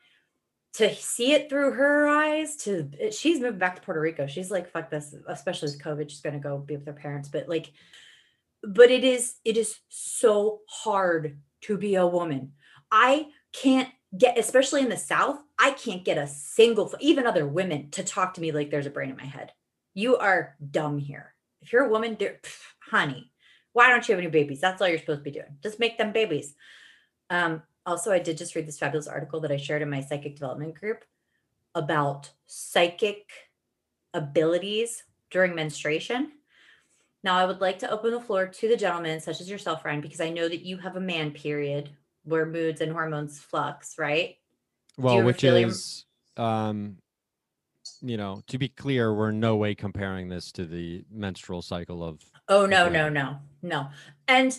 to 0.74 0.94
see 0.94 1.32
it 1.32 1.48
through 1.48 1.72
her 1.72 2.06
eyes, 2.06 2.56
to 2.56 2.90
eh, 3.00 3.10
she's 3.10 3.40
moving 3.40 3.58
back 3.58 3.76
to 3.76 3.82
Puerto 3.82 4.00
Rico. 4.00 4.26
She's 4.26 4.50
like, 4.50 4.70
fuck 4.70 4.90
this, 4.90 5.14
especially 5.26 5.68
with 5.68 5.82
COVID. 5.82 6.10
She's 6.10 6.20
gonna 6.20 6.38
go 6.38 6.58
be 6.58 6.76
with 6.76 6.86
her 6.86 6.92
parents. 6.92 7.28
But 7.28 7.48
like, 7.48 7.72
but 8.62 8.90
it 8.90 9.04
is, 9.04 9.36
it 9.44 9.56
is 9.56 9.78
so 9.88 10.60
hard 10.68 11.38
to 11.62 11.78
be 11.78 11.94
a 11.94 12.06
woman. 12.06 12.52
I 12.92 13.28
can't 13.52 13.88
get, 14.16 14.38
especially 14.38 14.82
in 14.82 14.88
the 14.88 14.96
South, 14.96 15.40
I 15.58 15.72
can't 15.72 16.04
get 16.04 16.18
a 16.18 16.26
single, 16.26 16.92
even 17.00 17.26
other 17.26 17.46
women 17.46 17.90
to 17.92 18.02
talk 18.02 18.34
to 18.34 18.40
me 18.40 18.52
like 18.52 18.70
there's 18.70 18.86
a 18.86 18.90
brain 18.90 19.10
in 19.10 19.16
my 19.16 19.24
head. 19.24 19.52
You 19.94 20.16
are 20.16 20.56
dumb 20.70 20.98
here. 20.98 21.34
If 21.62 21.72
you're 21.72 21.84
a 21.84 21.90
woman, 21.90 22.16
there- 22.18 22.40
honey, 22.80 23.32
why 23.72 23.88
don't 23.88 24.08
you 24.08 24.14
have 24.14 24.22
any 24.22 24.30
babies? 24.30 24.60
That's 24.60 24.80
all 24.80 24.88
you're 24.88 24.98
supposed 24.98 25.20
to 25.20 25.30
be 25.30 25.30
doing. 25.30 25.58
Just 25.62 25.78
make 25.78 25.98
them 25.98 26.12
babies. 26.12 26.54
Um, 27.28 27.62
also, 27.86 28.12
I 28.12 28.18
did 28.18 28.38
just 28.38 28.54
read 28.54 28.66
this 28.66 28.78
fabulous 28.78 29.06
article 29.06 29.40
that 29.40 29.52
I 29.52 29.56
shared 29.56 29.82
in 29.82 29.90
my 29.90 30.00
psychic 30.00 30.34
development 30.34 30.74
group 30.74 31.04
about 31.74 32.30
psychic 32.46 33.30
abilities 34.12 35.04
during 35.30 35.54
menstruation. 35.54 36.32
Now, 37.22 37.36
I 37.36 37.44
would 37.44 37.60
like 37.60 37.78
to 37.80 37.90
open 37.90 38.12
the 38.12 38.20
floor 38.20 38.46
to 38.46 38.68
the 38.68 38.76
gentlemen, 38.76 39.20
such 39.20 39.40
as 39.40 39.50
yourself, 39.50 39.84
Ryan, 39.84 40.00
because 40.00 40.20
I 40.20 40.30
know 40.30 40.48
that 40.48 40.64
you 40.64 40.78
have 40.78 40.96
a 40.96 41.00
man 41.00 41.30
period 41.30 41.90
where 42.30 42.46
moods 42.46 42.80
and 42.80 42.92
hormones 42.92 43.38
flux, 43.38 43.96
right? 43.98 44.36
well, 44.96 45.22
which 45.22 45.42
your- 45.42 45.56
is 45.56 46.04
um 46.36 46.96
you 48.02 48.16
know, 48.16 48.42
to 48.46 48.56
be 48.56 48.68
clear, 48.68 49.12
we're 49.12 49.30
no 49.30 49.56
way 49.56 49.74
comparing 49.74 50.28
this 50.28 50.52
to 50.52 50.64
the 50.64 51.04
menstrual 51.10 51.60
cycle 51.60 52.02
of 52.02 52.20
Oh 52.48 52.64
no, 52.66 52.84
Okay. 52.86 52.92
no, 52.94 53.08
no, 53.10 53.38
no. 53.62 53.88
And 54.28 54.56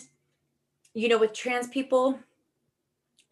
you 0.94 1.08
know, 1.08 1.18
with 1.18 1.32
trans 1.32 1.66
people, 1.68 2.18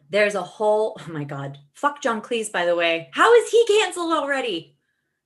there's 0.09 0.35
a 0.35 0.41
whole 0.41 0.97
oh 0.99 1.11
my 1.11 1.23
god. 1.23 1.59
Fuck 1.73 2.01
John 2.01 2.21
Cleese, 2.21 2.51
by 2.51 2.65
the 2.65 2.75
way. 2.75 3.09
How 3.13 3.33
is 3.35 3.49
he 3.49 3.65
canceled 3.67 4.11
already? 4.11 4.75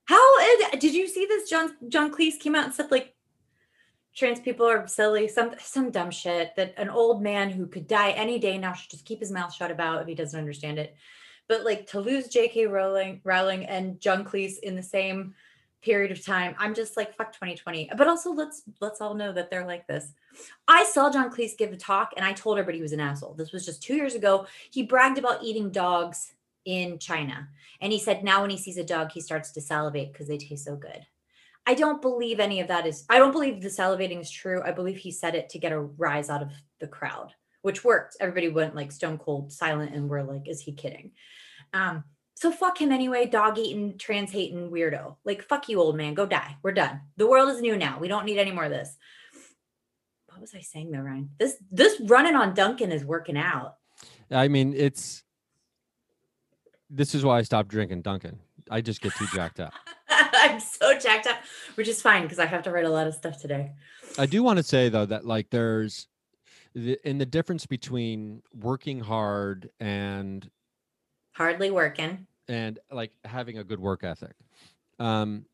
How 0.04 0.38
is 0.40 0.78
did 0.78 0.94
you 0.94 1.08
see 1.08 1.26
this? 1.26 1.50
John 1.50 1.74
John 1.88 2.12
Cleese 2.14 2.38
came 2.38 2.54
out 2.54 2.66
and 2.66 2.74
said 2.74 2.90
like 2.92 3.14
trans 4.16 4.40
people 4.40 4.66
are 4.66 4.86
silly, 4.88 5.28
some 5.28 5.52
some 5.58 5.90
dumb 5.90 6.10
shit 6.10 6.56
that 6.56 6.74
an 6.78 6.88
old 6.88 7.22
man 7.22 7.50
who 7.50 7.66
could 7.66 7.86
die 7.86 8.10
any 8.12 8.38
day 8.38 8.58
now 8.58 8.72
should 8.72 8.90
just 8.90 9.04
keep 9.04 9.20
his 9.20 9.30
mouth 9.30 9.54
shut 9.54 9.70
about 9.70 10.02
if 10.02 10.08
he 10.08 10.14
doesn't 10.14 10.38
understand 10.38 10.78
it. 10.78 10.96
But 11.48 11.64
like 11.64 11.86
to 11.88 12.00
lose 12.00 12.28
J.K. 12.28 12.66
Rowling, 12.66 13.20
Rowling 13.22 13.66
and 13.66 14.00
John 14.00 14.24
Cleese 14.24 14.58
in 14.60 14.74
the 14.74 14.82
same 14.82 15.34
period 15.82 16.10
of 16.10 16.24
time, 16.24 16.56
I'm 16.58 16.74
just 16.74 16.96
like 16.96 17.14
fuck 17.14 17.32
2020. 17.32 17.90
But 17.96 18.08
also 18.08 18.32
let's 18.32 18.62
let's 18.80 19.00
all 19.00 19.14
know 19.14 19.32
that 19.32 19.50
they're 19.50 19.66
like 19.66 19.86
this. 19.86 20.12
I 20.66 20.84
saw 20.84 21.12
John 21.12 21.30
Cleese 21.30 21.56
give 21.56 21.72
a 21.72 21.76
talk 21.76 22.12
and 22.16 22.24
I 22.24 22.32
told 22.32 22.58
everybody 22.58 22.78
he 22.78 22.82
was 22.82 22.92
an 22.92 23.00
asshole. 23.00 23.34
This 23.34 23.52
was 23.52 23.66
just 23.66 23.82
two 23.82 23.94
years 23.94 24.14
ago. 24.14 24.46
He 24.70 24.82
bragged 24.82 25.18
about 25.18 25.44
eating 25.44 25.70
dogs 25.70 26.32
in 26.64 26.98
China. 26.98 27.48
And 27.80 27.92
he 27.92 27.98
said 27.98 28.24
now 28.24 28.40
when 28.40 28.50
he 28.50 28.56
sees 28.56 28.78
a 28.78 28.84
dog, 28.84 29.12
he 29.12 29.20
starts 29.20 29.52
to 29.52 29.60
salivate 29.60 30.12
because 30.12 30.26
they 30.26 30.38
taste 30.38 30.64
so 30.64 30.74
good. 30.74 31.06
I 31.66 31.74
don't 31.74 32.00
believe 32.00 32.38
any 32.38 32.60
of 32.60 32.68
that 32.68 32.86
is, 32.86 33.04
I 33.10 33.18
don't 33.18 33.32
believe 33.32 33.60
the 33.60 33.68
salivating 33.68 34.20
is 34.20 34.30
true. 34.30 34.62
I 34.64 34.70
believe 34.70 34.98
he 34.98 35.10
said 35.10 35.34
it 35.34 35.48
to 35.50 35.58
get 35.58 35.72
a 35.72 35.80
rise 35.80 36.30
out 36.30 36.42
of 36.42 36.52
the 36.80 36.86
crowd, 36.86 37.32
which 37.62 37.84
worked. 37.84 38.16
Everybody 38.20 38.48
went 38.48 38.76
like 38.76 38.92
stone 38.92 39.18
cold 39.18 39.52
silent 39.52 39.94
and 39.94 40.08
we're 40.08 40.22
like, 40.22 40.48
is 40.48 40.60
he 40.60 40.72
kidding? 40.72 41.10
Um, 41.74 42.04
so 42.34 42.52
fuck 42.52 42.80
him 42.80 42.92
anyway, 42.92 43.26
dog 43.26 43.58
eating, 43.58 43.98
trans 43.98 44.30
hating 44.30 44.70
weirdo. 44.70 45.16
Like, 45.24 45.42
fuck 45.42 45.68
you, 45.68 45.80
old 45.80 45.96
man. 45.96 46.14
Go 46.14 46.26
die. 46.26 46.56
We're 46.62 46.72
done. 46.72 47.00
The 47.16 47.26
world 47.26 47.48
is 47.48 47.60
new 47.60 47.76
now. 47.76 47.98
We 47.98 48.08
don't 48.08 48.26
need 48.26 48.38
any 48.38 48.52
more 48.52 48.64
of 48.64 48.70
this. 48.70 48.96
What 50.28 50.42
was 50.42 50.54
I 50.54 50.60
saying 50.60 50.90
though, 50.90 51.00
Ryan? 51.00 51.30
This 51.38 51.56
this 51.72 51.98
running 52.02 52.36
on 52.36 52.52
Dunkin' 52.52 52.92
is 52.92 53.06
working 53.06 53.38
out. 53.38 53.76
I 54.30 54.48
mean, 54.48 54.74
it's 54.76 55.24
this 56.90 57.14
is 57.14 57.24
why 57.24 57.38
I 57.38 57.42
stopped 57.42 57.70
drinking 57.70 58.02
Dunkin'. 58.02 58.38
I 58.70 58.82
just 58.82 59.00
get 59.00 59.14
too 59.14 59.26
jacked 59.32 59.60
up. 59.60 59.72
I'm 60.46 60.60
so 60.60 60.98
jacked 60.98 61.26
up, 61.26 61.36
which 61.74 61.88
is 61.88 62.00
fine 62.02 62.22
because 62.22 62.38
I 62.38 62.46
have 62.46 62.62
to 62.64 62.70
write 62.70 62.84
a 62.84 62.90
lot 62.90 63.06
of 63.06 63.14
stuff 63.14 63.40
today. 63.40 63.72
I 64.18 64.26
do 64.26 64.42
want 64.42 64.58
to 64.58 64.62
say 64.62 64.88
though 64.88 65.06
that 65.06 65.26
like 65.26 65.50
there's 65.50 66.06
the, 66.74 66.98
in 67.08 67.18
the 67.18 67.26
difference 67.26 67.66
between 67.66 68.42
working 68.54 69.00
hard 69.00 69.70
and 69.80 70.48
Hardly 71.32 71.70
working. 71.70 72.26
and 72.48 72.78
like 72.90 73.12
having 73.24 73.58
a 73.58 73.64
good 73.64 73.78
work 73.80 74.04
ethic 74.04 74.34
um 74.98 75.44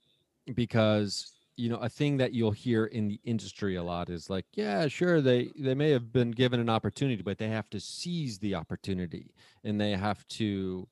because 0.54 1.32
you 1.56 1.68
know 1.68 1.76
a 1.78 1.88
thing 1.88 2.16
that 2.18 2.32
you'll 2.32 2.52
hear 2.52 2.86
in 2.86 3.08
the 3.08 3.18
industry 3.24 3.74
a 3.76 3.82
lot 3.82 4.08
is 4.10 4.30
like 4.30 4.44
yeah 4.54 4.86
sure 4.86 5.20
they 5.20 5.50
they 5.58 5.74
may 5.74 5.90
have 5.90 6.12
been 6.12 6.30
given 6.30 6.60
an 6.60 6.68
opportunity 6.68 7.22
but 7.22 7.38
they 7.38 7.48
have 7.48 7.68
to 7.70 7.80
seize 7.80 8.38
the 8.38 8.54
opportunity 8.54 9.34
and 9.64 9.80
they 9.80 9.92
have 9.92 10.26
to 10.28 10.86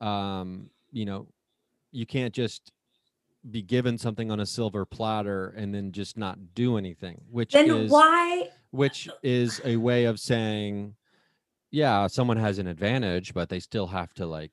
um 0.00 0.70
you 0.92 1.04
know 1.04 1.26
you 1.90 2.06
can't 2.06 2.34
just 2.34 2.70
be 3.50 3.62
given 3.62 3.96
something 3.98 4.30
on 4.30 4.40
a 4.40 4.46
silver 4.46 4.84
platter 4.84 5.48
and 5.56 5.74
then 5.74 5.92
just 5.92 6.16
not 6.16 6.54
do 6.54 6.76
anything 6.76 7.20
which 7.30 7.52
Then 7.52 7.70
is 7.70 7.90
why? 7.90 8.48
which 8.70 9.08
is 9.22 9.60
a 9.64 9.76
way 9.76 10.04
of 10.04 10.18
saying 10.18 10.94
yeah 11.70 12.06
someone 12.06 12.36
has 12.36 12.58
an 12.58 12.66
advantage 12.66 13.34
but 13.34 13.48
they 13.48 13.60
still 13.60 13.86
have 13.88 14.12
to 14.14 14.26
like 14.26 14.52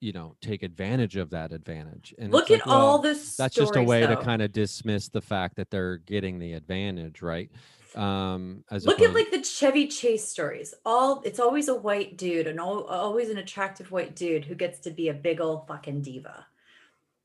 you 0.00 0.12
know 0.12 0.36
take 0.40 0.62
advantage 0.62 1.16
of 1.16 1.30
that 1.30 1.52
advantage 1.52 2.14
and 2.18 2.32
Look 2.32 2.50
at 2.50 2.60
like, 2.60 2.66
all 2.66 2.94
well, 2.94 2.98
this. 2.98 3.36
that's 3.36 3.54
just 3.54 3.76
a 3.76 3.82
way 3.82 4.06
to 4.06 4.16
kind 4.16 4.42
of 4.42 4.52
dismiss 4.52 5.08
the 5.08 5.20
fact 5.20 5.56
that 5.56 5.70
they're 5.70 5.96
getting 5.98 6.38
the 6.38 6.52
advantage 6.52 7.22
right 7.22 7.50
um 7.96 8.62
as 8.70 8.84
Look 8.86 9.00
at 9.00 9.14
like 9.14 9.30
the 9.30 9.42
Chevy 9.42 9.88
Chase 9.88 10.28
stories. 10.28 10.74
All 10.84 11.22
it's 11.24 11.40
always 11.40 11.68
a 11.68 11.74
white 11.74 12.18
dude 12.18 12.46
and 12.46 12.60
al- 12.60 12.84
always 12.84 13.30
an 13.30 13.38
attractive 13.38 13.90
white 13.90 14.14
dude 14.14 14.44
who 14.44 14.54
gets 14.54 14.78
to 14.80 14.90
be 14.90 15.08
a 15.08 15.14
big 15.14 15.40
old 15.40 15.66
fucking 15.66 16.02
diva. 16.02 16.46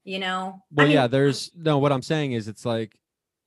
You 0.04 0.20
know? 0.20 0.62
I 0.72 0.76
well 0.76 0.88
mean, 0.88 0.96
yeah 0.96 1.08
there's 1.08 1.52
no 1.56 1.78
what 1.78 1.92
i'm 1.92 2.02
saying 2.02 2.34
is 2.34 2.48
it's 2.48 2.66
like 2.66 2.98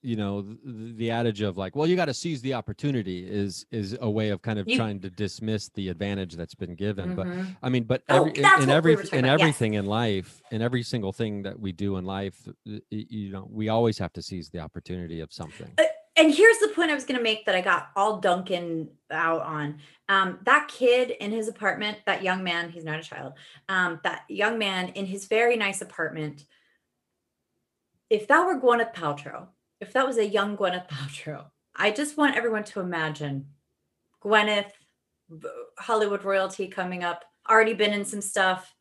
you 0.03 0.15
know 0.17 0.43
the, 0.43 0.93
the 0.95 1.11
adage 1.11 1.41
of 1.41 1.57
like 1.59 1.75
well 1.75 1.87
you 1.87 1.97
got 1.97 2.05
to 2.05 2.15
seize 2.15 2.41
the 2.41 2.55
opportunity 2.55 3.27
is 3.29 3.67
is 3.73 3.97
a 4.01 4.09
way 4.09 4.29
of 4.31 4.41
kind 4.43 4.59
of 4.59 4.69
You- 4.69 4.77
trying 4.77 5.01
to 5.01 5.11
dismiss 5.11 5.69
the 5.71 5.89
advantage 5.89 6.35
that's 6.37 6.55
been 6.55 6.75
given 6.75 7.15
but 7.17 7.27
mhm. 7.27 7.57
I 7.63 7.69
mean, 7.71 7.85
but 7.85 8.03
Oh, 8.09 8.17
every, 8.27 8.31
in- 8.33 8.37
in 8.37 8.43
what 8.45 8.67
we 8.69 8.73
every 8.73 8.93
in 8.93 8.99
about, 9.01 9.13
yes. 9.25 9.25
everything 9.41 9.75
in 9.75 9.87
life, 9.87 10.41
in 10.51 10.63
every 10.63 10.83
single 10.83 11.13
thing 11.13 11.43
that 11.43 11.59
we 11.59 11.73
do 11.73 11.97
in 11.97 12.05
life, 12.05 12.49
you 12.91 13.31
know, 13.31 13.49
we 13.51 13.69
always 13.69 13.99
have 13.99 14.13
to 14.15 14.23
seize 14.23 14.49
the 14.51 14.61
opportunity 14.61 15.21
of 15.21 15.33
something. 15.33 15.71
And 16.17 16.33
here's 16.33 16.59
the 16.59 16.69
point 16.69 16.91
I 16.91 16.95
was 16.95 17.05
going 17.05 17.19
to 17.19 17.23
make 17.23 17.45
that 17.45 17.55
I 17.55 17.61
got 17.61 17.91
all 17.95 18.21
Dunkin' 18.21 18.89
out 19.11 19.43
on. 19.43 19.79
Um, 20.09 20.39
that 20.45 20.69
kid 20.69 21.11
in 21.11 21.31
his 21.31 21.49
apartment, 21.49 21.99
that 22.07 22.23
young 22.23 22.43
man, 22.43 22.71
he's 22.71 22.85
not 22.85 22.99
a 22.99 23.03
child, 23.03 23.35
um, 23.69 24.01
that 24.03 24.23
young 24.29 24.59
man 24.59 24.89
in 24.91 25.05
his 25.05 25.27
very 25.27 25.57
nice 25.57 25.83
apartment. 25.83 26.47
If 28.09 28.29
that 28.29 28.47
were 28.47 28.59
Gwyneth 28.59 28.95
Paltrow, 28.95 29.49
if 29.81 29.93
that 29.93 30.07
was 30.07 30.17
a 30.17 30.27
young 30.27 30.57
Gwyneth 30.57 30.89
Paltrow, 30.89 31.47
I 31.75 31.91
just 31.91 32.17
want 32.17 32.37
everyone 32.37 32.65
to 32.65 32.81
imagine 32.81 33.49
Gwyneth, 34.25 34.71
Hollywood 35.79 36.25
royalty 36.25 36.69
coming 36.69 37.05
up, 37.05 37.25
already 37.49 37.75
been 37.75 37.93
in 37.93 38.05
some 38.05 38.23
stuff. 38.23 38.75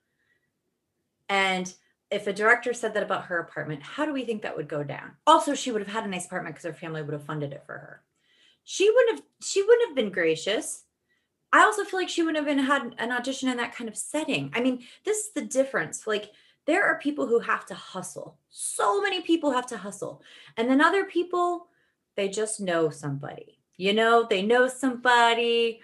And 1.27 1.73
if 2.11 2.27
a 2.27 2.33
director 2.33 2.73
said 2.73 2.93
that 2.93 3.03
about 3.03 3.25
her 3.25 3.39
apartment, 3.39 3.81
how 3.81 4.05
do 4.05 4.13
we 4.13 4.25
think 4.25 4.43
that 4.43 4.55
would 4.55 4.67
go 4.67 4.83
down? 4.83 5.11
Also, 5.25 5.53
she 5.53 5.71
would 5.71 5.81
have 5.81 5.91
had 5.91 6.05
a 6.05 6.09
nice 6.09 6.25
apartment 6.25 6.55
because 6.55 6.69
her 6.69 6.79
family 6.79 7.01
would 7.01 7.13
have 7.13 7.23
funded 7.23 7.51
it 7.51 7.63
for 7.65 7.73
her. 7.73 8.01
She 8.63 8.89
wouldn't 8.89 9.19
have. 9.19 9.25
She 9.41 9.61
wouldn't 9.61 9.89
have 9.89 9.95
been 9.95 10.11
gracious. 10.11 10.83
I 11.51 11.61
also 11.61 11.83
feel 11.83 11.99
like 11.99 12.09
she 12.09 12.23
wouldn't 12.23 12.45
have 12.45 12.57
been 12.57 12.65
had 12.65 12.95
an 12.97 13.11
audition 13.11 13.49
in 13.49 13.57
that 13.57 13.75
kind 13.75 13.89
of 13.89 13.95
setting. 13.95 14.51
I 14.53 14.61
mean, 14.61 14.83
this 15.05 15.17
is 15.17 15.33
the 15.33 15.43
difference. 15.43 16.05
Like 16.05 16.31
there 16.65 16.85
are 16.85 16.99
people 16.99 17.27
who 17.27 17.39
have 17.39 17.65
to 17.67 17.75
hustle. 17.75 18.39
So 18.49 19.01
many 19.01 19.21
people 19.21 19.51
have 19.51 19.67
to 19.67 19.77
hustle, 19.77 20.21
and 20.57 20.69
then 20.69 20.81
other 20.81 21.05
people, 21.05 21.67
they 22.15 22.29
just 22.29 22.59
know 22.59 22.89
somebody. 22.89 23.59
You 23.77 23.93
know, 23.93 24.25
they 24.29 24.41
know 24.41 24.67
somebody. 24.67 25.81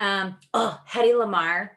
Um, 0.00 0.36
oh, 0.52 0.80
Hedy 0.88 1.12
Lamarr 1.12 1.70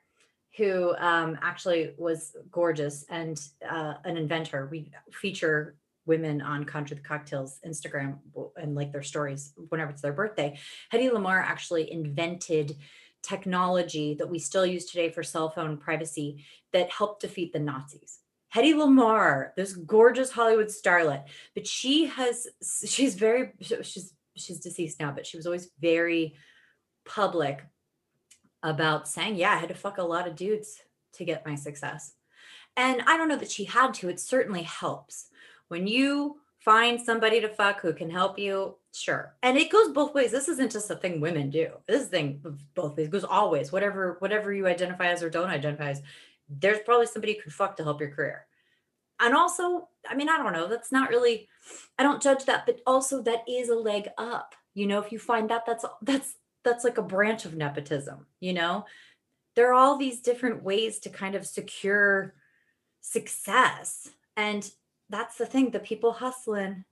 who 0.59 0.93
um, 0.97 1.39
actually 1.41 1.93
was 1.97 2.35
gorgeous 2.51 3.05
and 3.09 3.39
uh, 3.67 3.93
an 4.03 4.17
inventor. 4.17 4.67
We 4.69 4.91
feature 5.11 5.77
women 6.05 6.41
on 6.41 6.65
Contra 6.65 6.97
the 6.97 7.01
Cocktails 7.01 7.59
Instagram 7.65 8.17
and 8.57 8.75
like 8.75 8.91
their 8.91 9.01
stories 9.01 9.53
whenever 9.69 9.91
it's 9.91 10.01
their 10.01 10.11
birthday. 10.11 10.59
Hedy 10.93 11.09
Lamarr 11.09 11.41
actually 11.41 11.89
invented 11.91 12.75
technology 13.23 14.15
that 14.15 14.29
we 14.29 14.37
still 14.37 14.65
use 14.65 14.85
today 14.85 15.09
for 15.09 15.23
cell 15.23 15.49
phone 15.49 15.77
privacy 15.77 16.43
that 16.73 16.91
helped 16.91 17.21
defeat 17.21 17.53
the 17.53 17.59
Nazis. 17.59 18.19
Hedy 18.53 18.73
Lamarr, 18.73 19.51
this 19.55 19.73
gorgeous 19.73 20.31
Hollywood 20.31 20.67
starlet, 20.67 21.23
but 21.55 21.65
she 21.65 22.07
has 22.07 22.47
she's 22.85 23.15
very 23.15 23.51
she's 23.81 24.13
she's 24.35 24.59
deceased 24.59 24.99
now, 24.99 25.11
but 25.11 25.25
she 25.25 25.37
was 25.37 25.45
always 25.45 25.69
very 25.79 26.35
public 27.05 27.61
about 28.63 29.07
saying, 29.07 29.35
yeah, 29.35 29.51
I 29.51 29.57
had 29.57 29.69
to 29.69 29.75
fuck 29.75 29.97
a 29.97 30.03
lot 30.03 30.27
of 30.27 30.35
dudes 30.35 30.81
to 31.13 31.25
get 31.25 31.45
my 31.45 31.55
success. 31.55 32.13
And 32.77 33.01
I 33.07 33.17
don't 33.17 33.27
know 33.27 33.37
that 33.37 33.51
she 33.51 33.65
had 33.65 33.93
to. 33.95 34.09
It 34.09 34.19
certainly 34.19 34.63
helps. 34.63 35.27
When 35.69 35.87
you 35.87 36.37
find 36.59 36.99
somebody 37.01 37.41
to 37.41 37.49
fuck 37.49 37.81
who 37.81 37.93
can 37.93 38.09
help 38.09 38.37
you, 38.37 38.75
sure. 38.93 39.35
And 39.43 39.57
it 39.57 39.71
goes 39.71 39.91
both 39.91 40.13
ways. 40.13 40.31
This 40.31 40.49
isn't 40.49 40.71
just 40.71 40.91
a 40.91 40.95
thing 40.95 41.21
women 41.21 41.49
do. 41.49 41.71
This 41.87 42.07
thing 42.07 42.41
both 42.75 42.97
ways. 42.97 43.07
It 43.07 43.11
goes 43.11 43.23
always. 43.23 43.71
Whatever, 43.71 44.17
whatever 44.19 44.53
you 44.53 44.67
identify 44.67 45.07
as 45.07 45.23
or 45.23 45.29
don't 45.29 45.49
identify 45.49 45.91
as, 45.91 46.01
there's 46.49 46.79
probably 46.85 47.05
somebody 47.05 47.33
you 47.33 47.41
could 47.41 47.53
fuck 47.53 47.77
to 47.77 47.83
help 47.83 48.01
your 48.01 48.11
career. 48.11 48.45
And 49.19 49.35
also, 49.35 49.89
I 50.09 50.15
mean, 50.15 50.29
I 50.29 50.37
don't 50.37 50.53
know. 50.53 50.67
That's 50.67 50.91
not 50.91 51.09
really, 51.09 51.47
I 51.97 52.03
don't 52.03 52.21
judge 52.21 52.45
that, 52.45 52.65
but 52.65 52.79
also 52.87 53.21
that 53.23 53.43
is 53.47 53.69
a 53.69 53.75
leg 53.75 54.09
up. 54.17 54.55
You 54.73 54.87
know, 54.87 55.01
if 55.01 55.11
you 55.11 55.19
find 55.19 55.49
that, 55.49 55.65
that's 55.65 55.83
that's 56.01 56.35
that's 56.69 56.83
like 56.83 56.97
a 56.97 57.03
branch 57.03 57.45
of 57.45 57.55
nepotism 57.55 58.25
you 58.39 58.53
know? 58.53 58.85
There 59.55 59.69
are 59.69 59.73
all 59.73 59.97
these 59.97 60.21
different 60.21 60.63
ways 60.63 60.99
to 60.99 61.09
kind 61.09 61.35
of 61.35 61.45
secure 61.45 62.33
success 63.01 64.09
and 64.37 64.69
that's 65.09 65.37
the 65.37 65.45
thing 65.45 65.71
the 65.71 65.79
people 65.79 66.13
hustling 66.13 66.85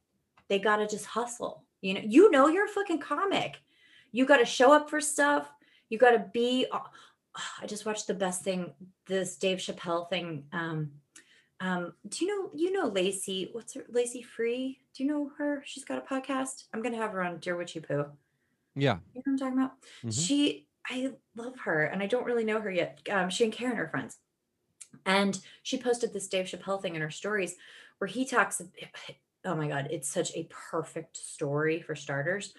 they 0.49 0.59
got 0.59 0.78
to 0.78 0.88
just 0.88 1.05
hustle 1.05 1.63
you 1.82 1.93
know? 1.93 2.01
You 2.03 2.32
know 2.32 2.47
you're 2.47 2.65
a 2.65 2.69
fucking 2.69 2.99
comic. 2.99 3.61
You 4.11 4.25
got 4.25 4.38
to 4.38 4.45
show 4.45 4.73
up 4.73 4.89
for 4.89 4.99
stuff. 4.99 5.47
You 5.89 5.97
got 5.97 6.11
to 6.11 6.25
be 6.34 6.65
uh, 6.71 6.80
i 7.61 7.65
just 7.67 7.86
watched 7.86 8.07
the 8.07 8.13
best 8.13 8.41
thing 8.41 8.73
this 9.05 9.38
dave 9.38 9.59
chappelle 9.59 10.09
thing 10.09 10.43
um 10.53 10.89
um 11.59 11.93
do 12.07 12.25
you 12.25 12.32
know 12.32 12.49
you 12.53 12.71
know 12.71 12.88
lacey 12.88 13.49
what's 13.51 13.73
her 13.73 13.84
lacey 13.89 14.21
free? 14.21 14.80
Do 14.93 15.03
you 15.03 15.09
know 15.09 15.32
her? 15.38 15.63
She's 15.65 15.84
got 15.84 15.97
a 15.99 16.01
podcast. 16.01 16.63
I'm 16.73 16.82
gonna 16.82 16.97
have 16.97 17.11
her 17.11 17.23
on 17.23 17.38
dear 17.39 17.55
witchy 17.55 17.80
poo 17.80 18.05
Yeah. 18.78 18.99
you 19.13 19.21
know 19.21 19.23
what 19.25 19.28
I'm 19.32 19.38
talking 19.38 19.57
about? 19.57 19.71
Mhm. 20.05 20.28
She, 20.28 20.67
I 20.89 21.11
love 21.36 21.59
her, 21.65 21.84
and 21.84 22.01
I 22.01 22.07
don't 22.07 22.25
really 22.25 22.43
know 22.45 22.61
her 22.61 22.71
yet. 22.71 23.01
Um, 23.11 23.30
she 23.30 23.43
and 23.43 23.51
Karen 23.53 23.78
are 23.78 23.89
friends, 23.89 24.17
and 25.05 25.38
she 25.63 25.78
posted 25.78 26.13
this 26.13 26.28
Dave 26.28 26.45
Chappelle 26.45 26.82
thing 26.82 26.95
in 26.95 27.01
her 27.01 27.11
stories, 27.11 27.55
where 27.97 28.07
he 28.07 28.25
talks 28.25 28.61
oh 29.45 29.55
my 29.55 29.67
god 29.67 29.88
it's 29.91 30.09
such 30.09 30.36
a 30.36 30.47
perfect 30.71 31.15
story 31.15 31.80
for 31.82 31.95
starters 31.95 32.53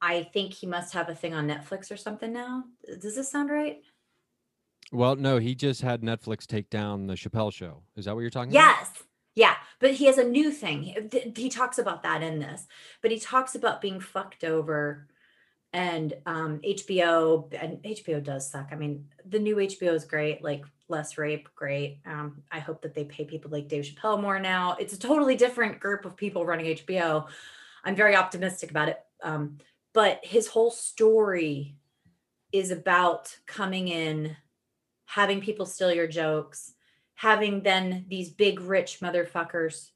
i 0.00 0.22
think 0.22 0.52
he 0.52 0.66
must 0.66 0.92
have 0.92 1.08
a 1.08 1.14
thing 1.14 1.34
on 1.34 1.48
netflix 1.48 1.90
or 1.90 1.96
something 1.96 2.32
now 2.32 2.64
does 3.00 3.16
this 3.16 3.30
sound 3.30 3.50
right 3.50 3.78
Well, 4.92 5.16
no, 5.16 5.38
he 5.38 5.54
just 5.54 5.80
had 5.82 6.02
Netflix 6.02 6.46
take 6.46 6.68
down 6.70 7.06
the 7.06 7.14
Chappelle 7.14 7.52
show. 7.52 7.82
Is 7.96 8.04
that 8.04 8.14
what 8.14 8.20
you're 8.20 8.30
talking 8.30 8.52
about? 8.52 8.76
yes 8.76 9.02
yeah 9.34 9.54
but 9.80 9.92
he 9.92 10.06
has 10.06 10.18
a 10.18 10.24
new 10.24 10.50
thing. 10.50 10.82
He, 10.82 11.32
he 11.36 11.48
talks 11.48 11.78
about 11.78 12.02
that 12.04 12.22
in 12.22 12.38
this 12.38 12.66
but 13.02 13.10
he 13.10 13.18
talks 13.18 13.54
about 13.54 13.80
being 13.80 14.00
fucked 14.00 14.44
over 14.44 15.08
and 15.72 16.14
um 16.26 16.60
hbo 16.60 17.52
and 17.60 17.82
hbo 17.82 18.22
does 18.22 18.50
suck. 18.50 18.68
I 18.72 18.76
mean 18.76 19.06
the 19.28 19.38
new 19.38 19.56
hbo 19.56 19.92
is 19.94 20.04
great 20.04 20.42
like 20.42 20.64
less 20.88 21.18
rape 21.18 21.48
great. 21.54 22.00
Um 22.06 22.42
i 22.52 22.60
hope 22.60 22.82
that 22.82 22.94
they 22.94 23.04
pay 23.04 23.24
people 23.24 23.50
like 23.50 23.68
dave 23.68 23.84
chappelle 23.84 24.20
more 24.20 24.38
now. 24.38 24.76
It's 24.78 24.94
a 24.94 24.98
totally 24.98 25.36
different 25.36 25.80
group 25.80 26.04
of 26.04 26.16
people 26.16 26.46
running 26.46 26.66
hbo 26.76 27.26
i'm 27.84 27.96
very 27.96 28.16
optimistic 28.16 28.70
about 28.70 28.88
it. 28.88 29.00
Um 29.22 29.58
but 29.92 30.20
his 30.24 30.46
whole 30.46 30.70
story 30.70 31.76
is 32.52 32.70
about 32.70 33.36
coming 33.46 33.88
in 33.88 34.36
having 35.06 35.40
people 35.40 35.66
steal 35.66 35.92
your 35.92 36.06
jokes 36.06 36.73
having 37.14 37.62
then 37.62 38.06
these 38.08 38.30
big 38.30 38.60
rich 38.60 39.00
motherfuckers 39.00 39.90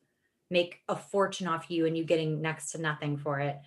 make 0.50 0.80
a 0.88 0.96
fortune 0.96 1.46
off 1.46 1.70
you 1.70 1.86
and 1.86 1.96
you 1.96 2.04
getting 2.04 2.40
next 2.40 2.72
to 2.72 2.80
nothing 2.80 3.16
for 3.16 3.40
it. 3.40 3.58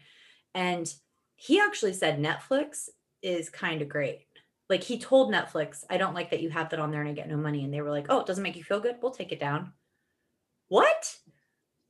And 0.55 0.91
he 1.35 1.59
actually 1.59 1.93
said 1.93 2.19
netflix 2.19 2.89
is 3.21 3.49
kind 3.49 3.81
of 3.81 3.89
great. 3.89 4.25
Like 4.69 4.83
he 4.83 4.97
told 4.97 5.33
netflix 5.33 5.83
i 5.89 5.97
don't 5.97 6.15
like 6.15 6.31
that 6.31 6.41
you 6.41 6.49
have 6.49 6.69
that 6.69 6.79
on 6.79 6.91
there 6.91 7.01
and 7.01 7.09
i 7.09 7.13
get 7.13 7.29
no 7.29 7.37
money. 7.37 7.63
And 7.63 7.73
they 7.73 7.81
were 7.81 7.91
like 7.91 8.07
oh 8.09 8.19
it 8.19 8.27
doesn't 8.27 8.43
make 8.43 8.55
you 8.55 8.63
feel 8.63 8.79
good? 8.79 8.97
We'll 9.01 9.11
take 9.11 9.31
it 9.31 9.39
down. 9.39 9.73
What? 10.69 11.17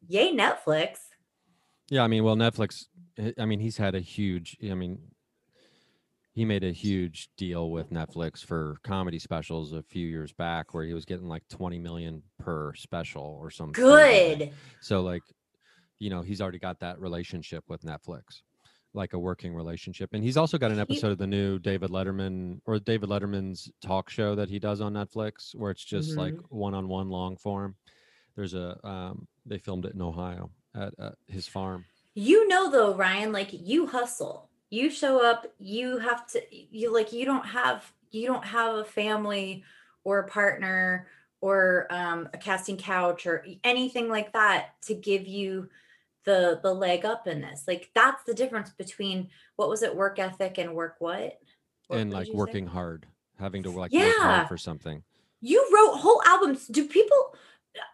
Yay 0.07 0.33
netflix. 0.35 0.97
Yeah, 1.91 2.03
I 2.03 2.07
mean, 2.07 2.23
well, 2.23 2.37
Netflix. 2.37 2.85
I 3.37 3.45
mean, 3.45 3.59
he's 3.59 3.75
had 3.75 3.95
a 3.95 3.99
huge. 3.99 4.55
I 4.63 4.73
mean, 4.75 4.97
he 6.33 6.45
made 6.45 6.63
a 6.63 6.71
huge 6.71 7.29
deal 7.37 7.71
with 7.71 7.91
Netflix 7.91 8.43
for 8.43 8.77
comedy 8.83 9.19
specials 9.19 9.73
a 9.73 9.83
few 9.83 10.07
years 10.07 10.31
back, 10.33 10.73
where 10.73 10.85
he 10.85 10.93
was 10.93 11.05
getting 11.05 11.27
like 11.27 11.43
twenty 11.49 11.79
million 11.79 12.23
per 12.39 12.73
special 12.75 13.37
or 13.41 13.49
something. 13.51 13.73
good 13.73 14.51
So, 14.79 15.01
like, 15.01 15.23
you 15.99 16.09
know, 16.09 16.21
he's 16.21 16.41
already 16.41 16.59
got 16.59 16.79
that 16.79 16.99
relationship 16.99 17.63
with 17.67 17.81
Netflix, 17.81 18.41
like 18.93 19.13
a 19.13 19.19
working 19.19 19.53
relationship, 19.53 20.09
and 20.13 20.23
he's 20.23 20.37
also 20.37 20.57
got 20.57 20.71
an 20.71 20.79
episode 20.79 21.11
of 21.11 21.17
the 21.17 21.27
new 21.27 21.59
David 21.59 21.89
Letterman 21.89 22.59
or 22.65 22.79
David 22.79 23.09
Letterman's 23.09 23.69
talk 23.83 24.09
show 24.09 24.35
that 24.35 24.49
he 24.49 24.59
does 24.59 24.79
on 24.81 24.93
Netflix, 24.93 25.53
where 25.53 25.71
it's 25.71 25.83
just 25.83 26.15
like 26.17 26.35
one-on-one 26.49 27.09
long 27.09 27.35
form. 27.37 27.75
There's 28.37 28.53
a 28.53 28.77
um, 28.87 29.27
they 29.45 29.57
filmed 29.57 29.85
it 29.85 29.93
in 29.95 30.01
Ohio 30.01 30.49
at 30.75 30.93
uh, 30.97 31.11
his 31.27 31.47
farm. 31.47 31.83
you 32.13 32.47
know 32.47 32.69
though 32.71 32.93
ryan 32.93 33.31
like 33.31 33.49
you 33.51 33.87
hustle 33.87 34.49
you 34.71 34.89
show 34.89 35.23
up 35.23 35.45
you 35.59 35.99
have 35.99 36.25
to 36.25 36.41
you 36.49 36.91
like 36.91 37.13
you 37.13 37.25
don't 37.25 37.45
have 37.45 37.91
you 38.09 38.25
don't 38.25 38.43
have 38.45 38.75
a 38.75 38.83
family 38.83 39.63
or 40.03 40.19
a 40.19 40.27
partner 40.27 41.07
or 41.41 41.87
um, 41.91 42.29
a 42.33 42.37
casting 42.37 42.77
couch 42.77 43.25
or 43.27 43.45
anything 43.63 44.09
like 44.09 44.31
that 44.33 44.69
to 44.81 44.95
give 44.95 45.27
you 45.27 45.69
the 46.23 46.59
the 46.63 46.73
leg 46.73 47.03
up 47.05 47.27
in 47.27 47.41
this 47.41 47.63
like 47.67 47.89
that's 47.93 48.23
the 48.23 48.33
difference 48.33 48.69
between 48.71 49.27
what 49.57 49.69
was 49.69 49.83
it 49.83 49.95
work 49.95 50.17
ethic 50.19 50.57
and 50.57 50.73
work 50.73 50.95
what 50.99 51.39
and 51.89 52.11
like 52.11 52.27
you 52.27 52.33
say? 52.33 52.37
working 52.37 52.65
hard, 52.67 53.05
having 53.39 53.63
to 53.63 53.69
like 53.69 53.91
work 53.91 54.01
Yeah. 54.05 54.13
hard 54.19 54.47
for 54.47 54.57
something. 54.57 55.03
you 55.41 55.67
wrote 55.73 55.97
whole 55.97 56.21
albums 56.25 56.67
do 56.67 56.87
people 56.87 57.35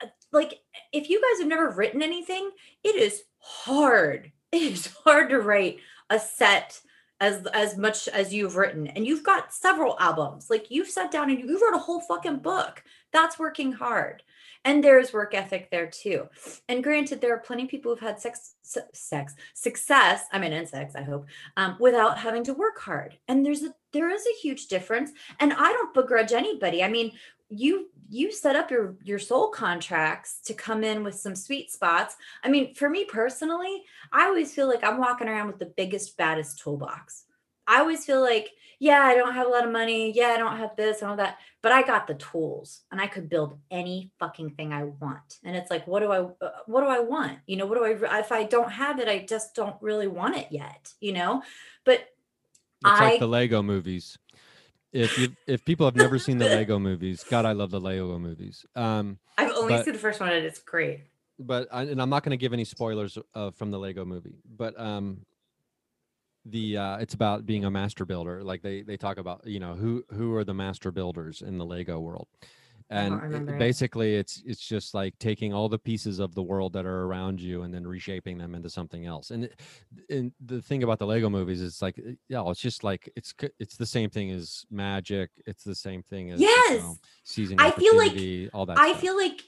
uh, 0.04 0.08
like 0.32 0.60
if 0.92 1.10
you 1.10 1.22
guys 1.22 1.40
have 1.40 1.48
never 1.48 1.70
written 1.72 2.04
anything 2.04 2.52
it 2.84 2.96
is 2.96 3.24
hard 3.40 4.32
it 4.52 4.62
is 4.62 4.88
hard 5.06 5.30
to 5.30 5.40
write 5.40 5.80
a 6.10 6.20
set 6.20 6.82
as 7.20 7.45
as 7.47 7.78
much 7.78 8.08
as 8.08 8.34
you've 8.34 8.55
written 8.55 8.88
and 8.88 9.05
you've 9.05 9.24
got 9.24 9.53
several 9.53 9.97
albums. 9.99 10.49
Like 10.49 10.70
you've 10.70 10.89
sat 10.89 11.12
down 11.12 11.30
and 11.30 11.39
you've 11.39 11.62
wrote 11.62 11.74
a 11.76 11.80
whole 11.80 12.01
fucking 12.01 12.38
book. 12.38 12.84
That's 13.12 13.39
working 13.39 13.72
hard. 13.72 14.24
And 14.66 14.84
there's 14.84 15.14
work 15.14 15.34
ethic 15.34 15.70
there 15.72 15.88
too. 15.88 16.28
And 16.68 16.84
granted 16.84 17.22
there 17.22 17.34
are 17.34 17.39
plenty 17.39 17.64
of 17.64 17.70
people 17.70 17.91
who've 17.91 18.08
had 18.08 18.20
sex 18.20 18.55
sex 18.93 19.34
success 19.53 20.26
i 20.34 20.38
mean 20.38 20.51
and 20.51 20.68
sex 20.68 20.93
i 20.93 21.01
hope 21.01 21.26
um, 21.55 21.78
without 21.80 22.18
having 22.18 22.43
to 22.43 22.53
work 22.53 22.80
hard. 22.80 23.18
And 23.28 23.45
there's 23.45 23.64
a 23.64 23.74
there 23.93 24.10
is 24.10 24.26
a 24.26 24.41
huge 24.41 24.68
difference. 24.68 25.12
And 25.39 25.53
i 25.53 25.72
don't 25.72 25.93
begrudge 25.93 26.34
anybody. 26.34 26.84
I 26.84 26.89
mean 26.89 27.14
you 27.50 27.89
you 28.10 28.32
set 28.32 28.56
up 28.56 28.72
your 28.72 28.95
your 29.04 29.20
soul 29.20 29.50
contracts 29.50 30.39
to 30.45 30.54
come 30.54 30.84
in 30.84 31.04
with 31.04 31.16
some 31.16 31.36
sweet 31.36 31.72
spots. 31.72 32.16
I 32.43 32.50
mean 32.50 32.74
for 32.74 32.89
me 32.89 33.06
personally 33.06 33.84
i 34.12 34.26
always 34.26 34.54
feel 34.54 34.68
like 34.68 34.84
i'm 34.84 34.98
walking 34.98 35.28
around 35.28 35.48
with 35.48 35.60
the 35.60 35.74
biggest 35.78 36.18
baddest 36.18 36.60
toolbox. 36.60 37.24
I 37.68 37.80
always 37.80 38.06
feel 38.06 38.22
like 38.22 38.50
yeah 38.80 39.02
i 39.02 39.16
don't 39.16 39.34
have 39.34 39.48
a 39.48 39.50
lot 39.50 39.66
of 39.66 39.72
money. 39.72 40.12
Yeah 40.16 40.28
i 40.30 40.38
don't 40.38 40.58
have 40.58 40.76
this 40.76 41.02
and 41.02 41.10
all 41.10 41.18
that 41.18 41.38
but 41.62 41.72
i 41.72 41.82
got 41.82 42.06
the 42.08 42.14
tools 42.16 42.82
and 42.91 43.00
i 43.02 43.08
could 43.08 43.30
build 43.30 43.58
any 43.72 44.12
fucking 44.20 44.52
thing 44.52 44.72
i 44.74 44.84
want. 44.86 45.39
And 45.43 45.56
it's 45.56 45.72
like 45.72 45.88
what 45.88 46.02
do 46.02 46.12
i 46.12 46.20
uh, 46.20 46.52
what 46.66 46.82
do 46.82 46.88
i 46.88 47.00
want? 47.00 47.39
You 47.45 47.58
know 47.58 47.66
what 47.66 47.78
do 47.78 47.86
i 47.86 48.20
if 48.20 48.32
i 48.32 48.43
don't 48.43 48.72
have 48.72 49.00
it 49.00 49.08
i 49.08 49.20
just 49.20 49.56
don't 49.56 49.76
really 49.82 50.08
want 50.08 50.36
it 50.38 50.48
yet 50.52 50.93
you 51.02 51.14
know? 51.14 51.43
But 51.86 52.00
It's 52.00 53.02
I- 53.02 53.10
like 53.12 53.20
the 53.20 53.28
Lego 53.28 53.62
movies. 53.64 54.18
If 54.94 55.18
you 55.18 55.36
if 55.48 55.66
people 55.66 55.86
have 55.86 55.96
never 55.96 56.18
seen 56.18 56.38
the 56.38 56.46
Lego 56.46 56.80
movies, 56.80 57.24
God, 57.30 57.46
I 57.46 57.52
love 57.52 57.72
the 57.72 57.80
Lego 57.80 58.18
movies. 58.18 58.66
Um, 58.76 59.20
i've 59.38 59.52
only 59.52 59.74
But- 59.76 59.86
seen 59.86 59.94
the 59.94 60.00
first 60.00 60.20
one 60.20 60.30
and 60.30 60.46
it's 60.46 60.60
great 60.60 61.02
but 61.40 61.68
I, 61.72 61.84
and 61.84 62.02
I'm 62.02 62.10
not 62.10 62.24
going 62.24 62.32
to 62.32 62.38
give 62.38 62.52
any 62.54 62.66
spoilers 62.66 63.18
uh, 63.36 63.52
from 63.52 63.70
the 63.70 63.78
Lego 63.78 64.06
movie, 64.06 64.38
but 64.44 64.80
um, 64.80 65.20
the 66.46 66.78
uh, 66.78 66.98
it's 66.98 67.14
about 67.14 67.46
being 67.46 67.64
a 67.66 67.70
master 67.70 68.06
builder. 68.06 68.44
Like 68.44 68.62
they 68.64 68.82
they 68.82 68.98
talk 68.98 69.18
about 69.18 69.46
you 69.46 69.60
know 69.60 69.76
who 69.76 70.04
who 70.10 70.34
are 70.36 70.44
the 70.44 70.56
master 70.56 70.92
builders 70.92 71.42
in 71.42 71.58
the 71.60 71.66
Lego 71.66 72.00
world, 72.00 72.28
and 72.90 73.50
it- 73.50 73.58
basically 73.60 74.16
it's 74.16 74.42
it's 74.46 74.66
just 74.66 74.94
like 74.94 75.18
taking 75.20 75.54
all 75.54 75.68
the 75.70 75.78
pieces 75.80 76.20
of 76.20 76.34
the 76.36 76.42
world 76.44 76.72
that 76.74 76.86
are 76.86 77.04
around 77.04 77.40
you 77.42 77.64
and 77.64 77.74
then 77.74 77.86
reshaping 77.86 78.38
them 78.38 78.56
into 78.56 78.70
something 78.70 79.06
else. 79.06 79.32
And 79.32 79.44
it, 79.46 79.60
and 80.10 80.32
the 80.46 80.62
thing 80.62 80.84
about 80.84 81.00
the 81.00 81.06
Lego 81.06 81.30
movies 81.30 81.62
is 81.62 81.82
like 81.82 82.00
uh, 82.00 82.12
yeah, 82.30 82.44
it's 82.50 82.62
just 82.62 82.84
like 82.84 83.12
it's 83.16 83.34
it's 83.60 83.76
the 83.78 83.86
same 83.86 84.10
thing 84.10 84.32
as 84.32 84.66
magic. 84.72 85.32
It's 85.46 85.64
the 85.64 85.76
same 85.76 86.02
thing 86.04 86.32
as 86.32 86.40
you 86.40 86.48
Yes! 86.48 86.82
know, 86.82 86.98
seizing 87.24 87.60
I 87.60 87.72
feel 87.72 87.98
like- 87.98 88.50
all 88.54 88.66
that. 88.66 88.78
I 88.80 88.90
stuff. 88.90 89.02
feel 89.02 89.18
like 89.18 89.42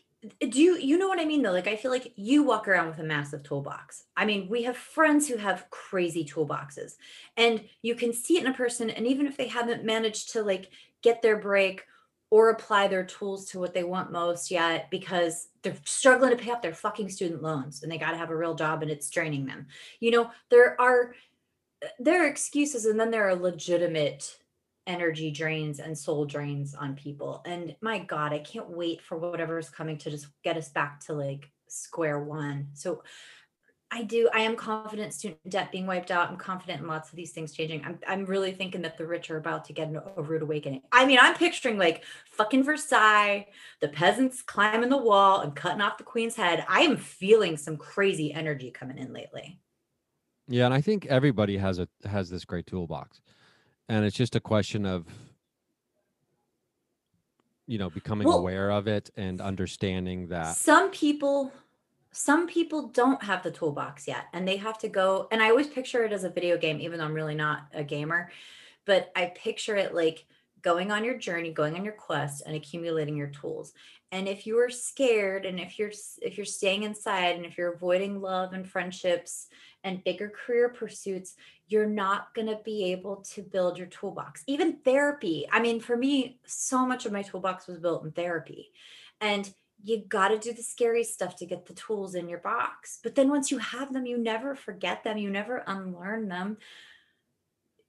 do 0.49 0.61
you 0.61 0.75
you 0.77 0.97
know 0.97 1.07
what 1.07 1.17
I 1.21 1.23
mean 1.23 1.41
though? 1.43 1.53
Like 1.53 1.67
I 1.67 1.77
feel 1.77 1.91
like 1.91 2.11
you 2.17 2.43
walk 2.43 2.67
around 2.67 2.87
with 2.87 2.99
a 2.99 3.03
massive 3.05 3.41
toolbox. 3.41 4.03
I 4.17 4.25
mean, 4.25 4.49
we 4.49 4.63
have 4.63 4.75
friends 4.75 5.29
who 5.29 5.37
have 5.37 5.69
crazy 5.69 6.25
toolboxes 6.25 6.97
and 7.37 7.63
you 7.83 7.95
can 7.95 8.11
see 8.11 8.35
it 8.37 8.41
in 8.43 8.51
a 8.51 8.53
person 8.53 8.89
and 8.89 9.07
even 9.07 9.25
if 9.27 9.37
they 9.37 9.47
haven't 9.47 9.85
managed 9.85 10.33
to 10.33 10.43
like 10.43 10.71
get 11.01 11.21
their 11.21 11.37
break 11.37 11.85
or 12.31 12.49
apply 12.49 12.87
their 12.87 13.03
tools 13.03 13.45
to 13.45 13.59
what 13.59 13.73
they 13.73 13.83
want 13.83 14.11
most 14.11 14.51
yet 14.51 14.89
because 14.91 15.47
they're 15.63 15.75
struggling 15.83 16.29
to 16.29 16.37
pay 16.37 16.51
off 16.51 16.61
their 16.61 16.73
fucking 16.73 17.09
student 17.09 17.41
loans 17.41 17.81
and 17.81 17.91
they 17.91 17.97
got 17.97 18.11
to 18.11 18.17
have 18.17 18.29
a 18.29 18.37
real 18.37 18.53
job 18.53 18.81
and 18.81 18.91
it's 18.91 19.09
draining 19.09 19.45
them. 19.45 19.65
You 19.99 20.11
know, 20.11 20.31
there 20.49 20.79
are 20.79 21.15
there 21.97 22.23
are 22.23 22.27
excuses 22.27 22.85
and 22.85 22.99
then 22.99 23.09
there 23.09 23.27
are 23.27 23.35
legitimate 23.35 24.37
energy 24.85 25.31
drains 25.31 25.79
and 25.79 25.97
soul 25.97 26.25
drains 26.25 26.75
on 26.75 26.95
people. 26.95 27.41
And 27.45 27.75
my 27.81 27.99
God, 27.99 28.33
I 28.33 28.39
can't 28.39 28.69
wait 28.69 29.01
for 29.01 29.17
whatever 29.17 29.57
is 29.57 29.69
coming 29.69 29.97
to 29.99 30.09
just 30.09 30.27
get 30.43 30.57
us 30.57 30.69
back 30.69 30.99
to 31.05 31.13
like 31.13 31.49
square 31.67 32.19
one. 32.19 32.69
So 32.73 33.03
I 33.91 34.03
do, 34.03 34.29
I 34.33 34.41
am 34.41 34.55
confident 34.55 35.13
student 35.13 35.39
debt 35.49 35.71
being 35.71 35.87
wiped 35.87 36.11
out. 36.11 36.29
I'm 36.29 36.37
confident 36.37 36.81
in 36.81 36.87
lots 36.87 37.09
of 37.09 37.15
these 37.15 37.31
things 37.31 37.53
changing. 37.53 37.83
I'm, 37.83 37.97
I'm 38.07 38.25
really 38.25 38.51
thinking 38.51 38.83
that 38.83 38.97
the 38.99 39.07
rich 39.07 39.31
are 39.31 39.37
about 39.37 39.65
to 39.65 39.73
get 39.73 39.87
an- 39.87 39.99
a 40.15 40.21
rude 40.21 40.43
awakening. 40.43 40.83
I 40.91 41.05
mean, 41.07 41.17
I'm 41.19 41.33
picturing 41.33 41.79
like 41.79 42.03
fucking 42.29 42.63
Versailles, 42.63 43.47
the 43.81 43.87
peasants 43.87 44.43
climbing 44.43 44.89
the 44.89 44.97
wall 44.97 45.41
and 45.41 45.55
cutting 45.55 45.81
off 45.81 45.97
the 45.97 46.03
queen's 46.03 46.35
head. 46.35 46.63
I 46.69 46.81
am 46.81 46.97
feeling 46.97 47.57
some 47.57 47.77
crazy 47.77 48.31
energy 48.31 48.69
coming 48.69 48.99
in 48.99 49.11
lately. 49.11 49.59
Yeah, 50.47 50.65
and 50.65 50.73
I 50.73 50.81
think 50.81 51.07
everybody 51.07 51.57
has 51.57 51.79
a 51.79 51.87
has 52.05 52.29
this 52.29 52.45
great 52.45 52.65
toolbox, 52.67 53.21
and 53.87 54.03
it's 54.05 54.15
just 54.17 54.35
a 54.35 54.39
question 54.39 54.83
of 54.85 55.05
you 57.67 57.77
know 57.77 57.89
becoming 57.89 58.27
Well- 58.27 58.39
aware 58.39 58.71
of 58.71 58.87
it 58.87 59.09
and 59.15 59.41
understanding 59.41 60.27
that. 60.29 60.57
some 60.57 60.89
people 60.91 61.51
some 62.11 62.47
people 62.47 62.87
don't 62.87 63.23
have 63.23 63.43
the 63.43 63.51
toolbox 63.51 64.07
yet 64.07 64.25
and 64.33 64.47
they 64.47 64.57
have 64.57 64.77
to 64.77 64.89
go 64.89 65.27
and 65.31 65.41
i 65.41 65.49
always 65.49 65.67
picture 65.67 66.03
it 66.03 66.11
as 66.11 66.23
a 66.23 66.29
video 66.29 66.57
game 66.57 66.79
even 66.81 66.97
though 66.97 67.05
i'm 67.05 67.13
really 67.13 67.35
not 67.35 67.67
a 67.73 67.83
gamer 67.83 68.31
but 68.85 69.11
i 69.15 69.25
picture 69.35 69.75
it 69.75 69.93
like 69.93 70.25
going 70.61 70.91
on 70.91 71.03
your 71.03 71.17
journey 71.17 71.51
going 71.51 71.75
on 71.75 71.83
your 71.83 71.93
quest 71.93 72.43
and 72.45 72.55
accumulating 72.55 73.15
your 73.15 73.27
tools. 73.27 73.73
And 74.11 74.27
if 74.27 74.47
you 74.47 74.57
are 74.59 74.69
scared 74.69 75.45
and 75.45 75.59
if 75.59 75.77
you're 75.77 75.91
if 76.21 76.37
you're 76.37 76.45
staying 76.45 76.83
inside 76.83 77.35
and 77.35 77.45
if 77.45 77.57
you're 77.57 77.73
avoiding 77.73 78.21
love 78.21 78.53
and 78.53 78.67
friendships 78.67 79.47
and 79.83 80.03
bigger 80.03 80.29
career 80.29 80.69
pursuits 80.69 81.35
you're 81.67 81.85
not 81.85 82.33
going 82.33 82.47
to 82.47 82.59
be 82.65 82.91
able 82.91 83.17
to 83.17 83.43
build 83.43 83.77
your 83.77 83.87
toolbox. 83.87 84.43
Even 84.47 84.77
therapy 84.77 85.45
i 85.51 85.59
mean 85.59 85.79
for 85.79 85.95
me 85.95 86.39
so 86.45 86.85
much 86.85 87.05
of 87.05 87.11
my 87.11 87.21
toolbox 87.21 87.67
was 87.67 87.79
built 87.79 88.03
in 88.03 88.11
therapy. 88.11 88.71
And 89.21 89.51
you 89.83 90.03
got 90.07 90.29
to 90.29 90.39
do 90.39 90.53
the 90.53 90.63
scary 90.63 91.03
stuff 91.03 91.35
to 91.37 91.45
get 91.45 91.65
the 91.65 91.73
tools 91.73 92.15
in 92.15 92.27
your 92.27 92.39
box. 92.39 92.99
But 93.01 93.15
then 93.15 93.29
once 93.29 93.51
you 93.51 93.57
have 93.59 93.93
them, 93.93 94.05
you 94.05 94.17
never 94.17 94.55
forget 94.55 95.03
them, 95.03 95.17
you 95.17 95.29
never 95.29 95.63
unlearn 95.67 96.27
them. 96.27 96.57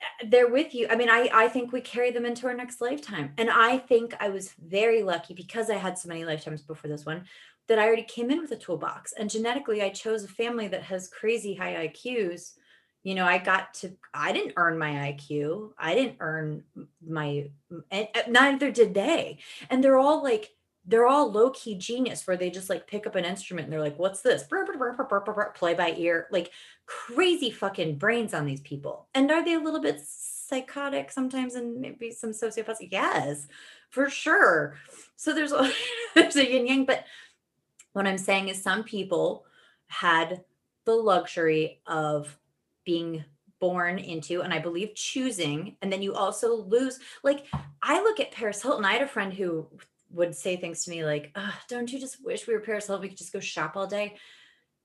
Eh, 0.01 0.27
they're 0.29 0.51
with 0.51 0.75
you. 0.75 0.87
I 0.89 0.97
mean, 0.97 1.11
I 1.11 1.29
I 1.33 1.49
think 1.49 1.73
we 1.73 1.81
carry 1.81 2.11
them 2.11 2.27
into 2.27 2.47
our 2.47 2.55
next 2.55 2.81
lifetime. 2.81 3.33
And 3.39 3.51
I 3.51 3.79
think 3.79 4.15
I 4.21 4.29
was 4.29 4.53
very 4.59 5.03
lucky 5.03 5.35
because 5.35 5.71
I 5.71 5.77
had 5.77 5.99
so 5.99 6.09
many 6.09 6.25
lifetimes 6.25 6.63
before 6.63 6.89
this 6.89 7.05
one 7.05 7.25
that 7.71 7.79
I 7.79 7.87
already 7.87 8.03
came 8.03 8.31
in 8.31 8.41
with 8.41 8.51
a 8.51 8.57
toolbox. 8.57 9.13
And 9.13 9.31
genetically, 9.31 9.81
I 9.81 9.91
chose 9.91 10.25
a 10.25 10.29
family 10.29 10.69
that 10.69 10.83
has 10.83 11.09
crazy 11.09 11.55
high 11.55 11.87
IQs. 11.87 12.55
You 13.05 13.15
know, 13.15 13.25
I 13.25 13.39
got 13.39 13.75
to, 13.75 13.97
I 14.13 14.33
didn't 14.33 14.55
earn 14.57 14.77
my 14.77 14.91
IQ. 15.13 15.71
I 15.79 15.95
didn't 15.95 16.17
earn 16.19 16.65
my, 17.07 17.49
and 17.91 18.09
neither 18.29 18.73
did 18.73 18.93
they. 18.93 19.39
And 19.71 19.83
they're 19.83 19.99
all 19.99 20.23
like, 20.23 20.51
they're 20.87 21.07
all 21.07 21.31
low 21.31 21.51
key 21.51 21.77
genius 21.77 22.27
where 22.27 22.37
they 22.37 22.51
just 22.51 22.71
like 22.71 22.87
pick 22.87 23.07
up 23.07 23.15
an 23.15 23.25
instrument 23.25 23.67
and 23.67 23.73
they're 23.73 23.81
like, 23.81 23.99
what's 23.99 24.23
this? 24.23 24.45
Play 24.45 25.75
by 25.75 25.95
ear, 25.97 26.27
like 26.31 26.51
crazy 26.87 27.51
fucking 27.51 27.99
brains 27.99 28.35
on 28.35 28.47
these 28.47 28.63
people. 28.63 29.09
And 29.15 29.31
are 29.31 29.45
they 29.45 29.55
a 29.55 29.61
little 29.61 29.81
bit 29.81 30.01
psychotic 30.01 31.11
sometimes 31.11 31.55
and 31.55 31.81
maybe 31.81 32.11
some 32.11 32.31
sociopaths? 32.31 32.89
Yes, 32.91 33.47
for 33.91 34.09
sure. 34.09 34.77
So 35.17 35.35
there's 35.35 35.53
there's 36.15 36.37
a 36.37 36.51
yin 36.51 36.67
yang, 36.67 36.85
but 36.87 37.05
what 37.93 38.07
I'm 38.07 38.19
saying 38.19 38.49
is 38.49 38.63
some 38.63 38.83
people 38.83 39.45
had 39.87 40.45
the 40.87 40.95
luxury 40.95 41.81
of 41.87 42.39
being 42.85 43.25
born 43.61 43.99
into 43.99 44.41
and 44.41 44.55
I 44.55 44.59
believe 44.59 44.95
choosing 44.95 45.77
and 45.83 45.93
then 45.93 46.01
you 46.01 46.15
also 46.15 46.55
lose 46.55 46.99
like 47.23 47.45
I 47.83 48.01
look 48.01 48.19
at 48.19 48.31
Paris 48.31 48.63
Hilton 48.63 48.87
I 48.87 48.95
had 48.95 49.03
a 49.03 49.07
friend 49.07 49.35
who 49.35 49.67
would 50.11 50.35
say 50.35 50.57
things 50.57 50.85
to 50.85 50.91
me 50.91 51.05
like 51.05 51.37
don't 51.69 51.93
you 51.93 52.01
just 52.01 52.25
wish 52.25 52.47
we 52.47 52.55
were 52.55 52.61
Paris 52.61 52.87
Hilton 52.87 53.03
we 53.03 53.09
could 53.09 53.19
just 53.19 53.33
go 53.33 53.41
shop 53.41 53.77
all 53.77 53.87
day? 53.87 54.17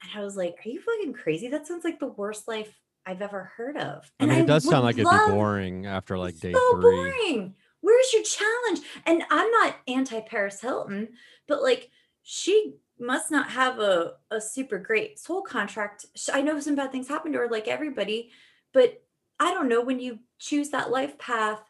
And 0.02 0.12
I 0.16 0.24
was 0.24 0.36
like 0.36 0.56
are 0.66 0.70
you 0.70 0.82
fucking 0.82 1.14
crazy? 1.14 1.48
That 1.48 1.68
sounds 1.68 1.84
like 1.84 2.00
the 2.00 2.08
worst 2.08 2.48
life 2.48 2.74
I've 3.06 3.22
ever 3.22 3.52
heard 3.56 3.78
of. 3.78 4.10
And 4.20 4.32
I 4.32 4.36
mean 4.36 4.44
it 4.44 4.48
does 4.48 4.64
sound 4.64 4.84
like 4.84 4.98
it'd 4.98 5.10
be 5.10 5.32
boring 5.32 5.86
after 5.86 6.18
like 6.18 6.40
day 6.40 6.54
so 6.54 6.74
3 6.74 6.82
boring. 6.82 7.56
Where's 7.82 8.14
your 8.14 8.24
challenge? 8.24 8.80
And 9.06 9.24
I'm 9.30 9.52
not 9.52 9.76
anti 9.88 10.22
Paris 10.22 10.62
Hilton 10.62 11.10
but 11.48 11.62
like 11.62 11.90
she 12.24 12.76
must 13.00 13.30
not 13.32 13.50
have 13.50 13.80
a, 13.80 14.14
a 14.32 14.40
super 14.40 14.80
great 14.80 15.20
soul 15.20 15.42
contract. 15.42 16.06
I 16.32 16.42
know 16.42 16.60
some 16.60 16.76
bad 16.76 16.92
things 16.92 17.08
happen 17.08 17.32
to 17.34 17.40
her, 17.40 17.50
like 17.50 17.68
everybody, 17.68 18.32
but 18.74 19.04
I 19.40 19.54
don't 19.54 19.70
know 19.70 19.82
when 19.82 20.00
you 20.00 20.20
choose 20.40 20.70
that 20.70 20.92
life 20.92 21.18
path, 21.18 21.62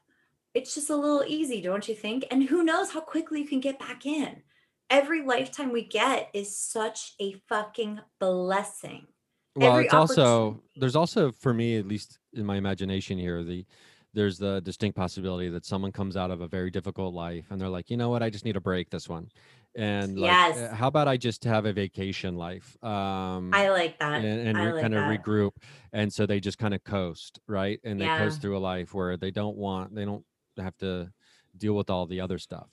it's 0.56 0.74
just 0.74 0.90
a 0.90 0.96
little 0.96 1.24
easy, 1.28 1.62
don't 1.62 1.88
you 1.88 1.96
think? 1.96 2.26
And 2.32 2.44
who 2.44 2.64
knows 2.64 2.92
how 2.92 3.02
quickly 3.02 3.42
you 3.42 3.48
can 3.48 3.60
get 3.60 3.78
back 3.78 4.06
in. 4.06 4.42
Every 4.90 5.24
lifetime 5.24 5.72
we 5.72 5.84
get 5.84 6.30
is 6.34 6.58
such 6.58 7.14
a 7.20 7.34
fucking 7.50 8.00
blessing. 8.20 9.08
Well, 9.56 9.74
Every 9.74 9.86
it's 9.86 9.94
also 9.94 10.62
there's 10.76 10.96
also 10.96 11.32
for 11.32 11.54
me, 11.54 11.78
at 11.78 11.88
least 11.88 12.20
in 12.34 12.46
my 12.46 12.58
imagination 12.58 13.18
here, 13.18 13.44
the 13.44 13.66
there's 14.14 14.38
the 14.38 14.62
distinct 14.62 14.96
possibility 14.96 15.50
that 15.50 15.66
someone 15.66 15.92
comes 15.92 16.16
out 16.16 16.32
of 16.32 16.42
a 16.42 16.48
very 16.48 16.72
difficult 16.72 17.14
life 17.14 17.46
and 17.50 17.60
they're 17.60 17.70
like, 17.70 17.90
you 17.90 17.98
know 17.98 18.10
what, 18.10 18.24
I 18.24 18.30
just 18.30 18.46
need 18.46 18.56
a 18.56 18.62
break 18.62 18.90
this 18.90 19.10
one 19.10 19.30
and 19.76 20.18
like, 20.18 20.32
yes. 20.32 20.58
Eh, 20.58 20.74
how 20.74 20.88
about 20.88 21.08
I 21.08 21.18
just 21.18 21.44
have 21.44 21.66
a 21.66 21.74
vacation 21.74 22.36
life? 22.36 22.82
Um, 22.84 23.52
I 23.54 23.70
like 23.70 24.00
that. 24.00 24.24
And, 24.24 24.48
and 24.48 24.58
re- 24.58 24.74
like 24.74 24.82
kind 24.82 24.96
of 24.96 25.04
regroup. 25.04 25.52
And 25.92 26.12
so 26.12 26.26
they 26.26 26.40
just 26.40 26.58
kind 26.58 26.74
of 26.74 26.84
coast, 26.84 27.40
right? 27.48 27.80
And 27.84 28.00
they 28.00 28.06
yeah. 28.06 28.18
coast 28.18 28.42
through 28.42 28.58
a 28.58 28.60
life 28.60 28.94
where 28.94 29.18
they 29.18 29.32
don't 29.32 29.58
want, 29.58 29.94
they 29.94 30.06
don't 30.06 30.24
have 30.64 30.78
to 30.78 31.12
deal 31.58 31.74
with 31.74 31.90
all 31.90 32.06
the 32.06 32.22
other 32.22 32.38
stuff. 32.38 32.68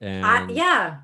And 0.00 0.24
I, 0.24 0.48
yeah. 0.48 0.96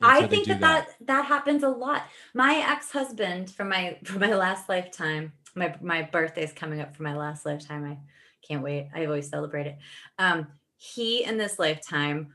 I 0.00 0.26
think 0.26 0.46
that, 0.46 0.60
that 0.60 0.86
that 0.86 1.06
that 1.06 1.24
happens 1.26 1.62
a 1.62 1.68
lot. 1.68 2.04
My 2.34 2.64
ex-husband 2.68 3.50
from 3.50 3.68
my 3.68 3.98
from 4.04 4.20
my 4.20 4.34
last 4.34 4.68
lifetime, 4.68 5.32
my 5.54 5.74
my 5.80 6.02
birthday 6.02 6.44
is 6.44 6.52
coming 6.52 6.80
up 6.80 6.96
for 6.96 7.02
my 7.02 7.16
last 7.16 7.44
lifetime. 7.44 7.84
I 7.84 7.98
can't 8.46 8.62
wait. 8.62 8.88
I 8.94 9.06
always 9.06 9.28
celebrate 9.28 9.66
it. 9.66 9.78
Um, 10.18 10.46
he 10.76 11.24
in 11.24 11.36
this 11.36 11.58
lifetime, 11.58 12.34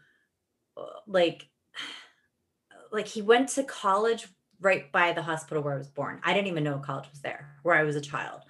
uh, 0.75 0.83
like 1.07 1.47
like 2.91 3.07
he 3.07 3.21
went 3.21 3.49
to 3.49 3.63
college 3.63 4.27
right 4.59 4.91
by 4.91 5.11
the 5.11 5.21
hospital 5.21 5.63
where 5.63 5.73
I 5.73 5.77
was 5.77 5.89
born. 5.89 6.19
I 6.23 6.33
didn't 6.33 6.47
even 6.47 6.63
know 6.63 6.79
college 6.79 7.09
was 7.09 7.21
there 7.21 7.55
where 7.63 7.75
I 7.75 7.83
was 7.83 7.95
a 7.95 8.01
child. 8.01 8.41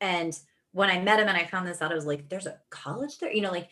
And 0.00 0.38
when 0.72 0.90
I 0.90 1.00
met 1.00 1.20
him 1.20 1.28
and 1.28 1.36
I 1.36 1.44
found 1.44 1.66
this 1.66 1.82
out, 1.82 1.92
I 1.92 1.94
was 1.94 2.06
like, 2.06 2.28
there's 2.28 2.46
a 2.46 2.58
college 2.70 3.18
there? 3.18 3.32
You 3.32 3.42
know, 3.42 3.50
like 3.50 3.68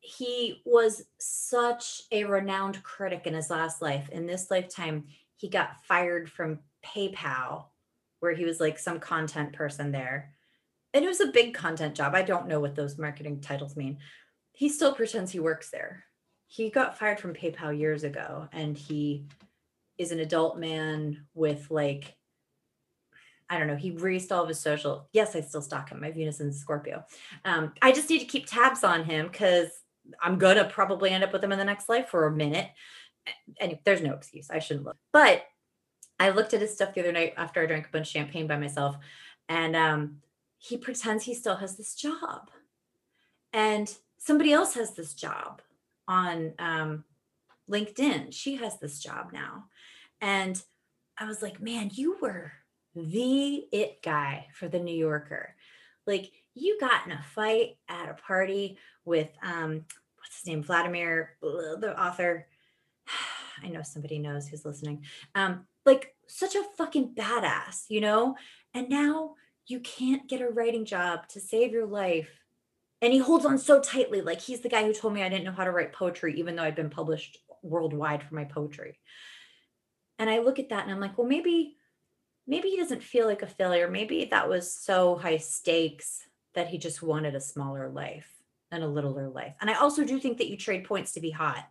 he 0.00 0.62
was 0.64 1.04
such 1.18 2.02
a 2.10 2.24
renowned 2.24 2.82
critic 2.82 3.26
in 3.26 3.34
his 3.34 3.50
last 3.50 3.82
life. 3.82 4.08
In 4.10 4.26
this 4.26 4.50
lifetime, 4.50 5.04
he 5.36 5.48
got 5.48 5.84
fired 5.84 6.30
from 6.30 6.60
PayPal, 6.84 7.66
where 8.20 8.32
he 8.32 8.44
was 8.44 8.60
like 8.60 8.78
some 8.78 8.98
content 8.98 9.52
person 9.52 9.92
there. 9.92 10.34
And 10.92 11.04
it 11.04 11.08
was 11.08 11.20
a 11.20 11.28
big 11.28 11.54
content 11.54 11.94
job. 11.94 12.14
I 12.14 12.22
don't 12.22 12.48
know 12.48 12.60
what 12.60 12.74
those 12.74 12.98
marketing 12.98 13.40
titles 13.40 13.76
mean. 13.76 13.98
He 14.52 14.68
still 14.68 14.92
pretends 14.92 15.30
he 15.30 15.40
works 15.40 15.70
there. 15.70 16.04
He 16.48 16.70
got 16.70 16.98
fired 16.98 17.20
from 17.20 17.34
PayPal 17.34 17.78
years 17.78 18.02
ago 18.02 18.48
and 18.52 18.76
he 18.76 19.26
is 19.98 20.10
an 20.10 20.18
adult 20.18 20.58
man 20.58 21.26
with 21.34 21.70
like 21.70 22.16
I 23.50 23.58
don't 23.58 23.66
know. 23.66 23.76
He 23.76 23.90
raised 23.90 24.30
all 24.30 24.44
of 24.44 24.48
his 24.48 24.60
social. 24.60 25.08
Yes, 25.12 25.34
I 25.34 25.40
still 25.40 25.60
stalk 25.60 25.90
him. 25.90 26.00
My 26.00 26.12
Venus 26.12 26.38
in 26.38 26.52
Scorpio. 26.52 27.04
Um, 27.44 27.72
I 27.82 27.90
just 27.90 28.08
need 28.08 28.20
to 28.20 28.24
keep 28.24 28.46
tabs 28.46 28.84
on 28.84 29.02
him 29.02 29.26
because 29.26 29.70
I'm 30.22 30.38
gonna 30.38 30.64
probably 30.64 31.10
end 31.10 31.24
up 31.24 31.32
with 31.32 31.42
him 31.42 31.52
in 31.52 31.58
the 31.58 31.64
next 31.64 31.88
life 31.88 32.08
for 32.08 32.26
a 32.26 32.32
minute. 32.32 32.68
And 33.60 33.78
there's 33.84 34.02
no 34.02 34.14
excuse. 34.14 34.50
I 34.50 34.58
shouldn't 34.58 34.86
look. 34.86 34.96
But 35.12 35.44
I 36.18 36.30
looked 36.30 36.52
at 36.52 36.60
his 36.60 36.74
stuff 36.74 36.94
the 36.94 37.00
other 37.00 37.12
night 37.12 37.34
after 37.36 37.62
I 37.62 37.66
drank 37.66 37.86
a 37.86 37.90
bunch 37.90 38.08
of 38.08 38.12
champagne 38.12 38.46
by 38.46 38.58
myself, 38.58 38.96
and 39.48 39.74
um, 39.74 40.16
he 40.58 40.76
pretends 40.76 41.24
he 41.24 41.34
still 41.34 41.56
has 41.56 41.76
this 41.76 41.94
job, 41.94 42.50
and 43.54 43.92
somebody 44.18 44.52
else 44.52 44.74
has 44.74 44.94
this 44.94 45.14
job 45.14 45.62
on 46.06 46.52
um, 46.58 47.04
LinkedIn. 47.70 48.34
She 48.34 48.56
has 48.56 48.78
this 48.78 48.98
job 48.98 49.32
now, 49.32 49.64
and 50.20 50.62
I 51.16 51.24
was 51.24 51.40
like, 51.40 51.60
man, 51.60 51.90
you 51.92 52.18
were 52.20 52.52
the 52.94 53.64
it 53.72 54.02
guy 54.02 54.46
for 54.52 54.68
the 54.68 54.78
New 54.78 54.96
Yorker. 54.96 55.54
Like 56.06 56.32
you 56.54 56.78
got 56.80 57.06
in 57.06 57.12
a 57.12 57.22
fight 57.34 57.78
at 57.88 58.10
a 58.10 58.14
party 58.14 58.78
with 59.04 59.30
um 59.42 59.84
what's 60.20 60.38
his 60.38 60.46
name? 60.46 60.62
Vladimir, 60.62 61.36
the 61.40 61.94
author. 61.98 62.46
I 63.62 63.68
know 63.68 63.82
somebody 63.82 64.18
knows 64.18 64.48
who's 64.48 64.64
listening. 64.64 65.04
Um, 65.34 65.66
like 65.84 66.14
such 66.26 66.54
a 66.54 66.64
fucking 66.76 67.14
badass, 67.14 67.84
you 67.88 68.00
know? 68.00 68.36
And 68.74 68.88
now 68.88 69.34
you 69.66 69.80
can't 69.80 70.28
get 70.28 70.40
a 70.40 70.48
writing 70.48 70.84
job 70.84 71.28
to 71.28 71.40
save 71.40 71.72
your 71.72 71.86
life. 71.86 72.30
And 73.02 73.12
he 73.12 73.18
holds 73.18 73.46
on 73.46 73.58
so 73.58 73.80
tightly. 73.80 74.20
Like 74.20 74.40
he's 74.40 74.60
the 74.60 74.68
guy 74.68 74.84
who 74.84 74.92
told 74.92 75.14
me 75.14 75.22
I 75.22 75.28
didn't 75.28 75.44
know 75.44 75.52
how 75.52 75.64
to 75.64 75.72
write 75.72 75.92
poetry, 75.92 76.38
even 76.38 76.56
though 76.56 76.62
I'd 76.62 76.74
been 76.74 76.90
published 76.90 77.38
worldwide 77.62 78.22
for 78.22 78.34
my 78.34 78.44
poetry. 78.44 78.98
And 80.18 80.28
I 80.28 80.40
look 80.40 80.58
at 80.58 80.68
that 80.68 80.84
and 80.84 80.92
I'm 80.92 81.00
like, 81.00 81.16
well, 81.16 81.26
maybe, 81.26 81.76
maybe 82.46 82.68
he 82.68 82.76
doesn't 82.76 83.02
feel 83.02 83.26
like 83.26 83.42
a 83.42 83.46
failure. 83.46 83.90
Maybe 83.90 84.26
that 84.26 84.48
was 84.48 84.72
so 84.72 85.16
high 85.16 85.38
stakes 85.38 86.26
that 86.54 86.68
he 86.68 86.78
just 86.78 87.02
wanted 87.02 87.34
a 87.34 87.40
smaller 87.40 87.88
life 87.88 88.39
and 88.70 88.82
a 88.82 88.88
littler 88.88 89.28
life. 89.28 89.54
And 89.60 89.70
I 89.70 89.74
also 89.74 90.04
do 90.04 90.18
think 90.18 90.38
that 90.38 90.48
you 90.48 90.56
trade 90.56 90.84
points 90.84 91.12
to 91.12 91.20
be 91.20 91.30
hot. 91.30 91.68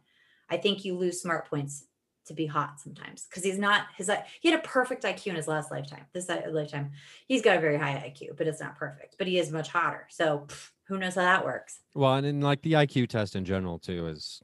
I 0.49 0.57
think 0.57 0.83
you 0.83 0.97
lose 0.97 1.21
smart 1.21 1.49
points 1.49 1.85
to 2.29 2.33
be 2.33 2.45
hot 2.45 2.79
sometimes 2.79 3.25
because 3.27 3.43
he's 3.43 3.57
not 3.57 3.85
his 3.97 4.09
uh, 4.09 4.21
he 4.39 4.49
had 4.49 4.59
a 4.59 4.63
perfect 4.63 5.03
IQ 5.03 5.27
in 5.27 5.35
his 5.35 5.47
last 5.47 5.71
lifetime. 5.71 6.05
This 6.13 6.29
uh, 6.29 6.41
lifetime, 6.49 6.91
he's 7.27 7.41
got 7.41 7.57
a 7.57 7.59
very 7.59 7.77
high 7.77 8.13
IQ, 8.13 8.37
but 8.37 8.47
it's 8.47 8.61
not 8.61 8.77
perfect. 8.77 9.15
But 9.17 9.27
he 9.27 9.37
is 9.39 9.51
much 9.51 9.69
hotter. 9.69 10.07
So 10.09 10.47
who 10.87 10.97
knows 10.97 11.15
how 11.15 11.21
that 11.21 11.43
works? 11.43 11.79
Well, 11.93 12.15
and 12.15 12.25
in 12.25 12.41
like 12.41 12.61
the 12.61 12.73
IQ 12.73 13.09
test 13.09 13.35
in 13.35 13.45
general 13.45 13.79
too 13.79 14.07
is 14.07 14.41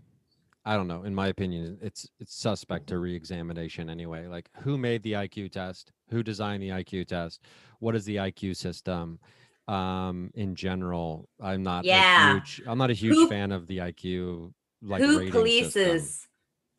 I 0.65 0.75
don't 0.75 0.87
know. 0.87 1.03
In 1.03 1.13
my 1.13 1.27
opinion, 1.27 1.77
it's 1.81 2.09
it's 2.19 2.35
suspect 2.35 2.87
to 2.87 2.97
reexamination 2.97 3.89
anyway. 3.89 4.27
Like 4.27 4.49
who 4.61 4.77
made 4.77 5.03
the 5.03 5.13
IQ 5.13 5.51
test? 5.51 5.91
Who 6.09 6.23
designed 6.23 6.63
the 6.63 6.69
IQ 6.69 7.07
test? 7.07 7.41
What 7.79 7.95
is 7.95 8.05
the 8.05 8.17
IQ 8.17 8.55
system? 8.55 9.19
Um, 9.67 10.31
in 10.35 10.55
general, 10.55 11.27
I'm 11.41 11.63
not 11.63 11.85
yeah. 11.85 12.33
huge 12.33 12.61
I'm 12.67 12.77
not 12.77 12.91
a 12.91 12.93
huge 12.93 13.15
who, 13.15 13.27
fan 13.27 13.51
of 13.51 13.65
the 13.67 13.79
IQ 13.79 14.53
like 14.81 15.01
who 15.01 15.31
polices 15.31 16.01
system. 16.01 16.29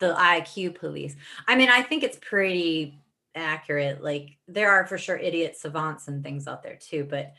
the 0.01 0.15
IQ 0.15 0.77
police. 0.77 1.17
I 1.49 1.57
mean, 1.57 1.69
I 1.69 1.83
think 1.83 2.05
it's 2.05 2.19
pretty 2.21 3.01
accurate. 3.35 4.03
Like 4.03 4.39
there 4.47 4.71
are 4.71 4.87
for 4.87 4.99
sure 4.99 5.17
idiot 5.17 5.57
savants 5.57 6.07
and 6.09 6.23
things 6.23 6.47
out 6.47 6.63
there 6.63 6.77
too, 6.77 7.07
but 7.09 7.35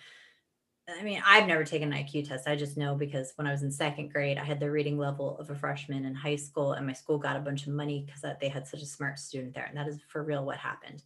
I 0.90 1.04
mean, 1.04 1.22
I've 1.26 1.48
never 1.48 1.66
taken 1.66 1.92
an 1.92 2.04
IQ 2.04 2.30
test. 2.30 2.48
I 2.48 2.56
just 2.56 2.78
know 2.78 2.96
because 2.96 3.34
when 3.36 3.46
I 3.46 3.52
was 3.52 3.62
in 3.62 3.72
second 3.72 4.14
grade, 4.14 4.38
I 4.38 4.46
had 4.46 4.60
the 4.60 4.72
reading 4.72 4.98
level 4.98 5.38
of 5.38 5.50
a 5.50 5.56
freshman 5.56 6.06
in 6.06 6.16
high 6.16 6.38
school, 6.38 6.74
and 6.74 6.88
my 6.88 6.94
school 6.94 7.18
got 7.18 7.36
a 7.36 7.42
bunch 7.42 7.68
of 7.68 7.74
money 7.74 8.06
because 8.06 8.22
they 8.40 8.48
had 8.48 8.68
such 8.68 8.82
a 8.82 8.86
smart 8.86 9.20
student 9.20 9.54
there. 9.54 9.66
And 9.66 9.76
that 9.78 9.88
is 9.88 10.00
for 10.08 10.24
real 10.24 10.46
what 10.46 10.58
happened. 10.58 11.04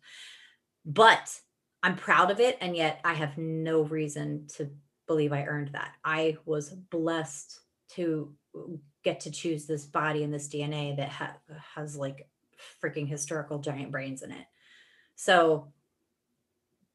But 0.85 1.35
I'm 1.83 1.95
proud 1.95 2.31
of 2.31 2.39
it. 2.39 2.57
And 2.61 2.75
yet 2.75 3.01
I 3.03 3.13
have 3.13 3.37
no 3.37 3.81
reason 3.81 4.47
to 4.55 4.69
believe 5.07 5.33
I 5.33 5.45
earned 5.45 5.69
that. 5.69 5.95
I 6.03 6.37
was 6.45 6.69
blessed 6.69 7.59
to 7.95 8.33
get 9.03 9.21
to 9.21 9.31
choose 9.31 9.65
this 9.65 9.85
body 9.85 10.23
and 10.23 10.33
this 10.33 10.47
DNA 10.47 10.95
that 10.97 11.09
ha- 11.09 11.37
has 11.75 11.95
like 11.95 12.27
freaking 12.83 13.07
historical 13.07 13.59
giant 13.59 13.91
brains 13.91 14.21
in 14.21 14.31
it. 14.31 14.45
So 15.15 15.71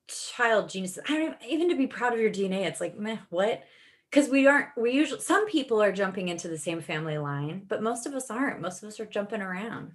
child 0.09 0.69
genius. 0.69 0.99
I 1.09 1.19
don't 1.19 1.37
even 1.49 1.69
to 1.71 1.77
be 1.77 1.87
proud 1.87 2.13
of 2.13 2.21
your 2.21 2.31
DNA. 2.31 2.67
It's 2.67 2.81
like, 2.81 2.99
meh, 2.99 3.19
what? 3.31 3.65
Because 4.11 4.29
we 4.31 4.47
aren't, 4.47 4.69
we 4.77 4.93
usually, 4.93 5.21
some 5.21 5.47
people 5.49 5.83
are 5.83 5.93
jumping 5.93 6.29
into 6.29 6.47
the 6.49 6.59
same 6.59 6.81
family 6.81 7.19
line, 7.19 7.65
but 7.67 7.83
most 7.83 8.07
of 8.07 8.15
us 8.15 8.31
aren't. 8.31 8.61
Most 8.61 8.83
of 8.83 8.89
us 8.89 9.01
are 9.01 9.07
jumping 9.07 9.43
around. 9.43 9.93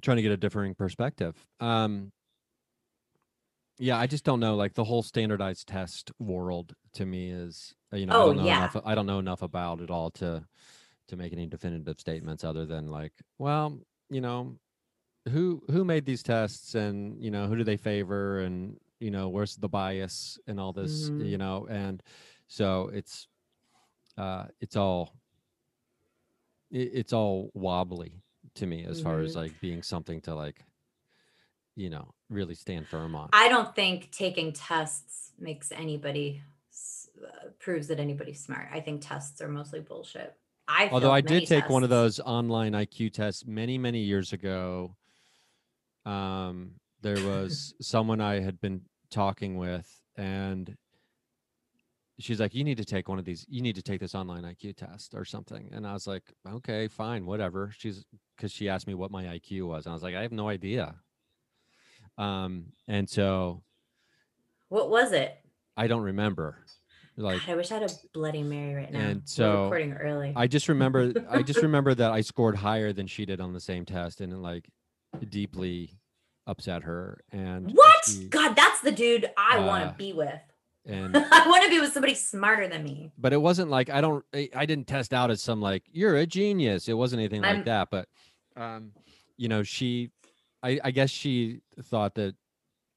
Trying 0.00 0.16
to 0.16 0.22
get 0.22 0.32
a 0.32 0.36
differing 0.36 0.74
perspective. 0.74 1.34
Um, 1.60 2.12
yeah, 3.78 3.98
I 3.98 4.06
just 4.06 4.24
don't 4.24 4.40
know. 4.40 4.54
Like 4.56 4.74
the 4.74 4.84
whole 4.84 5.02
standardized 5.02 5.66
test 5.68 6.12
world 6.18 6.74
to 6.94 7.06
me 7.06 7.30
is, 7.30 7.74
uh, 7.92 7.96
you 7.96 8.06
know, 8.06 8.16
I 8.16 8.22
Oh, 8.22 8.24
don't 8.24 8.36
know 8.36 8.50
yeah. 8.50 8.52
enough. 8.52 8.76
I 8.84 8.94
don't 8.94 9.06
know 9.06 9.18
enough 9.18 9.42
about 9.42 9.80
it 9.80 9.90
all 9.90 10.10
to 10.12 10.46
to 11.08 11.16
make 11.16 11.32
any 11.32 11.46
definitive 11.46 12.00
statements 12.00 12.44
other 12.44 12.66
than 12.66 12.88
like, 12.88 13.12
well, 13.38 13.80
you 14.10 14.20
know, 14.20 14.58
who 15.30 15.62
who 15.70 15.84
made 15.84 16.06
these 16.06 16.22
tests 16.24 16.74
and 16.76 17.22
you 17.22 17.30
know 17.30 17.48
who 17.48 17.56
do 17.56 17.64
they 17.64 17.76
favor 17.78 18.40
and 18.40 18.78
you 19.00 19.10
know 19.10 19.28
where's 19.30 19.56
the 19.56 19.68
bias 19.68 20.38
and 20.48 20.60
all 20.60 20.72
this, 20.72 21.10
Mhm. 21.10 21.18
you 21.18 21.38
know, 21.38 21.66
and 21.68 22.02
so 22.48 22.88
it's 22.90 23.28
uh 24.18 24.46
it's 24.60 24.76
all 24.76 25.14
it, 26.70 26.90
it's 26.92 27.12
all 27.12 27.50
wobbly 27.54 28.22
to 28.54 28.66
me 28.66 28.84
as 28.84 29.00
far 29.00 29.20
as 29.20 29.34
Mhm. 29.34 29.36
like 29.36 29.58
being 29.60 29.82
something 29.82 30.20
to 30.22 30.34
like 30.34 30.64
you 31.76 31.90
know 31.90 32.13
really 32.34 32.54
stand 32.54 32.86
firm 32.86 33.14
on. 33.14 33.30
I 33.32 33.48
don't 33.48 33.74
think 33.74 34.10
taking 34.10 34.52
tests 34.52 35.32
makes 35.38 35.72
anybody, 35.72 36.42
uh, 37.22 37.48
proves 37.58 37.88
that 37.88 37.98
anybody's 37.98 38.42
smart. 38.42 38.68
I 38.72 38.80
think 38.80 39.00
tests 39.00 39.40
are 39.40 39.48
mostly 39.48 39.80
bullshit. 39.80 40.36
I 40.66 40.88
Although 40.90 41.12
I 41.12 41.20
did 41.20 41.46
take 41.46 41.68
one 41.68 41.82
of 41.82 41.90
those 41.90 42.20
online 42.20 42.72
IQ 42.72 43.12
tests 43.12 43.44
many, 43.46 43.76
many 43.76 44.00
years 44.00 44.32
ago. 44.32 44.96
Um, 46.06 46.72
there 47.02 47.22
was 47.26 47.74
someone 47.80 48.20
I 48.20 48.40
had 48.40 48.60
been 48.60 48.82
talking 49.10 49.56
with, 49.58 50.00
and 50.16 50.74
she's 52.18 52.40
like, 52.40 52.54
"You 52.54 52.64
need 52.64 52.78
to 52.78 52.84
take 52.84 53.08
one 53.08 53.18
of 53.18 53.24
these. 53.24 53.44
You 53.48 53.60
need 53.60 53.74
to 53.74 53.82
take 53.82 54.00
this 54.00 54.14
online 54.14 54.44
IQ 54.44 54.76
test 54.76 55.14
or 55.14 55.24
something." 55.24 55.68
And 55.72 55.86
I 55.86 55.92
was 55.92 56.06
like, 56.06 56.22
"Okay, 56.48 56.88
fine, 56.88 57.26
whatever." 57.26 57.70
She's 57.76 58.04
because 58.36 58.52
she 58.52 58.68
asked 58.68 58.86
me 58.86 58.94
what 58.94 59.10
my 59.10 59.24
IQ 59.24 59.68
was, 59.68 59.84
and 59.84 59.92
I 59.92 59.94
was 59.94 60.02
like, 60.02 60.14
"I 60.14 60.22
have 60.22 60.32
no 60.32 60.48
idea." 60.48 60.94
Um, 62.18 62.66
and 62.88 63.08
so 63.08 63.62
What 64.68 64.90
was 64.90 65.12
it? 65.12 65.36
I 65.76 65.86
don't 65.86 66.02
remember. 66.02 66.58
Like, 67.16 67.40
God, 67.46 67.52
I 67.52 67.56
wish 67.56 67.70
I 67.70 67.78
had 67.78 67.90
a 67.90 67.94
Bloody 68.12 68.42
Mary 68.42 68.74
right 68.74 68.92
now. 68.92 68.98
And 69.00 69.16
We're 69.20 69.22
so 69.26 69.62
recording 69.64 69.92
early. 69.94 70.32
I 70.34 70.46
just 70.46 70.68
remember 70.68 71.12
I 71.30 71.42
just 71.42 71.62
remember 71.62 71.94
that 71.94 72.10
I 72.12 72.20
scored 72.22 72.56
higher 72.56 72.92
than 72.92 73.06
she 73.06 73.24
did 73.24 73.40
on 73.40 73.52
the 73.52 73.60
same 73.60 73.84
test 73.84 74.20
and 74.20 74.32
it 74.32 74.36
like 74.38 74.68
deeply 75.28 75.90
upset 76.46 76.82
her 76.82 77.20
and 77.32 77.70
what? 77.72 78.04
she- 78.04 78.26
God, 78.28 78.54
that's 78.56 78.80
the 78.80 78.92
dude 78.92 79.30
I 79.36 79.58
want 79.60 79.84
uh, 79.84 79.90
to 79.92 79.96
be 79.96 80.12
with. 80.12 80.40
and 80.86 81.16
I 81.32 81.48
want 81.48 81.62
to 81.64 81.70
be 81.70 81.80
with 81.80 81.92
somebody 81.92 82.14
smarter 82.14 82.66
than 82.68 82.82
me. 82.82 83.12
but 83.16 83.32
it 83.32 83.40
wasn't 83.40 83.70
like 83.70 83.90
I 83.90 84.00
don't 84.00 84.24
I 84.34 84.48
I 84.54 84.66
didn't 84.66 84.86
test 84.88 85.14
out 85.14 85.30
as 85.30 85.40
some 85.40 85.60
like 85.60 85.84
you're 85.92 86.16
a 86.16 86.26
genius. 86.26 86.88
It 86.88 86.94
wasn't 86.94 87.20
anything 87.20 87.44
I'm- 87.44 87.56
like 87.56 87.64
that, 87.66 87.90
but 87.90 88.08
um 88.56 88.90
you 89.36 89.48
know, 89.48 89.62
she 89.62 90.10
I 90.64 90.80
I 90.82 90.90
guess 90.90 91.10
she 91.10 91.60
thought 91.82 92.14
that 92.14 92.34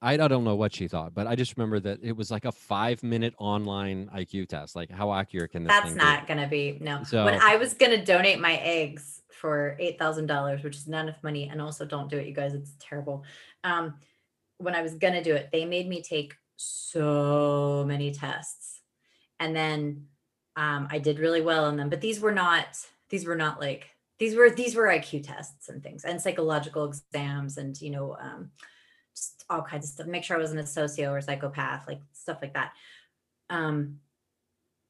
I, 0.02 0.14
I 0.14 0.28
don't 0.28 0.44
know 0.44 0.56
what 0.56 0.74
she 0.74 0.88
thought, 0.88 1.14
but 1.14 1.28
I 1.28 1.36
just 1.36 1.58
remember 1.58 1.80
that 1.82 2.00
it 2.04 2.16
was 2.16 2.30
like 2.30 2.46
a 2.46 2.52
five 2.52 3.02
minute 3.04 3.34
online 3.40 4.10
IQ 4.16 4.48
test. 4.48 4.76
Like, 4.76 4.92
how 4.92 5.12
accurate 5.14 5.52
can 5.52 5.64
this 5.64 5.72
That's 5.72 5.88
thing 5.88 5.98
be? 5.98 6.04
not 6.04 6.28
gonna 6.28 6.48
be 6.48 6.78
no. 6.80 7.04
So- 7.04 7.26
when 7.26 7.40
I 7.42 7.58
was 7.58 7.74
gonna 7.74 8.04
donate 8.04 8.40
my 8.40 8.58
eggs 8.58 9.22
for 9.32 9.76
eight 9.80 10.00
thousand 10.00 10.28
dollars, 10.28 10.64
which 10.64 10.76
is 10.76 10.88
not 10.88 11.06
enough 11.06 11.22
money, 11.24 11.50
and 11.50 11.62
also 11.62 11.86
don't 11.86 12.10
do 12.10 12.18
it, 12.18 12.28
you 12.28 12.34
guys. 12.34 12.54
It's 12.54 12.76
terrible. 12.80 13.24
Um, 13.64 13.96
when 14.60 14.76
I 14.76 14.82
was 14.82 14.96
gonna 14.96 15.24
do 15.24 15.36
it, 15.36 15.50
they 15.52 15.66
made 15.66 15.88
me 15.88 16.02
take 16.02 16.36
so 16.56 17.84
many 17.88 18.12
tests, 18.12 18.82
and 19.40 19.56
then 19.56 20.08
um, 20.56 20.88
I 20.92 21.00
did 21.00 21.20
really 21.20 21.42
well 21.42 21.66
on 21.66 21.76
them. 21.76 21.90
But 21.90 22.02
these 22.02 22.20
were 22.20 22.32
not. 22.32 22.78
These 23.10 23.26
were 23.26 23.36
not 23.36 23.60
like 23.60 23.90
these 24.20 24.36
were 24.36 24.50
these 24.50 24.76
were 24.76 24.88
IQ 24.88 25.26
tests 25.26 25.70
and 25.70 25.84
things 25.84 26.04
and 26.04 26.22
psychological 26.22 26.86
exams 26.86 27.58
and 27.58 27.80
you 27.80 27.92
know 27.92 28.18
um, 28.20 28.52
just 29.16 29.46
all 29.50 29.62
kinds 29.62 29.86
of 29.86 29.92
stuff. 29.92 30.08
Make 30.08 30.24
sure 30.24 30.38
I 30.38 30.42
wasn't 30.42 30.60
a 30.60 30.66
socio 30.66 31.12
or 31.12 31.22
psychopath, 31.22 31.88
like 31.88 32.02
stuff 32.14 32.40
like 32.42 32.54
that. 32.54 32.74
Um, 33.50 34.00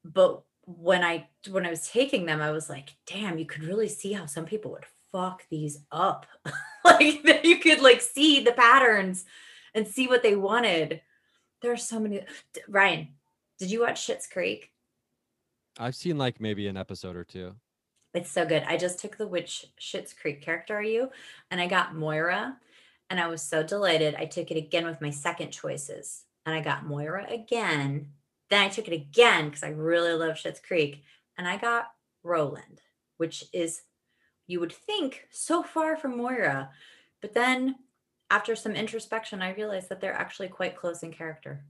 but 0.04 0.42
when 0.64 1.02
I 1.02 1.28
when 1.50 1.66
I 1.66 1.70
was 1.70 1.88
taking 1.88 2.26
them, 2.26 2.40
I 2.40 2.50
was 2.50 2.68
like, 2.68 2.94
damn, 3.06 3.38
you 3.38 3.46
could 3.46 3.64
really 3.64 3.88
see 3.88 4.12
how 4.12 4.26
some 4.26 4.44
people 4.44 4.70
would 4.72 4.86
fuck 5.10 5.44
these 5.50 5.78
up. 5.90 6.26
like 6.84 7.44
you 7.44 7.58
could 7.58 7.80
like 7.80 8.00
see 8.00 8.40
the 8.40 8.52
patterns 8.52 9.24
and 9.74 9.86
see 9.86 10.06
what 10.06 10.22
they 10.22 10.36
wanted. 10.36 11.00
There 11.62 11.72
are 11.72 11.76
so 11.76 11.98
many. 11.98 12.22
Ryan, 12.68 13.08
did 13.58 13.70
you 13.70 13.80
watch 13.80 14.06
Schitt's 14.06 14.26
Creek? 14.26 14.70
I've 15.78 15.96
seen 15.96 16.18
like 16.18 16.40
maybe 16.40 16.66
an 16.68 16.76
episode 16.76 17.16
or 17.16 17.24
two. 17.24 17.54
It's 18.14 18.30
so 18.30 18.46
good. 18.46 18.64
I 18.66 18.76
just 18.76 18.98
took 18.98 19.16
the 19.16 19.26
which 19.26 19.66
Schitt's 19.78 20.12
Creek 20.12 20.42
character 20.42 20.76
are 20.76 20.82
you? 20.82 21.10
And 21.50 21.60
I 21.60 21.66
got 21.66 21.94
Moira. 21.94 22.56
And 23.10 23.20
I 23.20 23.28
was 23.28 23.42
so 23.42 23.62
delighted. 23.62 24.14
I 24.14 24.26
took 24.26 24.50
it 24.50 24.56
again 24.56 24.84
with 24.84 25.00
my 25.00 25.10
second 25.10 25.50
choices. 25.50 26.24
And 26.46 26.54
I 26.54 26.60
got 26.60 26.86
Moira 26.86 27.26
again. 27.30 28.08
Then 28.50 28.62
I 28.62 28.68
took 28.68 28.88
it 28.88 28.94
again 28.94 29.46
because 29.46 29.62
I 29.62 29.68
really 29.68 30.12
love 30.12 30.36
Schitt's 30.36 30.60
Creek. 30.60 31.02
And 31.36 31.46
I 31.46 31.56
got 31.56 31.92
Roland, 32.22 32.80
which 33.18 33.44
is, 33.52 33.82
you 34.46 34.60
would 34.60 34.72
think, 34.72 35.28
so 35.30 35.62
far 35.62 35.96
from 35.96 36.16
Moira. 36.16 36.70
But 37.20 37.34
then 37.34 37.76
after 38.30 38.56
some 38.56 38.72
introspection, 38.72 39.42
I 39.42 39.54
realized 39.54 39.88
that 39.88 40.00
they're 40.00 40.12
actually 40.12 40.48
quite 40.48 40.76
close 40.76 41.02
in 41.02 41.12
character. 41.12 41.64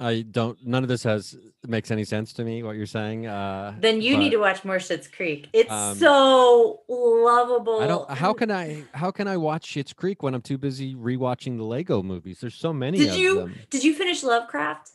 I 0.00 0.22
don't. 0.22 0.64
None 0.64 0.84
of 0.84 0.88
this 0.88 1.02
has 1.02 1.36
makes 1.66 1.90
any 1.90 2.04
sense 2.04 2.32
to 2.34 2.44
me. 2.44 2.62
What 2.62 2.76
you're 2.76 2.86
saying. 2.86 3.26
Uh, 3.26 3.74
Then 3.80 4.00
you 4.00 4.16
need 4.16 4.30
to 4.30 4.36
watch 4.36 4.64
more 4.64 4.76
Schitt's 4.76 5.08
Creek. 5.08 5.48
It's 5.52 5.70
Um, 5.70 5.96
so 5.96 6.82
lovable. 6.88 7.80
I 7.80 7.86
don't. 7.88 8.08
How 8.10 8.32
can 8.32 8.50
I? 8.50 8.84
How 8.94 9.10
can 9.10 9.26
I 9.26 9.36
watch 9.36 9.74
Schitt's 9.74 9.92
Creek 9.92 10.22
when 10.22 10.34
I'm 10.34 10.42
too 10.42 10.56
busy 10.56 10.94
rewatching 10.94 11.56
the 11.56 11.64
Lego 11.64 12.02
movies? 12.02 12.38
There's 12.40 12.54
so 12.54 12.72
many 12.72 12.98
Did 12.98 13.10
of 13.10 13.16
you 13.16 13.34
them. 13.40 13.54
did 13.70 13.82
you 13.82 13.92
finish 13.94 14.22
Lovecraft? 14.22 14.92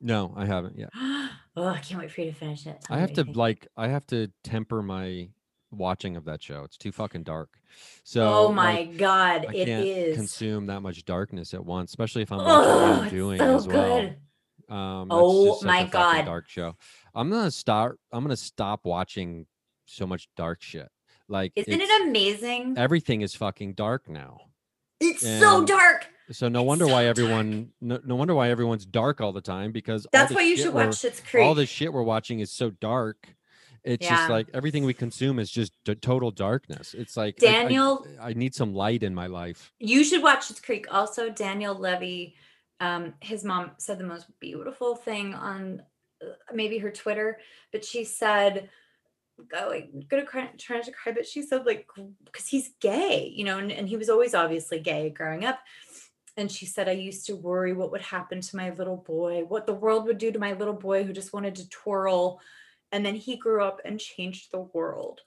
No, 0.00 0.32
I 0.34 0.46
haven't 0.46 0.78
yet. 0.78 0.88
oh, 0.96 1.30
I 1.56 1.78
can't 1.78 2.00
wait 2.00 2.10
for 2.10 2.22
you 2.22 2.30
to 2.30 2.36
finish 2.36 2.66
it. 2.66 2.80
Tell 2.82 2.96
I 2.96 3.00
have 3.00 3.12
to 3.14 3.24
like. 3.24 3.68
I 3.76 3.88
have 3.88 4.06
to 4.06 4.28
temper 4.42 4.82
my 4.82 5.28
watching 5.70 6.16
of 6.16 6.24
that 6.24 6.42
show. 6.42 6.64
It's 6.64 6.78
too 6.78 6.92
fucking 6.92 7.24
dark. 7.24 7.50
So. 8.04 8.26
oh 8.26 8.46
like, 8.46 8.54
my 8.54 8.84
god, 8.96 9.44
it 9.44 9.48
is. 9.48 9.48
I 9.50 9.54
it 9.54 9.66
can't 9.66 9.86
is. 9.86 10.16
consume 10.16 10.66
that 10.66 10.80
much 10.80 11.04
darkness 11.04 11.52
at 11.52 11.64
once, 11.64 11.90
especially 11.90 12.22
if 12.22 12.32
I'm 12.32 12.40
Oh, 12.40 13.02
I'm 13.02 13.08
doing 13.10 13.38
so 13.38 13.56
as 13.56 13.68
well. 13.68 14.10
Um, 14.70 15.08
Oh 15.10 15.60
my 15.62 15.84
God. 15.84 16.24
dark 16.26 16.48
show. 16.48 16.76
I'm 17.14 17.28
gonna 17.30 17.50
start. 17.50 17.98
I'm 18.12 18.22
gonna 18.24 18.36
stop 18.36 18.84
watching 18.84 19.46
so 19.86 20.06
much 20.06 20.28
dark 20.36 20.62
shit. 20.62 20.88
Like, 21.28 21.52
Isn't 21.56 21.80
it 21.80 22.08
amazing? 22.08 22.74
everything 22.76 23.20
is 23.22 23.34
fucking 23.34 23.74
dark 23.74 24.08
now. 24.08 24.40
It's 25.00 25.22
so 25.22 25.64
dark. 25.64 26.06
So 26.32 26.48
no 26.48 26.60
It's 26.60 26.66
wonder 26.66 26.86
why 26.86 27.06
everyone 27.06 27.72
no, 27.80 27.98
no 28.04 28.14
wonder 28.14 28.34
why 28.34 28.50
everyone's 28.50 28.86
dark 28.86 29.20
all 29.20 29.32
the 29.32 29.40
time 29.40 29.72
because 29.72 30.06
That's 30.12 30.32
why 30.32 30.42
you 30.42 30.56
should 30.56 30.72
watch 30.74 30.90
Schitt's 30.90 31.20
Creek. 31.20 31.44
all 31.44 31.54
the 31.54 31.66
shit 31.66 31.92
we're 31.92 32.02
watching 32.04 32.38
is 32.40 32.52
so 32.52 32.70
dark. 32.70 33.34
It's 33.82 34.04
Yeah. 34.04 34.16
just 34.16 34.30
like 34.30 34.48
everything 34.54 34.84
we 34.84 34.92
consume 34.94 35.38
is 35.40 35.50
just 35.50 35.72
d- 35.84 35.94
total 35.96 36.30
darkness. 36.30 36.94
It's 36.94 37.16
like 37.16 37.42
I- 37.42 37.46
I- 37.46 37.50
Daniel- 37.50 38.06
I, 38.20 38.34
need 38.34 38.54
some 38.54 38.74
light 38.74 39.02
in 39.02 39.14
my 39.14 39.26
life. 39.26 39.72
you 39.80 40.04
should 40.04 40.22
watch 40.22 40.48
Schitt's 40.48 40.60
Creek. 40.60 40.86
Also, 40.94 41.30
Daniel 41.30 41.74
Levy, 41.74 42.36
um, 42.80 43.14
his 43.20 43.44
mom 43.44 43.72
said 43.78 43.98
the 43.98 44.04
most 44.04 44.26
beautiful 44.40 44.96
thing 44.96 45.34
on 45.34 45.82
uh, 46.22 46.32
maybe 46.52 46.78
her 46.78 46.90
Twitter, 46.90 47.38
but 47.72 47.84
she 47.84 48.04
said, 48.04 48.68
"Go, 49.48 49.68
like, 49.68 50.08
gonna 50.08 50.24
cry, 50.24 50.50
trying 50.58 50.82
to 50.82 50.92
cry," 50.92 51.12
but 51.12 51.26
she 51.26 51.42
said 51.42 51.66
like 51.66 51.86
because 52.24 52.48
he's 52.48 52.70
gay, 52.80 53.32
you 53.34 53.44
know, 53.44 53.58
and, 53.58 53.70
and 53.70 53.88
he 53.88 53.96
was 53.96 54.08
always 54.08 54.34
obviously 54.34 54.80
gay 54.80 55.10
growing 55.10 55.44
up. 55.44 55.60
And 56.36 56.50
she 56.50 56.64
said, 56.64 56.88
I 56.88 56.92
used 56.92 57.26
to 57.26 57.36
worry 57.36 57.72
what 57.72 57.90
would 57.90 58.00
happen 58.00 58.40
to 58.40 58.56
my 58.56 58.70
little 58.70 58.96
boy, 58.96 59.44
what 59.46 59.66
the 59.66 59.74
world 59.74 60.06
would 60.06 60.16
do 60.16 60.30
to 60.32 60.38
my 60.38 60.52
little 60.52 60.74
boy 60.74 61.02
who 61.04 61.12
just 61.12 61.32
wanted 61.32 61.56
to 61.56 61.68
twirl. 61.68 62.40
And 62.92 63.04
then 63.04 63.16
he 63.16 63.36
grew 63.36 63.62
up 63.62 63.80
and 63.84 64.00
changed 64.00 64.50
the 64.50 64.60
world 64.60 65.20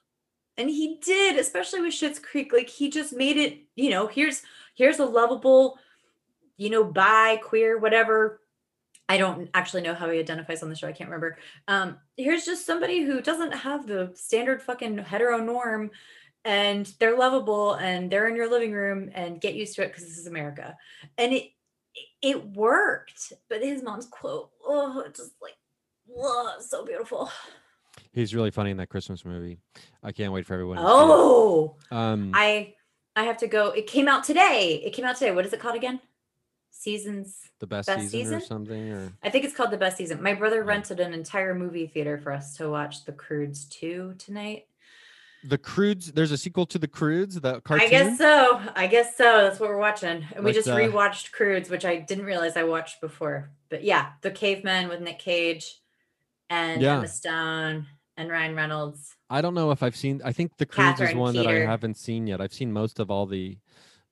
and 0.56 0.68
he 0.68 0.98
did 1.04 1.38
especially 1.38 1.80
with 1.80 1.94
Schitt's 1.94 2.18
Creek 2.18 2.52
like 2.52 2.68
he 2.68 2.88
just 2.88 3.12
made 3.12 3.36
it 3.36 3.58
you 3.76 3.90
know 3.90 4.06
here's 4.06 4.42
here's 4.74 4.98
a 4.98 5.04
lovable 5.04 5.78
you 6.56 6.70
know 6.70 6.84
bi 6.84 7.36
queer 7.42 7.78
whatever 7.78 8.40
I 9.08 9.18
don't 9.18 9.50
actually 9.52 9.82
know 9.82 9.94
how 9.94 10.08
he 10.08 10.18
identifies 10.18 10.62
on 10.62 10.68
the 10.68 10.76
show 10.76 10.88
I 10.88 10.92
can't 10.92 11.10
remember 11.10 11.38
um 11.68 11.98
here's 12.16 12.44
just 12.44 12.66
somebody 12.66 13.02
who 13.02 13.20
doesn't 13.20 13.52
have 13.52 13.86
the 13.86 14.12
standard 14.14 14.62
fucking 14.62 14.98
hetero 14.98 15.38
norm 15.38 15.90
and 16.44 16.92
they're 16.98 17.16
lovable 17.16 17.74
and 17.74 18.10
they're 18.10 18.28
in 18.28 18.36
your 18.36 18.50
living 18.50 18.72
room 18.72 19.10
and 19.14 19.40
get 19.40 19.54
used 19.54 19.76
to 19.76 19.82
it 19.82 19.88
because 19.88 20.04
this 20.04 20.18
is 20.18 20.26
America 20.26 20.76
and 21.18 21.32
it 21.32 21.50
it 22.22 22.44
worked 22.54 23.32
but 23.48 23.62
his 23.62 23.82
mom's 23.82 24.06
quote 24.06 24.50
oh 24.64 25.00
it 25.00 25.14
just 25.14 25.32
like 25.40 25.56
oh, 26.16 26.56
so 26.60 26.84
beautiful 26.84 27.30
He's 28.14 28.34
really 28.34 28.52
funny 28.52 28.70
in 28.70 28.76
that 28.76 28.88
Christmas 28.88 29.24
movie. 29.24 29.58
I 30.02 30.12
can't 30.12 30.32
wait 30.32 30.46
for 30.46 30.54
everyone. 30.54 30.78
Oh, 30.80 31.76
um, 31.90 32.30
I 32.32 32.74
I 33.16 33.24
have 33.24 33.38
to 33.38 33.48
go. 33.48 33.70
It 33.70 33.86
came 33.86 34.06
out 34.06 34.24
today. 34.24 34.80
It 34.84 34.92
came 34.92 35.04
out 35.04 35.16
today. 35.16 35.32
What 35.32 35.44
is 35.46 35.52
it 35.52 35.60
called 35.60 35.76
again? 35.76 36.00
Seasons. 36.76 37.40
the 37.60 37.66
best, 37.66 37.86
best 37.86 38.10
season, 38.10 38.34
or 38.38 38.40
something, 38.40 38.90
or 38.92 39.12
I 39.22 39.30
think 39.30 39.44
it's 39.44 39.54
called 39.54 39.70
the 39.70 39.76
best 39.78 39.96
season. 39.96 40.22
My 40.22 40.34
brother 40.34 40.62
rented 40.64 41.00
an 41.00 41.14
entire 41.14 41.54
movie 41.54 41.86
theater 41.86 42.18
for 42.18 42.32
us 42.32 42.56
to 42.56 42.68
watch 42.68 43.04
The 43.04 43.12
Croods 43.12 43.64
2 43.66 44.14
tonight. 44.18 44.66
the 45.44 45.56
Croods. 45.58 46.12
There's 46.12 46.32
a 46.32 46.36
sequel 46.38 46.66
to 46.66 46.78
the 46.78 46.88
Croods, 46.88 47.40
the 47.40 47.60
cartoon. 47.60 47.86
I 47.86 47.90
guess 47.90 48.18
so. 48.18 48.60
I 48.74 48.86
guess 48.86 49.16
so. 49.16 49.42
That's 49.42 49.60
what 49.60 49.68
we're 49.70 49.78
watching. 49.78 50.24
And 50.34 50.44
we 50.44 50.52
just 50.52 50.66
the- 50.66 50.72
rewatched 50.72 51.32
Croods, 51.32 51.70
which 51.70 51.84
I 51.84 51.96
didn't 51.96 52.24
realize 52.24 52.56
I 52.56 52.64
watched 52.64 53.00
before. 53.00 53.50
But 53.70 53.84
yeah, 53.84 54.12
The 54.22 54.30
Caveman 54.30 54.88
with 54.88 55.00
Nick 55.00 55.18
Cage 55.20 55.80
and 56.50 56.82
Yeah. 56.82 56.96
Emma 56.98 57.08
Stone 57.08 57.86
and 58.16 58.30
Ryan 58.30 58.54
Reynolds. 58.56 59.14
I 59.30 59.40
don't 59.40 59.54
know 59.54 59.70
if 59.70 59.82
I've 59.82 59.96
seen. 59.96 60.20
I 60.24 60.32
think 60.32 60.56
the 60.58 60.66
Croods 60.66 61.00
is 61.00 61.06
Catherine 61.08 61.18
one 61.18 61.34
that 61.36 61.46
I 61.46 61.60
haven't 61.60 61.96
seen 61.98 62.26
yet. 62.26 62.40
I've 62.40 62.52
seen 62.52 62.72
most 62.72 62.98
of 62.98 63.10
all 63.10 63.26
the 63.26 63.58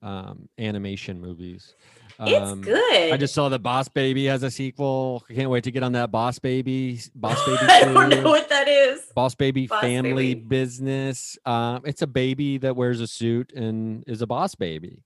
um, 0.03 0.49
animation 0.59 1.21
movies. 1.21 1.75
It's 2.21 2.51
Um, 2.51 2.61
good. 2.61 3.13
I 3.13 3.17
just 3.17 3.35
saw 3.35 3.49
the 3.49 3.59
Boss 3.59 3.89
Baby 3.89 4.27
has 4.27 4.43
a 4.43 4.51
sequel. 4.51 5.25
I 5.31 5.35
can't 5.35 5.51
wait 5.51 5.65
to 5.65 5.71
get 5.71 5.83
on 5.83 5.93
that 5.93 6.11
Boss 6.11 6.39
Baby, 6.39 7.01
Boss 7.15 7.43
Baby 7.47 7.59
I 7.63 7.81
don't 7.85 8.09
know 8.11 8.23
what 8.31 8.49
that 8.49 8.69
is. 8.69 9.01
Boss 9.15 9.35
Baby 9.35 9.67
Boss 9.67 9.81
Family 9.81 10.35
Baby. 10.35 10.47
Business. 10.47 11.39
Um, 11.45 11.83
it's 11.85 12.03
a 12.03 12.07
baby 12.07 12.59
that 12.59 12.77
wears 12.77 13.01
a 13.01 13.07
suit 13.07 13.53
and 13.53 14.05
is 14.07 14.23
a 14.23 14.27
boss 14.27 14.55
baby. 14.55 15.03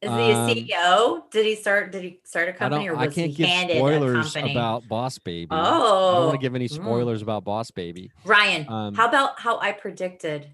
Is 0.00 0.08
he 0.08 0.08
a 0.08 0.36
Um, 0.36 0.48
CEO? 0.50 1.30
Did 1.32 1.46
he 1.46 1.54
start? 1.56 1.90
Did 1.90 2.02
he 2.04 2.20
start 2.24 2.48
a 2.48 2.52
company, 2.52 2.88
or 2.88 2.96
I 2.96 3.06
can't 3.08 3.30
he 3.30 3.34
give 3.34 3.48
handed 3.48 3.76
spoilers 3.78 4.36
about 4.36 4.86
Boss 4.88 5.18
Baby. 5.18 5.48
oh, 5.50 5.56
I 5.56 6.12
don't 6.14 6.26
want 6.26 6.40
to 6.40 6.44
give 6.44 6.54
any 6.54 6.68
mm. 6.68 6.74
spoilers 6.74 7.22
about 7.22 7.44
Boss 7.44 7.70
Baby. 7.72 8.12
Ryan, 8.24 8.66
Um, 8.68 8.94
how 8.94 9.08
about 9.08 9.40
how 9.40 9.58
I 9.58 9.72
predicted 9.72 10.46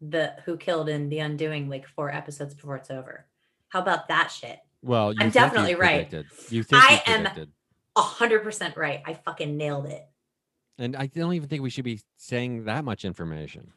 the 0.00 0.34
Who 0.46 0.56
Killed 0.56 0.88
in 0.88 1.08
The 1.08 1.20
Undoing 1.20 1.68
like 1.68 1.86
four 1.86 2.12
episodes 2.12 2.54
before 2.54 2.76
it's 2.76 2.90
over? 2.90 3.26
How 3.68 3.80
about 3.80 4.08
that 4.08 4.28
shit? 4.32 4.58
Well, 4.86 5.12
you 5.12 5.18
I'm 5.20 5.30
definitely 5.30 5.74
right. 5.74 6.12
You 6.48 6.62
think 6.62 6.82
I 6.82 7.02
you 7.06 7.12
am- 7.12 7.48
A 7.96 8.00
hundred 8.00 8.44
percent 8.44 8.76
right. 8.76 9.02
I 9.04 9.14
fucking 9.14 9.56
nailed 9.56 9.86
it. 9.86 10.06
And 10.78 10.94
I 10.94 11.06
don't 11.06 11.32
even 11.32 11.48
think 11.48 11.62
we 11.62 11.70
should 11.70 11.84
be 11.84 12.00
saying 12.16 12.64
that 12.66 12.84
much 12.84 13.04
information. 13.04 13.72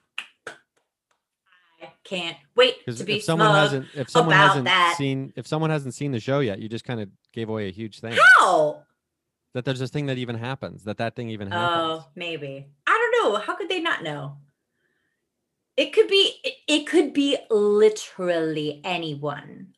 I 1.81 1.91
can't 2.03 2.37
wait 2.55 2.85
to 2.85 3.03
be 3.03 3.17
if 3.17 3.23
someone 3.23 3.55
hasn't, 3.55 3.87
if 3.95 4.09
someone 4.09 4.35
about 4.35 4.49
hasn't 4.49 4.65
that. 4.65 4.95
seen, 4.97 5.33
if 5.35 5.47
someone 5.47 5.69
hasn't 5.69 5.93
seen 5.93 6.11
the 6.11 6.19
show 6.19 6.41
yet, 6.41 6.59
you 6.59 6.67
just 6.69 6.83
kind 6.83 6.99
of 6.99 7.09
gave 7.33 7.49
away 7.49 7.69
a 7.69 7.71
huge 7.71 8.01
thing. 8.01 8.17
How? 8.37 8.83
That 9.53 9.65
there's 9.65 9.79
this 9.79 9.89
thing 9.89 10.07
that 10.07 10.17
even 10.17 10.35
happens. 10.35 10.83
That 10.83 10.97
that 10.97 11.15
thing 11.15 11.29
even 11.29 11.51
oh, 11.51 11.57
happens. 11.57 12.03
Oh, 12.03 12.05
maybe. 12.15 12.67
I 12.85 13.11
don't 13.21 13.33
know. 13.33 13.39
How 13.39 13.55
could 13.55 13.69
they 13.69 13.79
not 13.79 14.03
know? 14.03 14.37
It 15.77 15.93
could 15.93 16.07
be. 16.07 16.33
It 16.67 16.85
could 16.85 17.13
be 17.13 17.37
literally 17.49 18.81
anyone. 18.83 19.73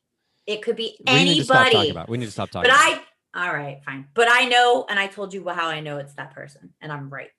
It 0.48 0.62
could 0.62 0.76
be 0.76 0.98
anybody. 1.06 1.24
we 1.24 1.30
need 1.30 1.38
to 1.38 1.44
stop 1.46 1.72
talking 1.72 1.92
about. 1.92 2.08
it. 2.08 2.12
We 2.12 2.18
need 2.18 2.26
to 2.26 2.32
stop 2.32 2.50
talking. 2.50 2.72
But 2.72 2.76
it. 2.76 3.00
I. 3.00 3.02
All 3.34 3.54
right, 3.54 3.82
fine. 3.86 4.08
But 4.14 4.28
I 4.30 4.46
know, 4.46 4.86
and 4.90 5.00
I 5.00 5.08
told 5.08 5.34
you 5.34 5.48
how 5.48 5.68
I 5.68 5.80
know 5.80 5.98
it's 5.98 6.14
that 6.16 6.34
person, 6.34 6.74
and 6.82 6.92
I'm 6.92 7.10
right. 7.10 7.30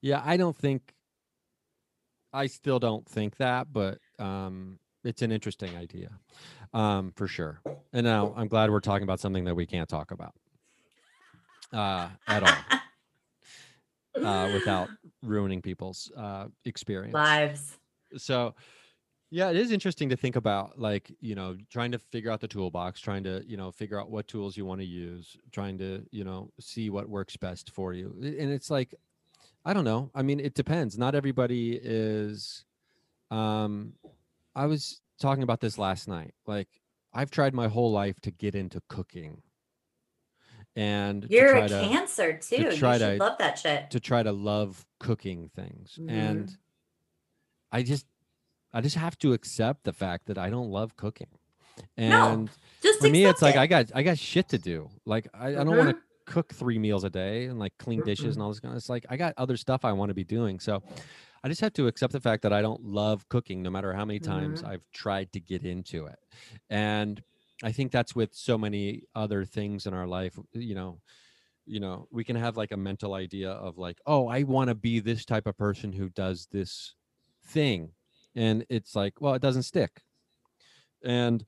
Yeah, 0.00 0.20
I 0.24 0.36
don't 0.36 0.56
think. 0.56 0.94
I 2.32 2.46
still 2.46 2.78
don't 2.78 3.06
think 3.08 3.36
that, 3.36 3.72
but 3.72 3.98
um, 4.18 4.78
it's 5.04 5.22
an 5.22 5.32
interesting 5.32 5.76
idea, 5.76 6.10
um, 6.72 7.12
for 7.16 7.26
sure. 7.26 7.60
And 7.92 8.04
now 8.04 8.32
I'm 8.36 8.48
glad 8.48 8.70
we're 8.70 8.80
talking 8.80 9.02
about 9.02 9.20
something 9.20 9.44
that 9.44 9.54
we 9.54 9.66
can't 9.66 9.88
talk 9.88 10.10
about 10.10 10.32
uh, 11.72 12.08
at 12.28 12.42
all 12.42 14.24
uh, 14.24 14.50
without 14.52 14.88
ruining 15.22 15.62
people's 15.62 16.10
uh, 16.16 16.46
experience. 16.64 17.14
lives. 17.14 17.78
so 18.16 18.54
yeah 19.30 19.50
it 19.50 19.56
is 19.56 19.70
interesting 19.70 20.08
to 20.08 20.16
think 20.16 20.36
about 20.36 20.78
like 20.78 21.12
you 21.20 21.34
know 21.34 21.56
trying 21.70 21.92
to 21.92 21.98
figure 21.98 22.30
out 22.30 22.40
the 22.40 22.48
toolbox 22.48 23.00
trying 23.00 23.22
to 23.24 23.42
you 23.46 23.56
know 23.56 23.70
figure 23.70 24.00
out 24.00 24.10
what 24.10 24.26
tools 24.28 24.56
you 24.56 24.64
want 24.64 24.80
to 24.80 24.86
use 24.86 25.36
trying 25.52 25.78
to 25.78 26.04
you 26.10 26.24
know 26.24 26.50
see 26.58 26.90
what 26.90 27.08
works 27.08 27.36
best 27.36 27.70
for 27.70 27.92
you 27.94 28.14
and 28.20 28.50
it's 28.50 28.70
like 28.70 28.94
i 29.64 29.72
don't 29.72 29.84
know 29.84 30.10
i 30.14 30.22
mean 30.22 30.40
it 30.40 30.54
depends 30.54 30.98
not 30.98 31.14
everybody 31.14 31.78
is 31.82 32.64
um 33.30 33.92
i 34.56 34.66
was 34.66 35.00
talking 35.20 35.42
about 35.42 35.60
this 35.60 35.78
last 35.78 36.08
night 36.08 36.34
like 36.46 36.68
i've 37.14 37.30
tried 37.30 37.54
my 37.54 37.68
whole 37.68 37.92
life 37.92 38.18
to 38.20 38.30
get 38.30 38.54
into 38.54 38.80
cooking 38.88 39.42
and 40.76 41.26
You're 41.28 41.50
try 41.50 41.64
a 41.64 41.68
to- 41.68 41.80
cancer 41.88 42.32
too. 42.38 42.56
To 42.70 42.76
try 42.76 42.96
should 42.98 43.18
to- 43.18 43.24
love 43.24 43.38
that 43.38 43.58
shit. 43.58 43.90
to 43.90 44.00
try 44.00 44.22
to 44.22 44.32
love 44.32 44.86
cooking 44.98 45.50
things 45.54 45.98
and 46.08 46.48
Mhm. 46.48 46.56
i 47.72 47.82
just 47.82 48.06
i 48.72 48.80
just 48.80 48.96
have 48.96 49.18
to 49.18 49.32
accept 49.32 49.84
the 49.84 49.92
fact 49.92 50.26
that 50.26 50.38
i 50.38 50.48
don't 50.50 50.70
love 50.70 50.96
cooking 50.96 51.28
No, 51.98 52.32
and 52.32 52.50
Just 52.82 52.98
for 53.00 53.08
me 53.08 53.24
it's 53.24 53.42
like 53.42 53.56
it. 53.56 53.58
i 53.60 53.66
got 53.66 53.86
i 53.94 54.02
got 54.02 54.18
shit 54.18 54.48
to 54.50 54.58
do 54.58 54.90
like 55.06 55.28
i, 55.34 55.48
I 55.48 55.64
don't 55.64 55.76
want 55.76 55.90
to 55.90 55.94
Mhm. 55.96 56.00
cook 56.26 56.54
three 56.54 56.78
meals 56.78 57.02
a 57.02 57.10
day 57.10 57.46
and 57.46 57.58
like 57.58 57.72
clean 57.78 58.02
dishes 58.02 58.36
and 58.36 58.42
all 58.42 58.50
this 58.50 58.60
kind 58.60 58.72
of 58.72 58.76
it's 58.76 58.88
like 58.88 59.04
i 59.10 59.16
got 59.16 59.34
other 59.36 59.56
stuff 59.56 59.84
i 59.84 59.90
want 59.92 60.10
to 60.10 60.14
be 60.14 60.22
doing 60.22 60.60
so 60.60 60.80
i 61.42 61.48
just 61.48 61.60
have 61.60 61.72
to 61.72 61.88
accept 61.88 62.12
the 62.12 62.20
fact 62.20 62.42
that 62.42 62.52
i 62.52 62.62
don't 62.62 62.84
love 62.84 63.28
cooking 63.28 63.62
no 63.62 63.70
matter 63.70 63.92
how 63.92 64.04
many 64.04 64.20
times 64.20 64.62
Mhm. 64.62 64.68
i've 64.68 64.84
tried 64.92 65.32
to 65.32 65.40
get 65.40 65.64
into 65.64 66.06
it 66.06 66.18
and 66.68 67.22
i 67.64 67.72
think 67.72 67.90
that's 67.90 68.14
with 68.14 68.32
so 68.32 68.56
many 68.56 69.02
other 69.16 69.44
things 69.44 69.86
in 69.86 69.94
our 69.94 70.06
life 70.06 70.38
you 70.52 70.74
know 70.76 71.00
you 71.66 71.80
know 71.80 72.06
we 72.12 72.22
can 72.22 72.36
have 72.36 72.56
like 72.56 72.70
a 72.70 72.76
mental 72.76 73.14
idea 73.14 73.50
of 73.50 73.76
like 73.76 73.98
oh 74.06 74.28
i 74.28 74.44
want 74.44 74.68
to 74.68 74.74
be 74.76 75.00
this 75.00 75.24
type 75.24 75.46
of 75.48 75.56
person 75.58 75.92
who 75.92 76.08
does 76.10 76.46
this 76.52 76.94
thing 77.44 77.90
and 78.34 78.64
it's 78.68 78.94
like 78.94 79.20
well 79.20 79.34
it 79.34 79.42
doesn't 79.42 79.62
stick. 79.64 80.02
And 81.02 81.44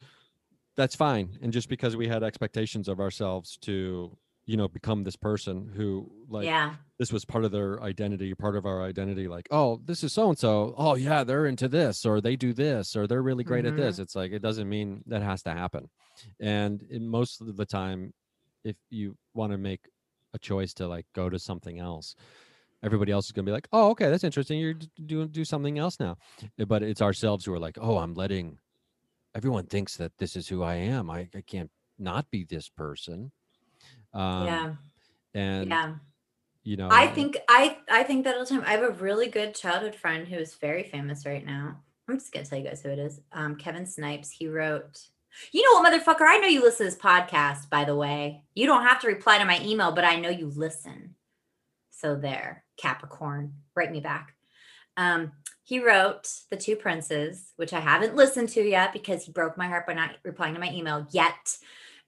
that's 0.77 0.97
fine 0.97 1.39
and 1.43 1.53
just 1.53 1.69
because 1.69 1.97
we 1.97 2.09
had 2.09 2.23
expectations 2.23 2.89
of 2.89 2.99
ourselves 2.99 3.59
to 3.61 4.17
you 4.47 4.57
know 4.57 4.69
become 4.69 5.05
this 5.05 5.17
person 5.17 5.71
who 5.77 6.11
like 6.29 6.45
yeah. 6.45 6.75
this 6.99 7.13
was 7.13 7.25
part 7.25 7.45
of 7.45 7.53
their 7.53 7.81
identity 7.83 8.35
part 8.35 8.57
of 8.57 8.67
our 8.67 8.83
identity 8.83 9.29
like 9.29 9.47
oh 9.51 9.81
this 9.85 10.03
is 10.03 10.13
so 10.13 10.29
and 10.29 10.39
so 10.39 10.75
oh 10.77 10.95
yeah 10.95 11.23
they're 11.23 11.47
into 11.47 11.69
this 11.69 12.05
or 12.05 12.21
they 12.21 12.37
do 12.37 12.53
this 12.53 12.97
or 12.97 13.07
they're 13.07 13.23
really 13.23 13.45
great 13.45 13.65
at 13.65 13.75
mm-hmm. 13.75 13.83
this. 13.83 13.99
It's 13.99 14.17
like 14.17 14.33
it 14.33 14.43
doesn't 14.43 14.69
mean 14.69 15.03
that 15.07 15.23
has 15.23 15.43
to 15.43 15.51
happen. 15.51 15.89
And 16.41 16.83
in 16.91 17.07
most 17.07 17.41
of 17.41 17.57
the 17.57 17.67
time 17.67 18.13
if 18.65 18.77
you 18.91 19.17
want 19.35 19.53
to 19.53 19.59
make 19.59 19.81
a 20.35 20.39
choice 20.39 20.73
to 20.75 20.89
like 20.89 21.07
go 21.15 21.29
to 21.29 21.39
something 21.39 21.79
else 21.79 22.17
everybody 22.83 23.13
else 23.13 23.27
is 23.27 23.33
going 23.33 23.45
to 23.45 23.51
be 23.51 23.55
like 23.55 23.69
oh 23.73 23.91
okay 23.91 24.11
that's 24.11 24.25
interesting 24.25 24.59
you're 24.59 24.75
doing 25.07 25.29
do 25.29 25.45
something 25.45 25.79
else 25.79 25.99
now 26.01 26.17
Uh, 26.61 26.65
but 26.65 26.83
it's 26.83 27.03
ourselves 27.03 27.45
who 27.45 27.53
are 27.53 27.59
like 27.59 27.79
oh 27.81 27.99
i'm 27.99 28.15
letting 28.15 28.59
everyone 29.35 29.67
thinks 29.67 29.97
that 29.97 30.13
this 30.19 30.37
is 30.37 30.49
who 30.49 30.63
i 30.63 30.75
am 30.75 31.11
i, 31.11 31.29
I 31.35 31.43
can't 31.47 31.71
not 31.99 32.31
be 32.31 32.45
this 32.45 32.69
person 32.69 33.31
um 34.15 34.47
yeah. 34.47 34.75
and 35.35 35.69
Yeah. 35.69 35.95
you 36.65 36.77
know 36.77 36.89
I 36.91 37.07
think 37.09 37.37
I 37.49 37.79
I 37.91 38.03
think 38.03 38.25
that 38.25 38.35
all 38.37 38.45
the 38.45 38.51
time. 38.51 38.63
I 38.67 38.73
have 38.73 38.83
a 38.83 38.91
really 38.91 39.29
good 39.29 39.55
childhood 39.55 39.95
friend 39.95 40.27
who 40.29 40.37
is 40.37 40.55
very 40.55 40.83
famous 40.85 41.25
right 41.25 41.45
now. 41.45 41.81
I'm 42.09 42.19
just 42.19 42.33
gonna 42.33 42.45
tell 42.47 42.59
you 42.59 42.65
guys 42.69 42.83
who 42.83 42.91
it 42.91 42.99
is. 42.99 43.21
Um, 43.33 43.57
Kevin 43.57 43.87
Snipes. 43.87 44.31
He 44.31 44.49
wrote. 44.49 45.01
You 45.51 45.63
know 45.63 45.81
what, 45.81 45.91
motherfucker? 45.91 46.27
I 46.29 46.39
know 46.39 46.47
you 46.49 46.63
listen 46.63 46.85
to 46.87 46.93
this 46.93 47.01
podcast. 47.01 47.71
By 47.71 47.85
the 47.85 47.97
way, 47.97 48.45
you 48.55 48.67
don't 48.67 48.83
have 48.85 49.01
to 49.01 49.07
reply 49.09 49.39
to 49.39 49.45
my 49.47 49.59
email, 49.63 49.91
but 49.93 50.05
I 50.05 50.17
know 50.17 50.29
you 50.29 50.49
listen. 50.55 51.15
So 51.91 52.17
there, 52.17 52.62
Capricorn, 52.77 53.55
write 53.75 53.93
me 53.93 54.01
back. 54.01 54.35
Um, 54.97 55.33
he 55.65 55.79
wrote 55.79 56.29
The 56.51 56.57
Two 56.57 56.77
Princes, 56.77 57.53
which 57.57 57.73
I 57.73 57.81
haven't 57.81 58.17
listened 58.17 58.49
to 58.51 58.63
yet 58.63 58.93
because 58.93 59.25
he 59.25 59.33
broke 59.33 59.57
my 59.57 59.69
heart 59.69 59.87
by 59.87 59.95
not 59.95 60.17
replying 60.25 60.55
to 60.55 60.61
my 60.61 60.73
email 60.73 61.07
yet. 61.11 61.57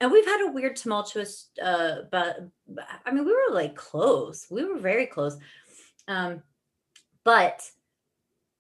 And 0.00 0.10
we've 0.10 0.26
had 0.26 0.46
a 0.46 0.52
weird 0.52 0.76
tumultuous 0.76 1.48
uh 1.62 2.02
but 2.10 2.48
I 3.06 3.12
mean 3.12 3.24
we 3.24 3.32
were 3.32 3.54
like 3.54 3.76
close. 3.76 4.46
We 4.50 4.64
were 4.64 4.78
very 4.78 5.06
close. 5.06 5.36
Um 6.08 6.42
but 7.22 7.62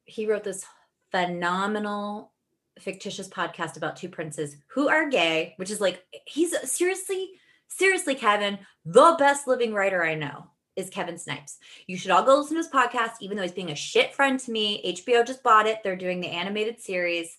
he 0.04 0.26
wrote 0.26 0.44
this 0.44 0.64
phenomenal 1.10 2.32
fictitious 2.78 3.28
podcast 3.28 3.76
about 3.76 3.96
two 3.96 4.08
princes 4.08 4.56
who 4.68 4.88
are 4.88 5.10
gay, 5.10 5.54
which 5.56 5.70
is 5.70 5.80
like 5.80 6.04
he's 6.26 6.56
seriously 6.70 7.32
seriously 7.66 8.14
Kevin, 8.14 8.58
the 8.84 9.16
best 9.18 9.48
living 9.48 9.74
writer 9.74 10.04
I 10.04 10.14
know 10.14 10.46
is 10.76 10.90
Kevin 10.90 11.18
Snipes. 11.18 11.58
You 11.86 11.96
should 11.96 12.10
all 12.10 12.22
go 12.24 12.36
listen 12.36 12.56
to 12.56 12.62
his 12.62 12.68
podcast 12.68 13.12
even 13.20 13.36
though 13.36 13.42
he's 13.42 13.52
being 13.52 13.70
a 13.70 13.76
shit 13.76 14.14
friend 14.14 14.38
to 14.40 14.50
me. 14.50 14.82
HBO 14.84 15.26
just 15.26 15.42
bought 15.42 15.66
it. 15.66 15.80
They're 15.82 15.96
doing 15.96 16.20
the 16.20 16.28
animated 16.28 16.80
series. 16.80 17.38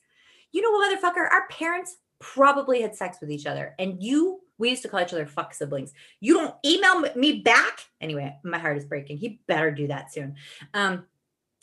You 0.51 0.61
know 0.61 0.71
what 0.71 0.97
motherfucker, 0.97 1.29
our 1.29 1.47
parents 1.49 1.97
probably 2.19 2.81
had 2.81 2.95
sex 2.95 3.17
with 3.19 3.29
each 3.29 3.45
other 3.45 3.75
and 3.77 4.01
you 4.01 4.41
we 4.57 4.69
used 4.69 4.83
to 4.83 4.87
call 4.87 5.01
each 5.01 5.11
other 5.11 5.25
fuck 5.25 5.53
siblings. 5.53 5.91
You 6.21 6.35
don't 6.35 6.55
email 6.65 7.01
me 7.15 7.41
back? 7.41 7.81
Anyway 7.99 8.37
my 8.43 8.57
heart 8.57 8.77
is 8.77 8.85
breaking. 8.85 9.17
He 9.17 9.41
better 9.47 9.71
do 9.71 9.87
that 9.87 10.13
soon. 10.13 10.35
Um 10.73 11.05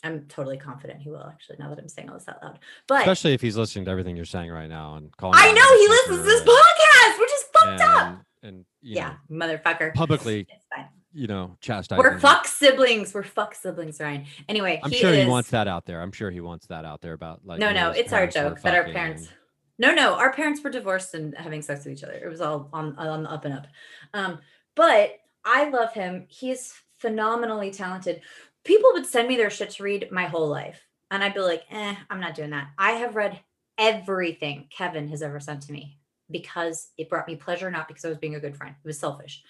i'm 0.05 0.25
totally 0.27 0.57
confident 0.57 1.01
he 1.01 1.09
will 1.09 1.25
actually 1.25 1.55
now 1.59 1.69
that 1.69 1.79
i'm 1.79 1.87
saying 1.87 2.09
all 2.09 2.17
this 2.17 2.27
out 2.27 2.43
loud. 2.43 2.59
But 2.87 3.01
especially 3.01 3.33
if 3.33 3.41
he's 3.41 3.57
listening 3.57 3.85
to 3.85 3.91
everything 3.91 4.15
you're 4.15 4.25
saying 4.25 4.51
right 4.51 4.69
now 4.69 4.95
and 4.95 5.15
calling 5.17 5.39
i 5.39 5.51
know 5.51 5.77
he 5.79 5.87
listens 5.87 6.17
to 6.19 6.23
this 6.23 6.41
podcast 6.43 7.19
which 7.19 7.31
is 7.31 7.43
fucked 7.53 7.81
up. 7.81 8.07
And, 8.07 8.19
and 8.43 8.65
you 8.81 8.97
yeah 8.97 9.15
know, 9.29 9.47
motherfucker. 9.47 9.93
publicly 9.93 10.41
it's 10.49 10.65
fine 10.73 10.87
you 11.13 11.27
know, 11.27 11.57
chastising. 11.61 12.03
We're 12.03 12.19
fuck 12.19 12.47
siblings. 12.47 13.13
We're 13.13 13.23
fuck 13.23 13.53
siblings, 13.55 13.99
Ryan. 13.99 14.25
Anyway, 14.49 14.79
I'm 14.83 14.91
he 14.91 14.97
sure 14.97 15.11
is, 15.11 15.23
he 15.25 15.29
wants 15.29 15.49
that 15.51 15.67
out 15.67 15.85
there. 15.85 16.01
I'm 16.01 16.11
sure 16.11 16.31
he 16.31 16.41
wants 16.41 16.67
that 16.67 16.85
out 16.85 17.01
there 17.01 17.13
about 17.13 17.41
like. 17.45 17.59
no, 17.59 17.71
no, 17.71 17.91
it's 17.91 18.11
our 18.13 18.27
joke 18.27 18.61
that 18.61 18.75
our 18.75 18.85
parents. 18.91 19.23
and- 19.27 19.31
No, 19.79 19.93
no, 19.93 20.13
our 20.15 20.31
parents 20.33 20.61
were 20.63 20.69
divorced 20.69 21.13
and 21.13 21.35
having 21.37 21.61
sex 21.61 21.85
with 21.85 21.93
each 21.93 22.03
other. 22.03 22.13
It 22.13 22.27
was 22.29 22.41
all 22.41 22.69
on 22.73 22.95
on 22.97 23.23
the 23.23 23.31
up 23.31 23.45
and 23.45 23.53
up. 23.53 23.67
Um, 24.13 24.39
but 24.75 25.19
I 25.45 25.69
love 25.69 25.93
him. 25.93 26.25
He's 26.29 26.73
phenomenally 26.99 27.69
talented. 27.71 28.21
People 28.63 28.91
would 28.93 29.05
send 29.05 29.27
me 29.27 29.35
their 29.35 29.49
shit 29.49 29.71
to 29.71 29.83
read 29.83 30.09
my 30.11 30.25
whole 30.25 30.47
life, 30.47 30.81
and 31.11 31.23
I'd 31.23 31.33
be 31.33 31.41
like, 31.41 31.63
"Eh, 31.69 31.95
I'm 32.09 32.19
not 32.19 32.33
doing 32.35 32.51
that." 32.51 32.69
I 32.77 32.91
have 32.91 33.15
read 33.15 33.39
everything 33.77 34.67
Kevin 34.69 35.07
has 35.09 35.21
ever 35.21 35.39
sent 35.39 35.61
to 35.63 35.71
me 35.71 35.97
because 36.31 36.89
it 36.97 37.09
brought 37.09 37.27
me 37.27 37.35
pleasure, 37.35 37.69
not 37.69 37.87
because 37.87 38.05
I 38.05 38.09
was 38.09 38.17
being 38.17 38.35
a 38.35 38.39
good 38.39 38.55
friend. 38.55 38.75
It 38.83 38.87
was 38.87 38.99
selfish. 38.99 39.43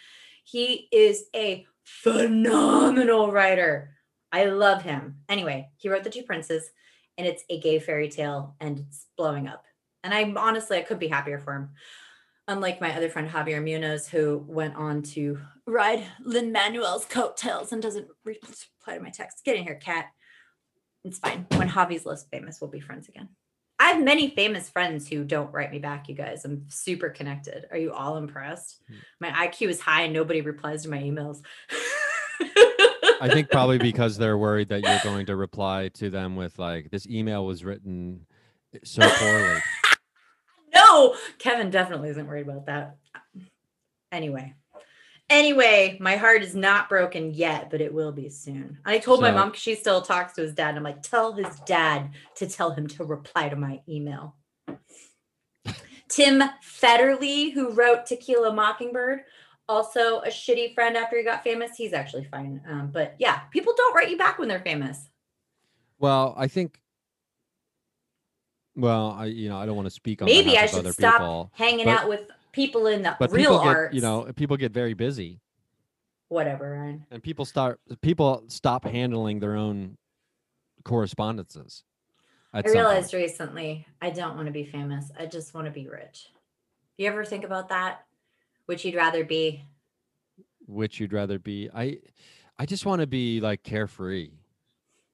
He 0.44 0.88
is 0.91 1.26
a 1.36 1.66
phenomenal 1.84 3.32
writer. 3.32 3.96
I 4.32 4.46
love 4.46 4.82
him. 4.82 5.18
Anyway, 5.30 5.70
he 5.78 5.89
wrote 5.89 6.04
The 6.04 6.10
Two 6.10 6.24
Princes, 6.24 6.70
and 7.18 7.28
it's 7.28 7.44
a 7.50 7.60
gay 7.60 7.80
fairy 7.80 8.10
tale, 8.10 8.56
and 8.60 8.80
it's 8.80 9.06
blowing 9.18 9.48
up. 9.48 9.66
And 10.04 10.14
I 10.14 10.32
honestly, 10.36 10.78
I 10.78 10.82
could 10.82 11.00
be 11.00 11.08
happier 11.08 11.39
for 11.39 11.54
him. 11.54 11.70
Unlike 12.48 12.82
my 12.82 12.96
other 12.96 13.10
friend 13.10 13.30
Javier 13.30 13.64
Munoz, 13.64 14.08
who 14.08 14.44
went 14.48 14.76
on 14.76 15.02
to 15.04 15.39
ride 15.66 16.06
Lin 16.20 16.52
Manuel's 16.52 17.06
coattails 17.06 17.72
and 17.72 17.82
doesn't 17.82 18.08
reply 18.26 18.96
to 18.96 19.00
my 19.00 19.12
text. 19.12 19.46
Get 19.46 19.56
in 19.56 19.64
here, 19.64 19.76
cat. 19.76 20.08
It's 21.06 21.20
fine. 21.20 21.46
When 21.56 21.70
Javi's 21.70 22.06
less 22.06 22.26
famous, 22.26 22.60
we'll 22.60 22.70
be 22.70 22.82
friends 22.82 23.08
again. 23.08 23.30
I 23.84 23.88
have 23.88 24.01
many 24.01 24.29
famous 24.29 24.69
friends 24.69 25.09
who 25.09 25.25
don't 25.25 25.51
write 25.51 25.69
me 25.69 25.77
back, 25.77 26.07
you 26.07 26.15
guys. 26.15 26.45
I'm 26.45 26.63
super 26.69 27.09
connected. 27.09 27.65
Are 27.69 27.77
you 27.77 27.91
all 27.91 28.15
impressed? 28.15 28.81
Hmm. 28.88 28.95
My 29.19 29.29
IQ 29.31 29.67
is 29.67 29.81
high 29.81 30.03
and 30.03 30.13
nobody 30.13 30.39
replies 30.39 30.84
to 30.84 30.89
my 30.89 30.99
emails. 30.99 31.41
I 33.19 33.29
think 33.29 33.49
probably 33.51 33.79
because 33.79 34.17
they're 34.17 34.38
worried 34.38 34.69
that 34.69 34.84
you're 34.84 35.01
going 35.03 35.25
to 35.25 35.36
reply 35.36 35.89
to 35.95 36.09
them 36.09 36.38
with 36.38 36.57
like 36.57 36.91
this 36.91 37.05
email 37.07 37.45
was 37.45 37.65
written 37.65 38.25
so 38.86 39.01
poorly. 39.01 39.59
no, 40.73 41.17
Kevin 41.38 41.69
definitely 41.69 42.07
isn't 42.07 42.25
worried 42.25 42.47
about 42.47 42.67
that. 42.67 42.95
Anyway, 44.13 44.53
anyway, 45.34 45.97
my 45.99 46.15
heart 46.15 46.43
is 46.43 46.55
not 46.55 46.89
broken 46.89 47.34
yet, 47.34 47.69
but 47.69 47.81
it 47.81 47.93
will 47.93 48.11
be 48.11 48.29
soon. 48.29 48.77
I 48.86 48.99
told 48.99 49.21
my 49.21 49.31
mom 49.31 49.53
she 49.53 49.75
still 49.75 50.01
talks 50.01 50.34
to 50.34 50.41
his 50.41 50.53
dad. 50.53 50.69
And 50.69 50.77
I'm 50.77 50.84
like, 50.84 51.01
tell 51.01 51.34
his 51.34 51.59
dad 51.65 52.11
to 52.36 52.47
tell 52.47 52.71
him 52.71 52.88
to 52.88 53.03
reply 53.03 53.49
to 53.49 53.55
my 53.55 53.81
email. 53.88 54.36
Tim 56.09 56.43
Federle, 56.63 57.51
who 57.53 57.71
wrote 57.71 58.05
Tequila 58.05 58.53
Mockingbird, 58.53 59.21
also 59.67 60.19
a 60.19 60.27
shitty 60.27 60.75
friend 60.75 60.95
after 60.95 61.17
he 61.17 61.23
got 61.23 61.43
famous. 61.43 61.75
He's 61.75 61.93
actually 61.93 62.25
fine. 62.25 62.61
Um, 62.69 62.91
but 62.91 63.15
yeah, 63.17 63.39
people 63.51 63.73
don't 63.75 63.95
write 63.95 64.09
you 64.09 64.17
back 64.17 64.38
when 64.38 64.47
they're 64.47 64.59
famous. 64.59 65.09
Well, 65.99 66.34
I 66.38 66.47
think. 66.47 66.79
Well, 68.75 69.11
I 69.11 69.25
you 69.25 69.49
know 69.49 69.57
I 69.57 69.65
don't 69.65 69.75
want 69.75 69.86
to 69.86 69.91
speak 69.91 70.21
on 70.21 70.25
Maybe 70.25 70.57
I 70.57 70.65
should 70.65 70.79
other 70.79 70.93
stop 70.93 71.19
people, 71.19 71.51
hanging 71.53 71.88
out 71.88 72.09
with 72.09 72.27
people 72.54 72.88
in 72.88 73.01
the 73.01 73.16
but 73.20 73.32
real 73.32 73.56
arts. 73.56 73.93
you 73.93 74.01
know 74.01 74.32
people 74.36 74.56
get 74.56 74.72
very 74.72 74.93
busy 74.93 75.41
whatever, 76.34 76.72
Ryan. 76.80 77.06
and 77.12 77.22
people 77.22 77.45
start 77.45 77.80
people 78.01 78.43
stop 78.47 78.86
handling 78.86 79.39
their 79.39 79.56
own 79.56 79.97
correspondences. 80.84 81.84
I 82.54 82.60
some 82.60 82.64
point. 82.64 82.76
realized 82.76 83.14
recently 83.14 83.88
I 84.01 84.10
don't 84.10 84.36
want 84.36 84.47
to 84.47 84.51
be 84.51 84.66
famous. 84.66 85.12
I 85.18 85.26
just 85.26 85.54
want 85.54 85.66
to 85.66 85.72
be 85.72 85.88
rich. 85.88 86.30
You 86.97 87.08
ever 87.08 87.24
think 87.26 87.43
about 87.43 87.70
that? 87.70 88.06
Which 88.66 88.86
you'd 88.86 88.95
rather 88.95 89.24
be? 89.24 89.66
which 90.66 90.99
you'd 90.99 91.14
rather 91.14 91.39
be. 91.39 91.70
I 91.74 91.99
I 92.58 92.66
just 92.66 92.86
want 92.86 93.01
to 93.01 93.08
be 93.08 93.41
like 93.41 93.64
carefree. 93.64 94.32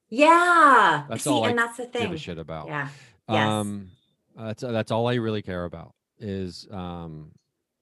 Yeah. 0.08 1.04
That's 1.08 1.24
See, 1.24 1.30
all 1.30 1.44
I 1.44 1.50
and 1.50 1.58
that's 1.58 1.76
the 1.76 1.86
thing. 1.86 2.02
Give 2.02 2.12
a 2.12 2.18
shit 2.18 2.38
about. 2.38 2.68
Yeah. 2.68 2.88
Yes. 3.28 3.48
Um, 3.48 3.90
that's 4.36 4.62
that's 4.62 4.90
all 4.90 5.08
I 5.08 5.14
really 5.14 5.42
care 5.42 5.64
about 5.64 5.94
is 6.20 6.66
um, 6.70 7.32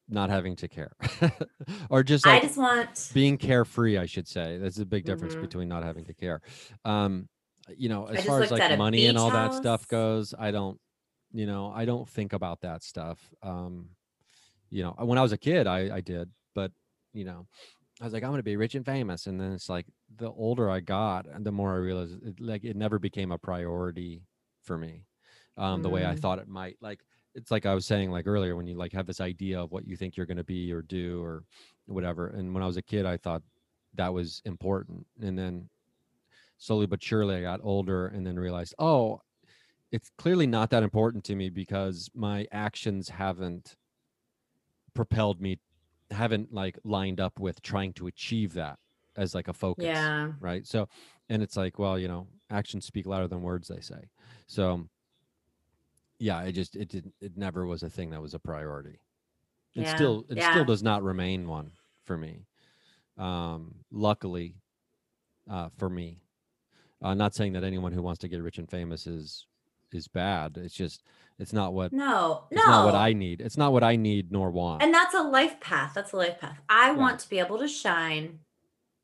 not 0.09 0.30
having 0.30 0.57
to 0.57 0.68
care, 0.68 0.93
or 1.91 2.03
just 2.03 2.26
I 2.26 2.39
just 2.39 2.57
want 2.57 3.11
being 3.12 3.39
carefree. 3.39 3.99
I 3.99 4.07
should 4.07 4.28
say 4.28 4.59
that's 4.59 4.78
a 4.78 4.86
big 4.86 5.05
difference 5.05 5.34
Mhm. 5.34 5.41
between 5.41 5.68
not 5.68 5.82
having 5.84 6.05
to 6.07 6.14
care. 6.14 6.41
Um, 6.84 7.28
you 7.76 7.89
know, 7.89 8.07
as 8.07 8.24
far 8.24 8.41
as 8.41 8.51
like 8.51 8.68
money 8.68 9.07
and 9.07 9.18
all 9.18 9.30
that 9.32 9.53
stuff 9.53 9.86
goes, 9.89 10.34
I 10.39 10.51
don't. 10.51 10.80
You 11.32 11.47
know, 11.47 11.72
I 11.74 11.84
don't 11.84 12.09
think 12.09 12.32
about 12.32 12.62
that 12.62 12.82
stuff. 12.82 13.34
Um, 13.43 13.91
you 14.70 14.82
know, 14.82 14.95
when 14.99 15.18
I 15.18 15.22
was 15.22 15.32
a 15.32 15.39
kid, 15.39 15.66
I 15.66 15.97
I 15.97 16.01
did, 16.01 16.30
but 16.55 16.72
you 17.12 17.24
know, 17.24 17.47
I 18.01 18.05
was 18.05 18.12
like, 18.12 18.22
I'm 18.24 18.30
gonna 18.30 18.43
be 18.43 18.57
rich 18.57 18.74
and 18.74 18.84
famous, 18.86 19.26
and 19.26 19.41
then 19.41 19.53
it's 19.53 19.68
like 19.68 19.86
the 20.16 20.30
older 20.30 20.70
I 20.70 20.80
got, 20.80 21.26
and 21.26 21.45
the 21.45 21.53
more 21.53 21.72
I 21.74 21.78
realized, 21.78 22.22
it, 22.24 22.41
like 22.41 22.64
it 22.64 22.76
never 22.76 22.99
became 22.99 23.32
a 23.32 23.39
priority 23.39 24.22
for 24.62 24.78
me, 24.78 25.07
um, 25.57 25.82
the 25.82 25.91
way 25.91 26.07
I 26.07 26.14
Mm. 26.14 26.20
thought 26.20 26.39
it 26.39 26.49
might. 26.49 26.76
Like 26.80 27.01
it's 27.35 27.51
like 27.51 27.66
I 27.66 27.74
was 27.74 27.87
saying 27.87 28.11
like 28.11 28.26
earlier, 28.26 28.57
when 28.57 28.66
you 28.66 28.76
like 28.76 28.93
have 28.93 29.07
this 29.07 29.20
idea 29.20 29.61
of 29.61 29.72
what 29.72 29.87
you 29.87 29.97
think 29.97 30.16
you're 30.16 30.26
gonna 30.26 30.45
be 30.45 30.72
or 30.72 30.83
do 30.83 31.22
or 31.22 31.45
whatever. 31.87 32.29
And 32.29 32.53
when 32.55 32.62
I 32.62 32.66
was 32.66 32.76
a 32.76 32.83
kid, 32.83 33.07
I 33.07 33.16
thought 33.16 33.43
that 33.95 34.12
was 34.12 34.43
important, 34.45 35.07
and 35.20 35.39
then 35.39 35.68
slowly 36.59 36.87
but 36.87 37.03
surely 37.03 37.37
I 37.37 37.43
got 37.43 37.61
older, 37.62 38.09
and 38.09 38.26
then 38.26 38.39
realized, 38.39 38.74
oh, 38.79 39.20
it's 39.91 40.11
clearly 40.18 40.47
not 40.47 40.70
that 40.70 40.83
important 40.83 41.24
to 41.24 41.35
me 41.35 41.49
because 41.49 42.11
my 42.14 42.47
actions 42.53 43.09
haven't 43.09 43.76
propelled 44.95 45.41
me 45.41 45.59
haven't 46.11 46.53
like 46.53 46.79
lined 46.85 47.20
up 47.20 47.39
with 47.39 47.61
trying 47.62 47.93
to 47.93 48.07
achieve 48.07 48.55
that 48.55 48.79
as 49.16 49.35
like 49.35 49.49
a 49.49 49.53
focus 49.53 49.85
yeah. 49.85 50.33
right 50.41 50.66
so 50.66 50.89
and 51.29 51.43
it's 51.43 51.57
like 51.57 51.79
well 51.79 51.99
you 51.99 52.09
know 52.09 52.26
actions 52.51 52.87
speak 52.87 53.07
louder 53.07 53.29
than 53.29 53.43
words 53.43 53.68
they 53.68 53.81
say 53.81 54.01
so 54.47 54.89
yeah 56.19 56.43
it 56.43 56.53
just 56.53 56.77
it 56.77 56.89
didn't 56.89 57.14
it 57.21 57.37
never 57.37 57.66
was 57.66 57.83
a 57.83 57.91
thing 57.91 58.11
that 58.11 58.21
was 58.21 58.35
a 58.35 58.39
priority 58.39 59.01
it 59.75 59.83
Yeah, 59.83 59.95
still 59.95 60.25
it 60.29 60.39
yeah. 60.39 60.51
still 60.51 60.64
does 60.64 60.83
not 60.83 61.03
remain 61.03 61.47
one 61.49 61.71
for 62.05 62.16
me 62.16 62.47
um 63.16 63.75
luckily 63.91 64.55
uh 65.51 65.69
for 65.77 65.89
me 65.89 66.21
uh 67.03 67.14
not 67.14 67.35
saying 67.35 67.53
that 67.55 67.64
anyone 67.64 67.93
who 67.93 68.03
wants 68.03 68.19
to 68.21 68.29
get 68.29 68.43
rich 68.43 68.59
and 68.59 68.71
famous 68.71 69.07
is 69.07 69.47
is 69.93 70.07
bad 70.09 70.57
it's 70.57 70.75
just 70.75 71.03
it's 71.39 71.53
not 71.53 71.73
what 71.73 71.93
No, 71.93 72.45
no. 72.51 72.62
not 72.66 72.85
what 72.85 72.95
I 72.95 73.12
need. 73.12 73.41
It's 73.41 73.57
not 73.57 73.73
what 73.73 73.83
I 73.85 73.95
need 73.97 74.31
nor 74.33 74.51
want. 74.51 74.83
and 74.83 74.93
that's 74.93 75.14
a 75.14 75.23
life 75.23 75.59
path. 75.61 75.93
That's 75.95 76.12
a 76.12 76.16
life 76.16 76.39
path. 76.41 76.59
I 76.69 76.89
Yeah. 76.91 76.97
want 76.97 77.21
to 77.21 77.29
be 77.31 77.39
able 77.39 77.59
to 77.59 77.69
shine 77.69 78.41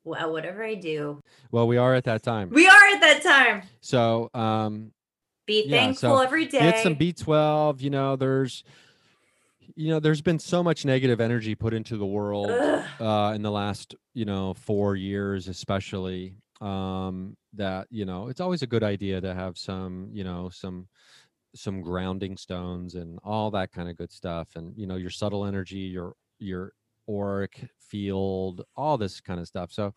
wh- 0.05 0.19
at 0.19 0.29
whatever 0.29 0.63
I 0.63 0.75
do. 0.75 1.21
well, 1.51 1.65
we 1.65 1.77
are 1.77 1.95
at 1.95 2.03
that 2.03 2.21
time. 2.23 2.49
We 2.49 2.67
are 2.67 2.85
at 2.93 2.99
that 3.01 3.23
time. 3.23 3.63
So, 3.81 4.29
um, 4.33 4.91
Be 5.45 5.63
Yeah, 5.63 5.69
thankful 5.69 6.19
so 6.19 6.21
every 6.21 6.45
day. 6.45 6.59
get 6.59 6.77
some 6.77 6.95
B12. 6.95 7.81
You 7.81 7.89
know, 7.89 8.15
there's, 8.15 8.63
you 9.75 9.89
know, 9.89 9.99
there's 9.99 10.21
been 10.21 10.39
so 10.39 10.63
much 10.63 10.85
negative 10.85 11.19
energy 11.19 11.55
put 11.55 11.73
into 11.73 11.97
the 11.97 12.05
world 12.05 12.69
uh, 12.99 13.33
in 13.35 13.41
the 13.41 13.51
last, 13.51 13.95
you 14.13 14.25
know, 14.25 14.53
four 14.53 14.95
years, 14.95 15.47
especially. 15.47 16.37
Um, 16.61 17.35
that 17.53 17.87
you 17.89 18.05
know, 18.05 18.29
it's 18.29 18.39
always 18.39 18.61
a 18.61 18.67
good 18.67 18.83
idea 18.83 19.19
to 19.19 19.33
have 19.33 19.57
some, 19.57 20.09
you 20.13 20.23
know, 20.23 20.49
some 20.49 20.87
some 21.55 21.81
grounding 21.81 22.37
stones 22.37 22.95
and 22.95 23.19
all 23.23 23.51
that 23.51 23.71
kind 23.71 23.89
of 23.89 23.97
good 23.97 24.11
stuff, 24.11 24.55
and 24.55 24.77
you 24.77 24.87
know, 24.87 24.95
your 24.97 25.09
subtle 25.09 25.45
energy, 25.45 25.79
your 25.79 26.15
your 26.39 26.73
auric 27.09 27.69
field, 27.79 28.63
all 28.75 28.97
this 28.97 29.21
kind 29.21 29.39
of 29.39 29.47
stuff. 29.47 29.71
So, 29.71 29.93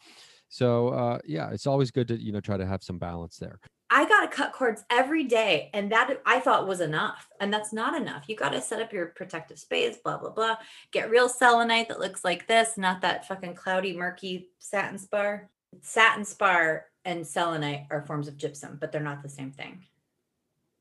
so 0.49 0.89
uh, 0.91 1.21
yeah, 1.27 1.51
it's 1.53 1.67
always 1.67 1.91
good 1.93 2.09
to 2.09 2.17
you 2.23 2.33
know 2.33 2.41
try 2.41 2.57
to 2.57 2.67
have 2.67 2.83
some 2.83 2.99
balance 2.99 3.39
there. 3.39 3.61
I 3.91 4.07
got 4.07 4.21
to 4.21 4.37
cut 4.37 4.53
cords 4.53 4.85
every 4.91 5.25
day. 5.25 5.71
And 5.73 5.91
that 5.93 6.21
I 6.27 6.41
thought 6.41 6.67
was 6.67 6.81
enough. 6.81 7.29
And 7.41 7.53
that's 7.53 7.73
not 7.73 8.01
enough. 8.01 8.25
You 8.29 8.37
got 8.37 8.51
to 8.51 8.61
set 8.61 8.83
up 8.83 8.93
your 8.93 9.07
protective 9.07 9.59
space, 9.59 9.97
blah, 9.97 10.19
blah, 10.19 10.31
blah. 10.31 10.57
Get 10.91 11.11
real 11.11 11.29
selenite 11.29 11.89
that 11.89 12.01
looks 12.01 12.25
like 12.25 12.47
this, 12.47 12.77
not 12.77 13.01
that 13.01 13.27
fucking 13.27 13.55
cloudy, 13.55 13.97
murky 13.97 14.51
satin 14.59 14.99
spar. 14.99 15.49
Satin 15.81 16.25
spar 16.25 16.87
and 17.05 17.27
selenite 17.27 17.87
are 17.91 18.03
forms 18.03 18.29
of 18.29 18.37
gypsum, 18.37 18.77
but 18.81 18.93
they're 18.93 19.01
not 19.01 19.23
the 19.23 19.29
same 19.29 19.53
thing. 19.53 19.85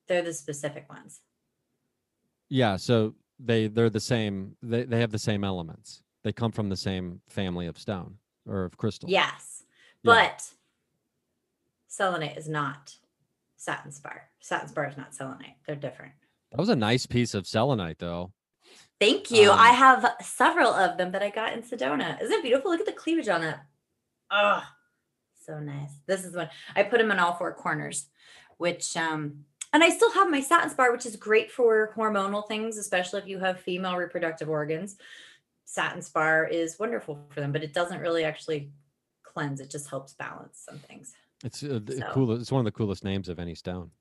They're 0.07 0.21
the 0.21 0.33
specific 0.33 0.89
ones. 0.89 1.21
Yeah, 2.49 2.77
so 2.77 3.15
they 3.39 3.67
they're 3.67 3.89
the 3.89 3.99
same. 3.99 4.55
They 4.61 4.83
they 4.83 4.99
have 5.01 5.11
the 5.11 5.19
same 5.19 5.43
elements. 5.43 6.01
They 6.23 6.31
come 6.31 6.51
from 6.51 6.69
the 6.69 6.77
same 6.77 7.21
family 7.29 7.67
of 7.67 7.77
stone 7.77 8.15
or 8.47 8.63
of 8.63 8.77
crystal. 8.77 9.09
Yes. 9.09 9.63
Yeah. 10.03 10.13
But 10.13 10.49
selenite 11.87 12.37
is 12.37 12.47
not 12.47 12.95
satin 13.55 13.91
spar. 13.91 14.29
Satin 14.39 14.69
spar 14.69 14.87
is 14.87 14.97
not 14.97 15.15
selenite. 15.15 15.55
They're 15.65 15.75
different. 15.75 16.13
That 16.51 16.59
was 16.59 16.69
a 16.69 16.75
nice 16.75 17.05
piece 17.05 17.33
of 17.33 17.47
selenite, 17.47 17.99
though. 17.99 18.31
Thank 18.99 19.29
you. 19.31 19.51
I 19.51 19.69
Um, 19.69 19.75
have 19.75 20.15
several 20.21 20.73
of 20.73 20.97
them 20.97 21.11
that 21.11 21.21
I 21.21 21.29
got 21.29 21.53
in 21.53 21.61
Sedona. 21.61 22.21
Isn't 22.21 22.39
it 22.39 22.43
beautiful? 22.43 22.71
Look 22.71 22.79
at 22.79 22.85
the 22.85 22.93
cleavage 22.93 23.27
on 23.27 23.43
it. 23.43 23.57
Oh, 24.31 24.63
so 25.45 25.59
nice. 25.59 25.91
This 26.05 26.25
is 26.25 26.35
one 26.35 26.49
I 26.75 26.83
put 26.83 26.97
them 26.99 27.11
in 27.11 27.19
all 27.19 27.35
four 27.35 27.53
corners, 27.53 28.09
which 28.57 28.95
um 28.97 29.45
and 29.73 29.83
I 29.83 29.89
still 29.89 30.11
have 30.13 30.29
my 30.31 30.39
satin 30.41 30.69
spar, 30.69 30.91
which 30.91 31.05
is 31.05 31.15
great 31.15 31.51
for 31.51 31.93
hormonal 31.95 32.47
things, 32.47 32.77
especially 32.77 33.21
if 33.21 33.27
you 33.27 33.39
have 33.39 33.59
female 33.59 33.95
reproductive 33.95 34.49
organs. 34.49 34.97
satin 35.65 36.01
spar 36.01 36.45
is 36.45 36.79
wonderful 36.79 37.19
for 37.29 37.41
them, 37.41 37.51
but 37.51 37.63
it 37.63 37.73
doesn't 37.73 37.99
really 37.99 38.23
actually 38.23 38.71
cleanse. 39.23 39.59
It 39.59 39.69
just 39.69 39.89
helps 39.89 40.13
balance 40.13 40.63
some 40.65 40.79
things. 40.79 41.13
It's 41.43 41.63
uh, 41.63 41.79
the 41.83 41.97
So- 41.97 42.11
coolest. 42.11 42.41
It's 42.41 42.51
one 42.51 42.59
of 42.59 42.65
the 42.65 42.71
coolest 42.77 43.03
names 43.03 43.29
of 43.29 43.39
any 43.39 43.55
stone. 43.55 43.91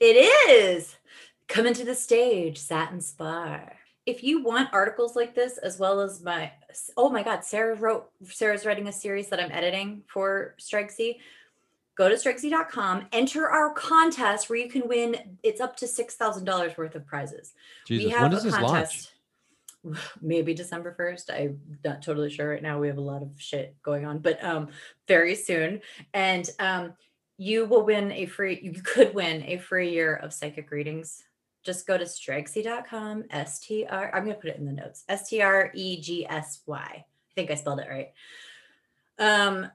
It 0.00 0.16
is. 0.50 0.96
Coming 1.46 1.74
to 1.74 1.84
the 1.84 1.94
stage, 1.94 2.58
Satin 2.58 3.00
Spar. 3.00 3.76
If 4.06 4.22
you 4.22 4.42
want 4.42 4.68
articles 4.72 5.16
like 5.16 5.34
this, 5.34 5.56
as 5.58 5.78
well 5.78 6.00
as 6.00 6.22
my, 6.22 6.50
oh 6.96 7.08
my 7.08 7.22
God, 7.22 7.44
Sarah 7.44 7.74
wrote, 7.74 8.10
Sarah's 8.24 8.66
writing 8.66 8.88
a 8.88 8.92
series 8.92 9.28
that 9.28 9.40
I'm 9.40 9.52
editing 9.52 10.02
for 10.06 10.54
Strikesy. 10.58 11.16
Go 11.96 12.08
to 12.08 12.16
strikesy.com, 12.16 13.06
enter 13.12 13.48
our 13.48 13.72
contest 13.72 14.50
where 14.50 14.58
you 14.58 14.68
can 14.68 14.88
win. 14.88 15.38
It's 15.44 15.60
up 15.60 15.76
to 15.76 15.86
$6,000 15.86 16.76
worth 16.76 16.94
of 16.96 17.06
prizes. 17.06 17.54
Jesus, 17.86 18.12
when 18.12 18.30
does 18.32 18.42
this 18.42 18.58
launch? 18.60 19.08
Maybe 20.20 20.54
December 20.54 20.94
1st. 20.98 21.30
I'm 21.30 21.60
not 21.84 22.02
totally 22.02 22.30
sure 22.30 22.50
right 22.50 22.62
now. 22.62 22.78
We 22.78 22.88
have 22.88 22.98
a 22.98 23.02
lot 23.02 23.22
of 23.22 23.30
shit 23.36 23.76
going 23.82 24.04
on, 24.04 24.18
but 24.18 24.42
um 24.44 24.68
very 25.08 25.34
soon. 25.34 25.80
And 26.12 26.48
um 26.58 26.94
you 27.36 27.64
will 27.66 27.84
win 27.84 28.12
a 28.12 28.26
free 28.26 28.60
you 28.62 28.80
could 28.82 29.14
win 29.14 29.42
a 29.44 29.58
free 29.58 29.90
year 29.90 30.16
of 30.16 30.32
psychic 30.32 30.70
readings. 30.70 31.24
Just 31.64 31.86
go 31.86 31.96
to 31.96 32.04
stregsy.com, 32.04 33.24
STR. 33.30 34.10
I'm 34.14 34.24
gonna 34.24 34.34
put 34.34 34.50
it 34.50 34.58
in 34.58 34.66
the 34.66 34.72
notes. 34.72 35.04
S 35.08 35.28
T 35.28 35.40
R 35.40 35.70
E 35.74 36.00
G 36.00 36.26
S 36.28 36.60
Y. 36.66 36.78
I 36.78 37.04
think 37.34 37.50
I 37.50 37.54
spelled 37.54 37.80
it 37.80 37.88
right. 37.90 38.12
Um 39.18 39.70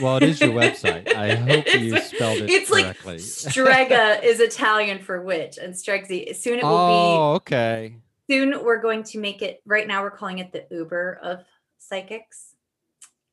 Well, 0.00 0.16
it 0.16 0.22
is 0.24 0.40
your 0.40 0.50
website. 0.50 1.14
I 1.14 1.34
hope 1.34 1.66
you 1.74 1.98
spelled 2.00 2.38
it 2.38 2.50
it's 2.50 2.70
like 2.70 2.84
correctly. 2.84 3.18
Strega 3.18 4.24
is 4.24 4.40
Italian 4.40 5.00
for 5.00 5.20
witch, 5.22 5.58
and 5.58 5.74
Stregsy. 5.74 6.34
Soon 6.34 6.58
it 6.58 6.64
will 6.64 6.70
be 6.70 6.94
oh, 6.94 7.32
okay. 7.34 7.96
Soon 8.30 8.62
we're 8.64 8.80
going 8.80 9.02
to 9.02 9.18
make 9.18 9.42
it 9.42 9.60
right 9.66 9.88
now 9.88 10.02
we're 10.02 10.10
calling 10.10 10.38
it 10.38 10.52
the 10.52 10.64
uber 10.70 11.18
of 11.20 11.44
psychics. 11.78 12.54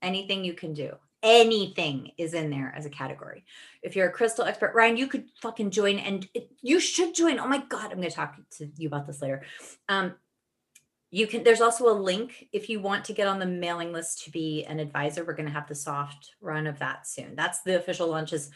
Anything 0.01 0.43
you 0.43 0.53
can 0.53 0.73
do 0.73 0.95
anything 1.23 2.11
is 2.17 2.33
in 2.33 2.49
there 2.49 2.73
as 2.75 2.85
a 2.85 2.89
category. 2.89 3.43
If 3.81 3.95
you're 3.95 4.07
a 4.07 4.11
crystal 4.11 4.45
expert 4.45 4.73
ryan 4.73 4.97
you 4.97 5.07
could 5.07 5.25
fucking 5.41 5.69
join 5.69 5.99
and 5.99 6.27
it, 6.33 6.51
you 6.61 6.79
should 6.79 7.13
join. 7.13 7.39
Oh 7.39 7.47
my 7.47 7.63
god 7.69 7.91
i'm 7.91 7.97
going 7.97 8.09
to 8.09 8.15
talk 8.15 8.37
to 8.57 8.69
you 8.75 8.87
about 8.87 9.05
this 9.05 9.21
later. 9.21 9.43
Um 9.87 10.15
you 11.11 11.27
can 11.27 11.43
there's 11.43 11.61
also 11.61 11.89
a 11.89 12.01
link 12.01 12.47
if 12.51 12.67
you 12.67 12.79
want 12.79 13.05
to 13.05 13.13
get 13.13 13.27
on 13.27 13.39
the 13.39 13.45
mailing 13.45 13.93
list 13.93 14.23
to 14.23 14.31
be 14.31 14.65
an 14.65 14.79
advisor. 14.79 15.23
We're 15.23 15.33
going 15.33 15.47
to 15.47 15.53
have 15.53 15.67
the 15.67 15.75
soft 15.75 16.31
run 16.41 16.65
of 16.65 16.79
that 16.79 17.05
soon. 17.05 17.35
That's 17.35 17.61
the 17.61 17.77
official 17.77 18.07
launches. 18.07 18.49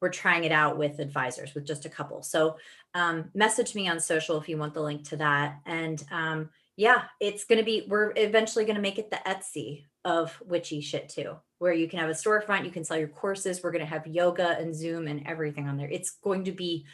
We're 0.00 0.10
trying 0.10 0.44
it 0.44 0.52
out 0.52 0.76
with 0.76 0.98
advisors 0.98 1.54
with 1.54 1.64
just 1.64 1.86
a 1.86 1.88
couple. 1.88 2.22
So 2.22 2.58
um, 2.96 3.30
message 3.34 3.74
me 3.74 3.88
on 3.88 4.00
social 4.00 4.38
if 4.40 4.48
you 4.48 4.56
want 4.56 4.72
the 4.72 4.80
link 4.80 5.06
to 5.10 5.18
that. 5.18 5.60
And 5.66 6.02
um, 6.10 6.48
yeah, 6.76 7.02
it's 7.20 7.44
going 7.44 7.58
to 7.58 7.64
be, 7.64 7.84
we're 7.86 8.14
eventually 8.16 8.64
going 8.64 8.76
to 8.76 8.82
make 8.82 8.98
it 8.98 9.10
the 9.10 9.20
Etsy 9.26 9.84
of 10.06 10.40
witchy 10.46 10.80
shit 10.80 11.10
too, 11.10 11.36
where 11.58 11.74
you 11.74 11.88
can 11.88 11.98
have 11.98 12.08
a 12.08 12.14
storefront, 12.14 12.64
you 12.64 12.70
can 12.70 12.84
sell 12.84 12.96
your 12.96 13.08
courses. 13.08 13.62
We're 13.62 13.72
going 13.72 13.84
to 13.84 13.90
have 13.90 14.06
yoga 14.06 14.56
and 14.58 14.74
Zoom 14.74 15.08
and 15.08 15.26
everything 15.26 15.68
on 15.68 15.76
there. 15.76 15.90
It's 15.90 16.12
going 16.24 16.44
to 16.44 16.52
be 16.52 16.86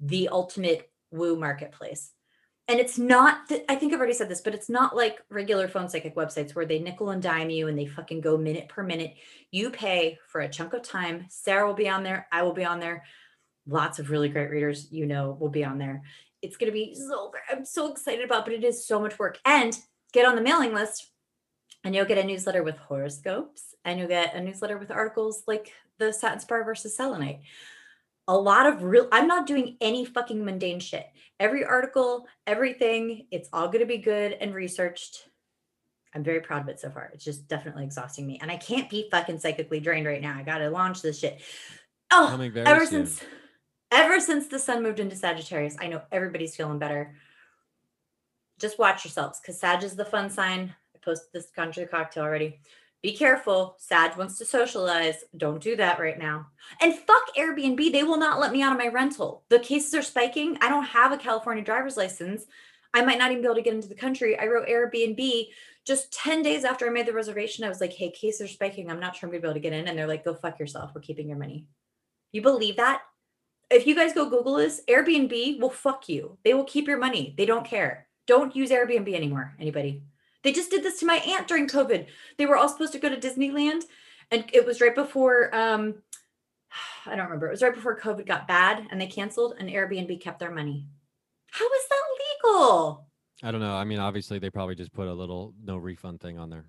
the 0.00 0.28
ultimate 0.28 0.90
woo 1.12 1.36
marketplace. 1.36 2.10
And 2.66 2.80
it's 2.80 2.98
not, 2.98 3.48
th- 3.48 3.64
I 3.68 3.76
think 3.76 3.92
I've 3.92 4.00
already 4.00 4.14
said 4.14 4.28
this, 4.28 4.40
but 4.40 4.54
it's 4.54 4.68
not 4.68 4.96
like 4.96 5.22
regular 5.30 5.68
phone 5.68 5.88
psychic 5.88 6.16
websites 6.16 6.54
where 6.54 6.66
they 6.66 6.80
nickel 6.80 7.10
and 7.10 7.22
dime 7.22 7.48
you 7.48 7.68
and 7.68 7.78
they 7.78 7.86
fucking 7.86 8.22
go 8.22 8.36
minute 8.36 8.68
per 8.68 8.82
minute. 8.82 9.14
You 9.52 9.70
pay 9.70 10.18
for 10.26 10.40
a 10.40 10.48
chunk 10.48 10.74
of 10.74 10.82
time. 10.82 11.26
Sarah 11.30 11.66
will 11.66 11.74
be 11.74 11.88
on 11.88 12.02
there. 12.02 12.26
I 12.32 12.42
will 12.42 12.52
be 12.52 12.64
on 12.64 12.80
there 12.80 13.04
lots 13.68 13.98
of 13.98 14.10
really 14.10 14.28
great 14.28 14.50
readers 14.50 14.88
you 14.90 15.06
know 15.06 15.36
will 15.38 15.50
be 15.50 15.64
on 15.64 15.78
there. 15.78 16.02
It's 16.40 16.56
going 16.56 16.70
to 16.70 16.72
be 16.72 16.94
so 16.94 17.32
i'm 17.50 17.64
so 17.64 17.90
excited 17.90 18.24
about 18.24 18.44
but 18.44 18.54
it 18.54 18.64
is 18.64 18.86
so 18.86 19.00
much 19.00 19.18
work. 19.18 19.38
And 19.44 19.78
get 20.12 20.26
on 20.26 20.36
the 20.36 20.42
mailing 20.42 20.74
list 20.74 21.10
and 21.84 21.94
you'll 21.94 22.06
get 22.06 22.18
a 22.18 22.24
newsletter 22.24 22.62
with 22.62 22.76
horoscopes 22.76 23.74
and 23.84 23.98
you'll 23.98 24.08
get 24.08 24.34
a 24.34 24.40
newsletter 24.40 24.78
with 24.78 24.90
articles 24.90 25.42
like 25.46 25.72
the 25.98 26.12
satin 26.12 26.40
spar 26.40 26.64
versus 26.64 26.96
selenite. 26.96 27.40
A 28.26 28.36
lot 28.36 28.66
of 28.66 28.82
real 28.82 29.08
i'm 29.12 29.26
not 29.26 29.46
doing 29.46 29.76
any 29.80 30.04
fucking 30.04 30.44
mundane 30.44 30.80
shit. 30.80 31.06
Every 31.38 31.64
article 31.64 32.26
everything 32.46 33.26
it's 33.30 33.48
all 33.52 33.68
going 33.68 33.80
to 33.80 33.86
be 33.86 33.98
good 33.98 34.32
and 34.32 34.54
researched. 34.54 35.28
I'm 36.14 36.24
very 36.24 36.40
proud 36.40 36.62
of 36.62 36.68
it 36.68 36.80
so 36.80 36.88
far. 36.88 37.10
It's 37.12 37.24
just 37.24 37.48
definitely 37.48 37.84
exhausting 37.84 38.26
me 38.26 38.38
and 38.40 38.50
i 38.50 38.56
can't 38.56 38.88
be 38.88 39.08
fucking 39.10 39.40
psychically 39.40 39.80
drained 39.80 40.06
right 40.06 40.22
now. 40.22 40.36
I 40.38 40.42
gotta 40.42 40.70
launch 40.70 41.02
this 41.02 41.18
shit. 41.18 41.40
Oh 42.10 42.38
ever 42.54 42.86
soon. 42.86 43.06
since 43.06 43.22
ever 43.90 44.20
since 44.20 44.46
the 44.46 44.58
sun 44.58 44.82
moved 44.82 45.00
into 45.00 45.16
Sagittarius, 45.16 45.76
I 45.80 45.88
know 45.88 46.02
everybody's 46.12 46.56
feeling 46.56 46.78
better. 46.78 47.14
Just 48.58 48.78
watch 48.78 49.04
yourselves 49.04 49.40
because 49.40 49.60
Sag 49.60 49.82
is 49.82 49.96
the 49.96 50.04
fun 50.04 50.30
sign. 50.30 50.74
I 50.94 50.98
posted 51.04 51.28
this 51.32 51.50
country 51.50 51.86
cocktail 51.86 52.24
already. 52.24 52.60
Be 53.02 53.16
careful. 53.16 53.76
Sag 53.78 54.16
wants 54.16 54.38
to 54.38 54.44
socialize. 54.44 55.24
Don't 55.36 55.62
do 55.62 55.76
that 55.76 56.00
right 56.00 56.18
now. 56.18 56.48
And 56.80 56.94
fuck 56.94 57.34
Airbnb. 57.36 57.92
They 57.92 58.02
will 58.02 58.18
not 58.18 58.40
let 58.40 58.52
me 58.52 58.62
out 58.62 58.72
of 58.72 58.78
my 58.78 58.88
rental. 58.88 59.44
The 59.50 59.60
cases 59.60 59.94
are 59.94 60.02
spiking. 60.02 60.58
I 60.60 60.68
don't 60.68 60.84
have 60.84 61.12
a 61.12 61.16
California 61.16 61.62
driver's 61.62 61.96
license. 61.96 62.44
I 62.92 63.02
might 63.04 63.18
not 63.18 63.30
even 63.30 63.42
be 63.42 63.46
able 63.46 63.54
to 63.54 63.62
get 63.62 63.74
into 63.74 63.88
the 63.88 63.94
country. 63.94 64.36
I 64.36 64.46
wrote 64.46 64.68
Airbnb 64.68 65.48
just 65.84 66.12
10 66.12 66.42
days 66.42 66.64
after 66.64 66.86
I 66.86 66.90
made 66.90 67.06
the 67.06 67.12
reservation. 67.12 67.64
I 67.64 67.68
was 67.68 67.80
like, 67.80 67.92
hey, 67.92 68.10
cases 68.10 68.40
are 68.40 68.52
spiking. 68.52 68.90
I'm 68.90 68.98
not 68.98 69.14
sure 69.14 69.28
I'm 69.28 69.30
going 69.30 69.42
to 69.42 69.46
be 69.46 69.50
able 69.50 69.54
to 69.54 69.60
get 69.60 69.72
in. 69.72 69.86
And 69.86 69.96
they're 69.96 70.08
like, 70.08 70.24
go 70.24 70.34
fuck 70.34 70.58
yourself. 70.58 70.90
We're 70.94 71.00
keeping 71.00 71.28
your 71.28 71.38
money. 71.38 71.66
You 72.32 72.42
believe 72.42 72.76
that? 72.76 73.02
If 73.70 73.86
you 73.86 73.94
guys 73.94 74.12
go 74.12 74.28
Google 74.28 74.54
this, 74.54 74.82
Airbnb 74.88 75.60
will 75.60 75.70
fuck 75.70 76.08
you. 76.08 76.38
They 76.44 76.54
will 76.54 76.64
keep 76.64 76.86
your 76.86 76.98
money. 76.98 77.34
They 77.36 77.46
don't 77.46 77.66
care. 77.66 78.06
Don't 78.26 78.54
use 78.56 78.70
Airbnb 78.70 79.12
anymore. 79.14 79.54
Anybody? 79.58 80.02
They 80.42 80.52
just 80.52 80.70
did 80.70 80.82
this 80.82 81.00
to 81.00 81.06
my 81.06 81.16
aunt 81.16 81.48
during 81.48 81.66
COVID. 81.66 82.06
They 82.36 82.46
were 82.46 82.56
all 82.56 82.68
supposed 82.68 82.92
to 82.92 82.98
go 82.98 83.08
to 83.08 83.16
Disneyland, 83.16 83.82
and 84.30 84.44
it 84.52 84.64
was 84.64 84.80
right 84.80 84.94
before. 84.94 85.54
Um, 85.54 85.96
I 87.06 87.16
don't 87.16 87.24
remember. 87.24 87.48
It 87.48 87.52
was 87.52 87.62
right 87.62 87.74
before 87.74 87.98
COVID 87.98 88.26
got 88.26 88.48
bad, 88.48 88.86
and 88.90 89.00
they 89.00 89.06
canceled. 89.06 89.54
And 89.58 89.68
Airbnb 89.68 90.20
kept 90.20 90.38
their 90.38 90.50
money. 90.50 90.86
How 91.50 91.64
is 91.66 91.88
that 91.88 92.02
legal? 92.44 93.06
I 93.42 93.50
don't 93.50 93.60
know. 93.60 93.74
I 93.74 93.84
mean, 93.84 93.98
obviously, 93.98 94.38
they 94.38 94.50
probably 94.50 94.74
just 94.74 94.92
put 94.92 95.08
a 95.08 95.14
little 95.14 95.54
no 95.62 95.76
refund 95.76 96.20
thing 96.20 96.38
on 96.38 96.50
there, 96.50 96.64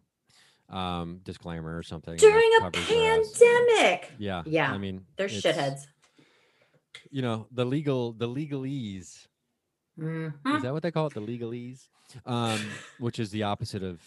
um, 0.69 1.19
disclaimer 1.23 1.77
or 1.77 1.83
something. 1.83 2.15
During 2.17 2.49
a 2.57 2.61
covers 2.61 2.87
their 2.87 3.19
ass. 3.19 3.39
pandemic. 3.39 4.11
Yeah. 4.17 4.43
Yeah, 4.45 4.71
I 4.71 4.77
mean, 4.77 5.05
They're 5.17 5.27
shitheads. 5.27 5.87
You 7.11 7.21
know, 7.21 7.47
the 7.51 7.65
legal, 7.65 8.13
the 8.13 8.27
legalese. 8.27 9.27
Mhm. 9.97 10.55
Is 10.55 10.61
that 10.63 10.73
what 10.73 10.83
they 10.83 10.91
call 10.91 11.07
it? 11.07 11.13
The 11.13 11.21
legalese, 11.21 11.87
um, 12.25 12.61
which 12.97 13.19
is 13.19 13.31
the 13.31 13.43
opposite 13.43 13.83
of 13.83 14.01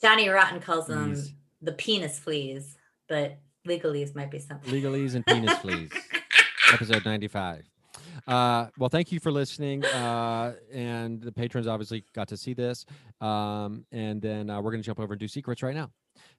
Johnny 0.00 0.28
Rotten 0.28 0.60
calls 0.60 0.86
them 0.86 1.14
the 1.62 1.72
penis 1.72 2.18
fleas, 2.18 2.76
but 3.08 3.38
legalese 3.66 4.14
might 4.14 4.30
be 4.30 4.38
something. 4.38 4.70
legalese 4.72 5.14
and 5.14 5.24
penis 5.26 5.56
fleas. 5.58 5.90
Episode 6.72 7.04
ninety-five. 7.04 7.68
Uh, 8.26 8.66
well, 8.78 8.88
thank 8.88 9.12
you 9.12 9.20
for 9.20 9.30
listening. 9.30 9.84
Uh, 9.84 10.54
and 10.72 11.20
the 11.20 11.32
patrons 11.32 11.66
obviously 11.66 12.04
got 12.14 12.28
to 12.28 12.36
see 12.36 12.54
this. 12.54 12.86
Um, 13.20 13.84
and 13.92 14.20
then 14.20 14.50
uh, 14.50 14.60
we're 14.60 14.70
gonna 14.70 14.82
jump 14.82 15.00
over 15.00 15.14
and 15.14 15.20
do 15.20 15.28
secrets 15.28 15.62
right 15.62 15.74
now. 15.74 15.90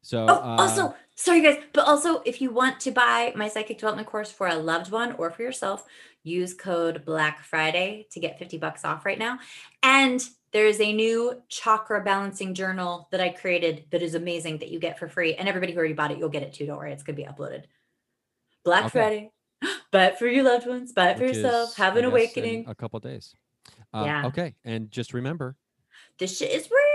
So 0.01 0.25
Oh, 0.29 0.35
uh, 0.35 0.57
also, 0.59 0.95
sorry 1.15 1.41
guys, 1.41 1.61
but 1.73 1.85
also 1.85 2.21
if 2.25 2.41
you 2.41 2.51
want 2.51 2.79
to 2.81 2.91
buy 2.91 3.33
my 3.35 3.47
psychic 3.49 3.77
development 3.77 4.07
course 4.07 4.31
for 4.31 4.47
a 4.47 4.55
loved 4.55 4.91
one 4.91 5.13
or 5.13 5.31
for 5.31 5.41
yourself, 5.41 5.83
use 6.23 6.53
code 6.53 7.03
Black 7.05 7.43
Friday 7.43 8.07
to 8.11 8.19
get 8.19 8.39
50 8.39 8.57
bucks 8.57 8.85
off 8.85 9.05
right 9.05 9.19
now. 9.19 9.39
And 9.83 10.25
there's 10.53 10.79
a 10.79 10.93
new 10.93 11.41
chakra 11.49 12.01
balancing 12.03 12.53
journal 12.53 13.09
that 13.11 13.19
I 13.19 13.29
created 13.29 13.85
that 13.91 14.01
is 14.01 14.15
amazing 14.15 14.59
that 14.59 14.69
you 14.69 14.79
get 14.79 14.97
for 14.97 15.09
free. 15.09 15.35
And 15.35 15.49
everybody 15.49 15.73
who 15.73 15.79
already 15.79 15.93
bought 15.93 16.11
it, 16.11 16.17
you'll 16.17 16.29
get 16.29 16.43
it 16.43 16.53
too. 16.53 16.65
Don't 16.65 16.77
worry, 16.77 16.93
it's 16.93 17.03
gonna 17.03 17.17
be 17.17 17.25
uploaded. 17.25 17.63
Black 18.63 18.85
Okay. 18.85 18.89
Friday. 18.91 19.31
Buy 19.91 20.05
it 20.07 20.19
for 20.19 20.27
your 20.27 20.43
loved 20.43 20.67
ones, 20.67 20.91
but 20.93 21.17
for 21.17 21.25
yourself, 21.25 21.75
have 21.77 21.95
an 21.95 22.05
awakening. 22.05 22.65
a 22.67 22.75
couple 22.75 22.99
days. 22.99 23.33
Uh, 23.93 24.03
Yeah. 24.05 24.25
Okay, 24.27 24.55
and 24.63 24.91
just 24.91 25.13
remember, 25.13 25.55
This 26.19 26.37
shit 26.37 26.51
is 26.51 26.69
real. 26.69 26.94